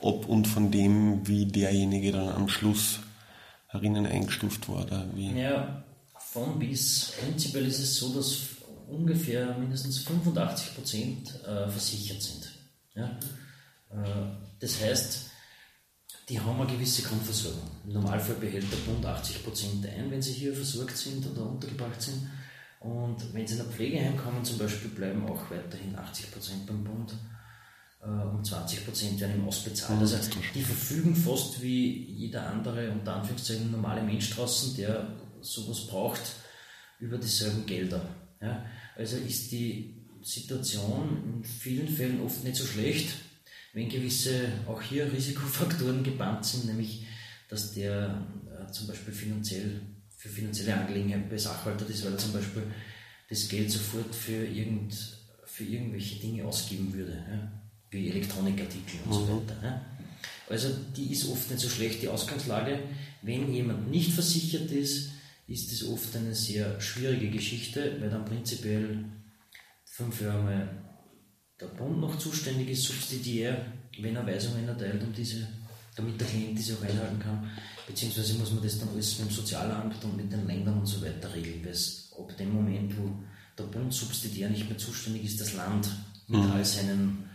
ab 0.02 0.26
und 0.28 0.48
von 0.48 0.72
dem, 0.72 1.28
wie 1.28 1.46
derjenige 1.46 2.12
dann 2.12 2.30
am 2.30 2.50
Schluss 2.50 2.98
herinnen 3.68 4.08
eingestuft 4.08 4.68
wurde? 4.68 5.08
Wie? 5.14 5.30
Ja, 5.40 5.84
von 6.18 6.58
bis. 6.58 7.14
Prinzipiell 7.20 7.68
ist 7.68 7.78
es 7.78 7.98
so, 7.98 8.16
dass 8.16 8.40
ungefähr 8.88 9.56
mindestens 9.60 10.00
85 10.00 10.74
Prozent 10.74 11.40
äh, 11.46 11.70
versichert 11.70 12.24
sind. 12.24 12.52
Ja? 12.96 13.20
Äh, 13.92 14.26
das 14.60 14.82
heißt, 14.82 15.30
die 16.30 16.40
haben 16.40 16.60
eine 16.60 16.72
gewisse 16.72 17.04
Grundversorgung. 17.04 17.70
Im 17.86 17.94
Normalfall 17.94 18.38
behält 18.38 18.66
der 18.72 18.92
Bund 18.92 19.06
80 19.06 19.44
Prozent 19.44 19.86
ein, 19.86 20.10
wenn 20.10 20.24
sie 20.24 20.34
hier 20.34 20.56
versorgt 20.56 20.98
sind 20.98 21.28
oder 21.28 21.46
untergebracht 21.46 22.02
sind. 22.02 22.28
Und 22.80 23.34
wenn 23.34 23.46
sie 23.46 23.56
in 23.56 23.62
ein 23.62 23.72
Pflegeheim 23.72 24.18
kommen 24.18 24.44
zum 24.44 24.58
Beispiel, 24.58 24.92
bleiben 24.92 25.26
auch 25.26 25.50
weiterhin 25.52 25.98
80 25.98 26.32
Prozent 26.32 26.66
beim 26.66 26.84
Bund 26.84 27.14
äh, 28.02 28.06
und 28.08 28.46
20 28.46 28.86
Prozent 28.86 29.20
werden 29.20 29.36
ihm 29.36 29.48
ausbezahlt. 29.48 30.00
Also 30.00 30.18
die 30.54 30.62
verfügen 30.62 31.16
fast 31.16 31.62
wie 31.62 32.06
jeder 32.06 32.48
andere, 32.48 32.90
unter 32.92 33.16
Anführungszeichen, 33.16 33.72
normale 33.72 34.02
Mensch 34.02 34.30
draußen, 34.30 34.78
der 34.78 35.08
sowas 35.42 35.88
braucht, 35.88 36.22
über 37.00 37.18
dieselben 37.18 37.66
Gelder. 37.66 38.02
Ja? 38.42 38.66
Also 38.96 39.18
ist 39.18 39.52
die 39.52 39.96
Situation 40.22 41.24
in 41.26 41.44
vielen 41.44 41.88
Fällen 41.88 42.22
oft 42.22 42.44
nicht 42.44 42.56
so 42.56 42.66
schlecht, 42.66 43.10
wenn 43.74 43.90
gewisse 43.90 44.52
auch 44.68 44.82
hier 44.82 45.12
Risikofaktoren 45.12 46.04
gebannt 46.04 46.46
sind, 46.46 46.66
nämlich 46.66 47.06
dass 47.50 47.74
der 47.74 48.26
äh, 48.48 48.72
zum 48.72 48.88
Beispiel 48.88 49.14
finanziell 49.14 49.82
für 50.20 50.28
finanzielle 50.28 50.76
Angelegenheiten 50.76 51.30
besachwaltet 51.30 51.90
ist, 51.90 52.04
weil 52.04 52.12
er 52.12 52.18
zum 52.18 52.34
Beispiel 52.34 52.64
das 53.30 53.48
Geld 53.48 53.72
sofort 53.72 54.14
für, 54.14 54.46
irgend, 54.46 54.94
für 55.46 55.64
irgendwelche 55.64 56.20
Dinge 56.20 56.44
ausgeben 56.44 56.94
würde, 56.94 57.14
ja? 57.14 57.52
wie 57.90 58.10
Elektronikartikel 58.10 59.00
und 59.06 59.12
mhm. 59.12 59.14
so 59.14 59.28
weiter. 59.30 59.56
Ja? 59.64 59.86
Also 60.50 60.76
die 60.98 61.14
ist 61.14 61.30
oft 61.30 61.50
nicht 61.50 61.62
so 61.62 61.70
schlecht, 61.70 62.02
die 62.02 62.10
Ausgangslage. 62.10 62.80
Wenn 63.22 63.54
jemand 63.54 63.90
nicht 63.90 64.12
versichert 64.12 64.70
ist, 64.72 65.12
ist 65.48 65.72
es 65.72 65.88
oft 65.88 66.14
eine 66.18 66.36
sehr 66.36 66.82
schwierige 66.82 67.30
Geschichte, 67.30 67.96
weil 68.02 68.10
dann 68.10 68.26
prinzipiell 68.26 69.06
fünf 69.86 70.20
Jahre 70.20 70.44
mal 70.44 70.70
der 71.62 71.68
Bund 71.68 72.02
noch 72.02 72.18
zuständig 72.20 72.70
ist, 72.72 72.84
subsidiär, 72.84 73.72
wenn 74.02 74.18
er 74.18 74.28
Weisungen 74.28 74.68
erteilt, 74.68 75.02
um 75.02 75.14
diese, 75.14 75.48
damit 76.00 76.20
der 76.20 76.28
Klient 76.28 76.58
diese 76.58 76.76
auch 76.76 76.82
einhalten 76.82 77.20
kann. 77.20 77.52
Beziehungsweise 77.86 78.36
muss 78.36 78.52
man 78.52 78.64
das 78.64 78.80
dann 78.80 78.90
alles 78.90 79.20
mit 79.20 79.30
dem 79.30 79.34
Sozialamt 79.34 80.04
und 80.04 80.18
mit 80.18 80.32
den 80.32 80.48
Ländern 80.48 80.80
und 80.80 80.86
so 80.86 81.02
weiter 81.02 81.34
regeln, 81.34 81.64
weil 81.64 81.72
es 81.72 82.12
ab 82.18 82.36
dem 82.38 82.54
Moment, 82.54 82.98
wo 82.98 83.12
der 83.58 83.64
Bund 83.66 83.94
subsidiär 83.94 84.50
nicht 84.50 84.70
mehr 84.70 84.78
zuständig 84.78 85.26
ist, 85.26 85.42
das 85.42 85.54
Land 85.54 85.90
mit 86.28 86.42
mhm. 86.42 86.52
all 86.52 86.64
seinen 86.64 87.30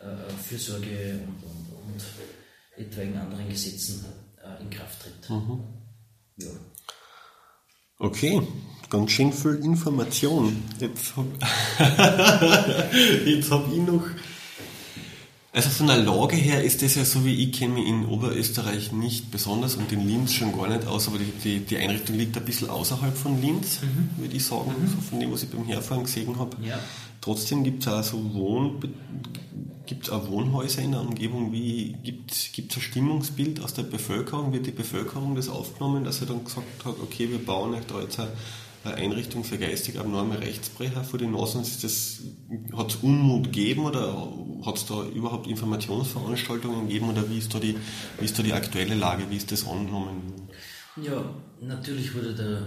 äh, 0.00 0.32
Fürsorge 0.42 1.20
und, 1.26 1.44
und, 1.44 1.94
und, 1.94 2.04
etwaigen 2.76 3.18
anderen 3.18 3.48
Gesetzen 3.48 4.04
äh, 4.42 4.62
in 4.62 4.70
Kraft 4.70 5.02
tritt. 5.02 5.30
Mhm. 5.30 5.60
Ja. 6.36 6.48
Okay, 7.98 8.40
ganz 8.88 9.10
schön 9.10 9.32
viel 9.32 9.56
Information. 9.56 10.62
Jetzt 10.78 11.14
habe 11.16 11.28
hab 11.78 13.72
ich 13.72 13.82
noch 13.82 14.06
also 15.52 15.68
von 15.68 15.88
der 15.88 15.96
Lage 15.96 16.36
her 16.36 16.62
ist 16.62 16.80
das 16.82 16.94
ja 16.94 17.04
so, 17.04 17.24
wie 17.24 17.34
ich 17.34 17.52
kenne 17.52 17.74
mich 17.74 17.88
in 17.88 18.06
Oberösterreich 18.06 18.92
nicht 18.92 19.32
besonders 19.32 19.74
und 19.74 19.90
in 19.90 20.06
Linz 20.06 20.32
schon 20.32 20.56
gar 20.56 20.68
nicht 20.68 20.86
aus, 20.86 21.08
aber 21.08 21.18
die, 21.18 21.60
die, 21.60 21.76
Einrichtung 21.76 22.16
liegt 22.16 22.36
ein 22.36 22.44
bisschen 22.44 22.70
außerhalb 22.70 23.16
von 23.16 23.40
Linz, 23.42 23.80
mhm. 23.82 24.10
würde 24.22 24.36
ich 24.36 24.44
sagen, 24.44 24.72
mhm. 24.78 24.88
so 24.88 25.00
von 25.00 25.18
dem, 25.18 25.32
was 25.32 25.42
ich 25.42 25.50
beim 25.50 25.66
Herfahren 25.66 26.04
gesehen 26.04 26.38
habe. 26.38 26.56
Ja. 26.62 26.78
Trotzdem 27.20 27.64
gibt 27.64 27.82
es 27.82 27.88
auch 27.92 28.02
so 28.02 28.32
Wohn, 28.32 28.80
gibt's 29.86 30.08
auch 30.08 30.30
Wohnhäuser 30.30 30.82
in 30.82 30.92
der 30.92 31.00
Umgebung. 31.00 31.52
Wie 31.52 31.96
gibt 32.02 32.30
es 32.30 32.48
ein 32.54 32.80
Stimmungsbild 32.80 33.60
aus 33.60 33.74
der 33.74 33.82
Bevölkerung? 33.82 34.52
Wird 34.52 34.66
die 34.66 34.70
Bevölkerung 34.70 35.34
das 35.34 35.48
aufgenommen, 35.48 36.04
dass 36.04 36.20
er 36.20 36.28
dann 36.28 36.44
gesagt 36.44 36.84
hat, 36.84 36.94
okay, 37.02 37.28
wir 37.28 37.44
bauen 37.44 37.74
euch 37.74 37.86
da 37.86 38.00
jetzt 38.00 38.20
eine 38.20 38.30
eine 38.84 38.94
Einrichtung 38.94 39.44
für 39.44 39.58
geistig 39.58 39.98
abnorme 39.98 40.40
Rechtsbrecher 40.40 41.04
vor 41.04 41.18
den 41.18 41.32
Nasen. 41.32 41.62
Hat 41.62 42.88
es 42.88 42.96
Unmut 43.02 43.44
gegeben 43.44 43.84
oder 43.84 44.32
hat 44.64 44.76
es 44.76 44.86
da 44.86 45.04
überhaupt 45.04 45.46
Informationsveranstaltungen 45.46 46.88
gegeben 46.88 47.10
oder 47.10 47.28
wie 47.28 47.38
ist, 47.38 47.54
da 47.54 47.58
die, 47.58 47.76
wie 48.18 48.24
ist 48.24 48.38
da 48.38 48.42
die 48.42 48.52
aktuelle 48.52 48.94
Lage, 48.94 49.28
wie 49.30 49.36
ist 49.36 49.52
das 49.52 49.66
angenommen? 49.66 50.48
Ja, 50.96 51.34
natürlich 51.60 52.14
wurde 52.14 52.34
der 52.34 52.62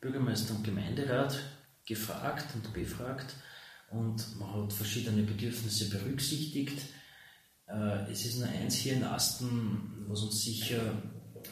Bürgermeister 0.00 0.54
und 0.54 0.64
Gemeinderat 0.64 1.38
gefragt 1.86 2.46
und 2.54 2.72
befragt 2.72 3.34
und 3.90 4.38
man 4.38 4.52
hat 4.52 4.72
verschiedene 4.72 5.22
Bedürfnisse 5.22 5.88
berücksichtigt. 5.88 6.80
Äh, 7.66 8.10
es 8.10 8.24
ist 8.24 8.38
nur 8.38 8.48
eins 8.48 8.74
hier 8.74 8.94
in 8.94 9.04
Asten, 9.04 10.06
was 10.08 10.22
uns 10.22 10.42
sicher 10.42 10.80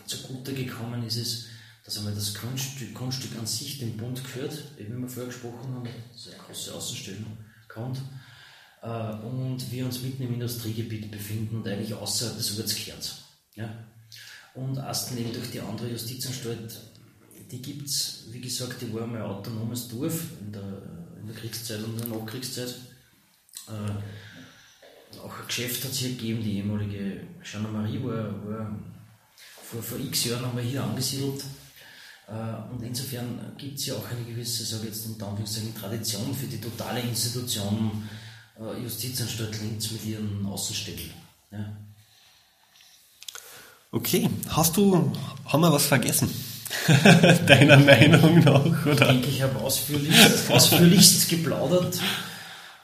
zugute 0.06 0.54
gekommen 0.54 1.04
ist, 1.04 1.16
ist, 1.16 1.48
dass 1.84 1.98
einmal 1.98 2.14
das 2.14 2.32
Grundstück, 2.32 2.94
Grundstück 2.94 3.38
an 3.38 3.46
sich 3.46 3.78
dem 3.78 3.96
Bund 3.96 4.22
gehört, 4.24 4.58
eben 4.78 4.96
wie 4.96 5.02
wir 5.02 5.08
vorher 5.08 5.32
gesprochen 5.32 5.74
haben, 5.74 5.88
sehr 6.16 6.38
große 6.38 6.74
Außenstellen 6.74 7.26
kommt, 7.68 8.00
äh, 8.82 9.14
und 9.16 9.70
wir 9.70 9.84
uns 9.84 10.00
mitten 10.00 10.22
im 10.22 10.34
Industriegebiet 10.34 11.10
befinden 11.10 11.56
und 11.56 11.68
eigentlich 11.68 11.92
außerhalb 11.92 12.36
des 12.38 12.58
Ortskerns. 12.58 13.16
Ja? 13.54 13.68
Und 14.54 14.78
Asten 14.78 15.18
eben 15.18 15.32
durch 15.32 15.50
die 15.50 15.60
andere 15.60 15.90
Justizanstalt, 15.90 16.80
die 17.50 17.60
gibt 17.60 17.86
es, 17.86 18.24
wie 18.30 18.40
gesagt, 18.40 18.80
die 18.80 18.92
war 18.94 19.06
mal 19.06 19.20
ein 19.20 19.30
autonomes 19.30 19.88
Dorf 19.88 20.22
in 20.40 20.52
der, 20.52 20.82
in 21.20 21.26
der 21.26 21.36
Kriegszeit 21.36 21.82
und 21.82 22.00
in 22.00 22.10
der 22.10 22.18
Nachkriegszeit. 22.18 22.74
Äh, 23.68 25.18
auch 25.18 25.38
ein 25.38 25.46
Geschäft 25.46 25.84
hat 25.84 25.92
es 25.92 25.98
hier 25.98 26.10
gegeben, 26.10 26.42
die 26.42 26.56
ehemalige 26.56 27.26
Gendarmerie 27.42 28.02
war, 28.02 28.48
war 28.48 28.80
vor, 29.62 29.82
vor 29.82 29.98
x 29.98 30.24
Jahren 30.24 30.46
haben 30.46 30.56
wir 30.56 30.64
hier 30.64 30.82
angesiedelt 30.82 31.44
und 32.26 32.82
insofern 32.82 33.54
gibt 33.58 33.78
es 33.78 33.86
ja 33.86 33.94
auch 33.94 34.08
eine 34.08 34.24
gewisse, 34.24 34.64
sage 34.64 34.86
jetzt 34.86 35.04
unter 35.06 35.28
Anführungszeichen, 35.28 35.74
Tradition 35.74 36.34
für 36.34 36.46
die 36.46 36.60
totale 36.60 37.00
Institution 37.00 38.08
äh, 38.58 38.82
Justizanstalt 38.82 39.60
Linz 39.60 39.90
mit 39.90 40.04
ihren 40.06 40.46
Außenstellen. 40.46 41.10
Ja. 41.52 41.76
Okay, 43.90 44.28
hast 44.48 44.76
du, 44.76 45.12
haben 45.44 45.60
wir 45.60 45.72
was 45.72 45.86
vergessen? 45.86 46.28
Deiner 47.46 47.76
Meinung 47.76 48.40
nach, 48.40 48.86
oder? 48.86 48.92
Ich 48.92 48.98
denke, 48.98 49.28
ich 49.28 49.42
habe 49.42 49.58
ausführlichst, 49.60 50.50
ausführlichst 50.50 51.28
geplaudert 51.28 52.00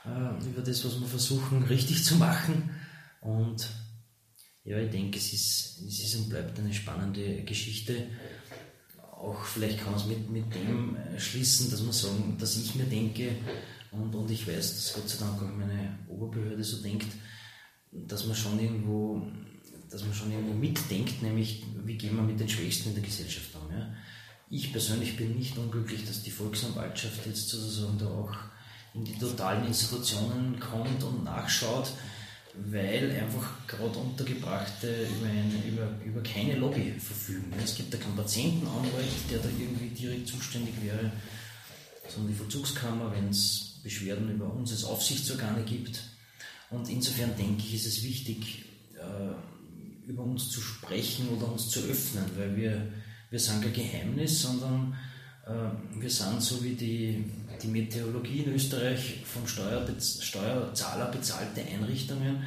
äh, 0.05 0.45
über 0.45 0.61
das, 0.61 0.85
was 0.85 0.99
wir 0.99 1.07
versuchen 1.07 1.63
richtig 1.63 2.03
zu 2.05 2.15
machen. 2.15 2.69
Und 3.19 3.67
ja, 4.63 4.77
ich 4.77 4.91
denke, 4.91 5.17
es 5.17 5.33
ist, 5.33 5.81
es 5.85 5.99
ist 5.99 6.15
und 6.15 6.29
bleibt 6.29 6.57
eine 6.59 6.73
spannende 6.73 7.43
Geschichte 7.43 8.07
auch 9.21 9.43
vielleicht 9.45 9.79
kann 9.79 9.91
man 9.91 10.01
es 10.01 10.07
mit, 10.07 10.29
mit 10.29 10.53
dem 10.53 10.95
äh, 10.95 11.19
schließen, 11.19 11.69
dass 11.69 11.81
man 11.81 11.93
sagen, 11.93 12.35
dass 12.39 12.57
ich 12.57 12.75
mir 12.75 12.85
denke, 12.85 13.35
und, 13.91 14.15
und 14.15 14.31
ich 14.31 14.47
weiß, 14.47 14.75
dass 14.75 14.93
Gott 14.93 15.09
sei 15.09 15.25
Dank 15.25 15.41
auch 15.41 15.55
meine 15.55 15.99
Oberbehörde 16.07 16.63
so 16.63 16.81
denkt, 16.81 17.07
dass 17.91 18.25
man 18.25 18.35
schon 18.35 18.57
irgendwo, 18.59 19.21
dass 19.89 20.03
man 20.03 20.13
schon 20.13 20.31
irgendwo 20.31 20.53
mitdenkt, 20.53 21.21
nämlich 21.21 21.65
wie 21.83 21.97
gehen 21.97 22.15
wir 22.15 22.23
mit 22.23 22.39
den 22.39 22.47
Schwächsten 22.47 22.89
in 22.89 22.95
der 22.95 23.03
Gesellschaft 23.03 23.49
um. 23.55 23.71
Ja? 23.71 23.93
Ich 24.49 24.71
persönlich 24.71 25.17
bin 25.17 25.37
nicht 25.37 25.57
unglücklich, 25.57 26.05
dass 26.05 26.23
die 26.23 26.31
Volksanwaltschaft 26.31 27.25
jetzt 27.25 27.49
sozusagen 27.49 27.97
da 27.97 28.07
auch 28.07 28.33
in 28.93 29.03
die 29.03 29.17
totalen 29.17 29.67
Institutionen 29.67 30.59
kommt 30.59 31.03
und 31.03 31.23
nachschaut. 31.23 31.91
Weil 32.53 33.11
einfach 33.11 33.65
gerade 33.67 33.97
Untergebrachte 33.97 35.05
über, 35.05 35.29
eine, 35.29 35.67
über, 35.67 36.05
über 36.05 36.21
keine 36.21 36.55
Lobby 36.55 36.93
verfügen. 36.99 37.53
Es 37.63 37.75
gibt 37.75 37.93
da 37.93 37.97
keinen 37.97 38.15
Patientenanwalt, 38.15 39.07
der 39.29 39.39
da 39.39 39.49
irgendwie 39.57 39.89
direkt 39.89 40.27
zuständig 40.27 40.73
wäre, 40.83 41.11
sondern 42.09 42.33
die 42.33 42.37
Vollzugskammer, 42.37 43.13
wenn 43.15 43.29
es 43.29 43.79
Beschwerden 43.83 44.29
über 44.31 44.51
uns 44.53 44.71
als 44.71 44.83
Aufsichtsorgane 44.83 45.63
gibt. 45.63 46.01
Und 46.69 46.89
insofern 46.89 47.35
denke 47.37 47.63
ich, 47.63 47.75
ist 47.75 47.85
es 47.85 48.03
wichtig, 48.03 48.65
äh, 48.97 50.09
über 50.09 50.23
uns 50.23 50.49
zu 50.49 50.61
sprechen 50.61 51.29
oder 51.29 51.51
uns 51.51 51.69
zu 51.69 51.79
öffnen, 51.81 52.25
weil 52.37 52.55
wir, 52.55 52.91
wir 53.29 53.39
sind 53.39 53.61
kein 53.61 53.73
Geheimnis, 53.73 54.41
sondern 54.41 54.95
äh, 55.45 55.99
wir 55.99 56.09
sind 56.09 56.41
so 56.41 56.63
wie 56.63 56.75
die, 56.75 57.25
die 57.61 57.67
Meteorologie 57.67 58.39
in 58.43 58.53
Österreich 58.53 59.17
vom 59.25 59.47
Steuerbe 59.47 59.93
Steuerzahler 59.99 61.05
bezahlte 61.11 61.61
Einrichtungen, 61.61 62.43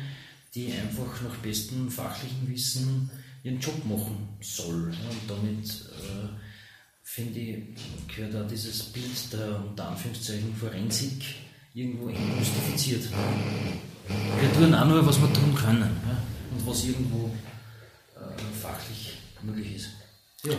die 0.54 0.72
einfach 0.72 1.20
nach 1.22 1.36
bestem 1.36 1.90
fachlichen 1.90 2.48
Wissen 2.48 3.10
ihren 3.42 3.60
Job 3.60 3.84
machen 3.84 4.28
soll. 4.40 4.88
Und 4.88 5.28
damit 5.28 5.66
äh, 5.66 6.28
finde 7.02 7.38
ich, 7.38 7.58
gehört 8.14 8.36
auch 8.36 8.48
dieses 8.48 8.82
Bild 8.84 9.32
der 9.32 9.64
unter 9.64 9.90
Anführungszeichen 9.90 10.54
Forensik 10.56 11.24
irgendwo 11.74 12.06
mystifiziert. 12.06 13.08
Wir 14.40 14.52
tun 14.52 14.74
auch 14.74 14.86
nur, 14.86 15.06
was 15.06 15.20
wir 15.20 15.32
tun 15.32 15.54
können 15.54 15.80
ja? 16.06 16.22
und 16.56 16.66
was 16.66 16.84
irgendwo 16.84 17.30
äh, 18.16 18.60
fachlich 18.60 19.14
möglich 19.42 19.76
ist. 19.76 19.88
Ja. 20.44 20.54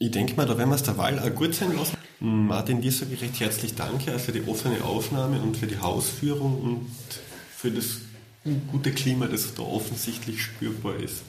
Ich 0.00 0.12
denke 0.12 0.34
mal, 0.34 0.46
da 0.46 0.56
werden 0.56 0.70
wir 0.70 0.76
es 0.76 0.84
der 0.84 0.96
Wahl 0.96 1.18
auch 1.18 1.34
gut 1.34 1.54
sein 1.54 1.74
lassen. 1.74 1.96
Martin, 2.20 2.80
dir 2.80 2.92
sage 2.92 3.14
ich 3.14 3.20
recht 3.20 3.40
herzlich 3.40 3.74
Danke 3.74 4.16
für 4.20 4.30
die 4.30 4.46
offene 4.46 4.84
Aufnahme 4.84 5.40
und 5.40 5.56
für 5.56 5.66
die 5.66 5.78
Hausführung 5.78 6.62
und 6.62 6.86
für 7.50 7.72
das 7.72 7.98
gute 8.70 8.92
Klima, 8.92 9.26
das 9.26 9.54
da 9.54 9.62
offensichtlich 9.62 10.40
spürbar 10.40 10.94
ist. 10.96 11.24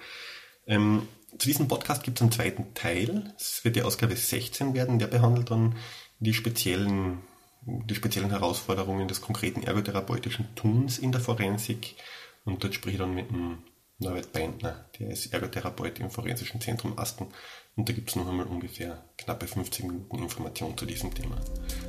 Ähm, 0.69 1.09
zu 1.39 1.49
diesem 1.49 1.69
Podcast 1.69 2.03
gibt 2.03 2.19
es 2.19 2.23
einen 2.23 2.33
zweiten 2.33 2.75
Teil. 2.75 3.35
Es 3.39 3.65
wird 3.65 3.77
die 3.77 3.83
Ausgabe 3.83 4.17
16 4.17 4.75
werden. 4.75 4.99
Der 4.99 5.07
behandelt 5.07 5.51
dann 5.51 5.77
die 6.19 6.35
speziellen, 6.35 7.19
die 7.63 7.95
speziellen 7.95 8.31
Herausforderungen 8.31 9.09
des 9.09 9.21
konkreten 9.21 9.63
ergotherapeutischen 9.63 10.55
Tuns 10.55 10.99
in 10.99 11.13
der 11.13 11.21
Forensik. 11.21 11.97
Und 12.45 12.63
dort 12.63 12.75
spreche 12.75 12.97
ich 12.97 13.01
dann 13.01 13.15
mit 13.15 13.31
dem 13.31 13.59
Norbert 13.99 14.33
Beintner, 14.33 14.85
der 14.99 15.09
ist 15.09 15.33
Ergotherapeut 15.33 15.99
im 16.01 16.11
Forensischen 16.11 16.61
Zentrum 16.61 16.99
Asten. 16.99 17.29
Und 17.77 17.89
da 17.89 17.95
gibt 17.95 18.11
es 18.11 18.17
noch 18.17 18.29
einmal 18.29 18.47
ungefähr 18.47 19.05
knappe 19.17 19.47
50 19.47 19.87
Minuten 19.87 20.19
Information 20.19 20.77
zu 20.77 20.85
diesem 20.85 21.15
Thema. 21.15 21.37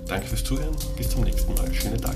Danke 0.08 0.28
fürs 0.28 0.44
Zuhören. 0.44 0.76
Bis 0.96 1.10
zum 1.10 1.24
nächsten 1.24 1.54
Mal. 1.54 1.74
Schönen 1.74 2.02
Tag. 2.02 2.16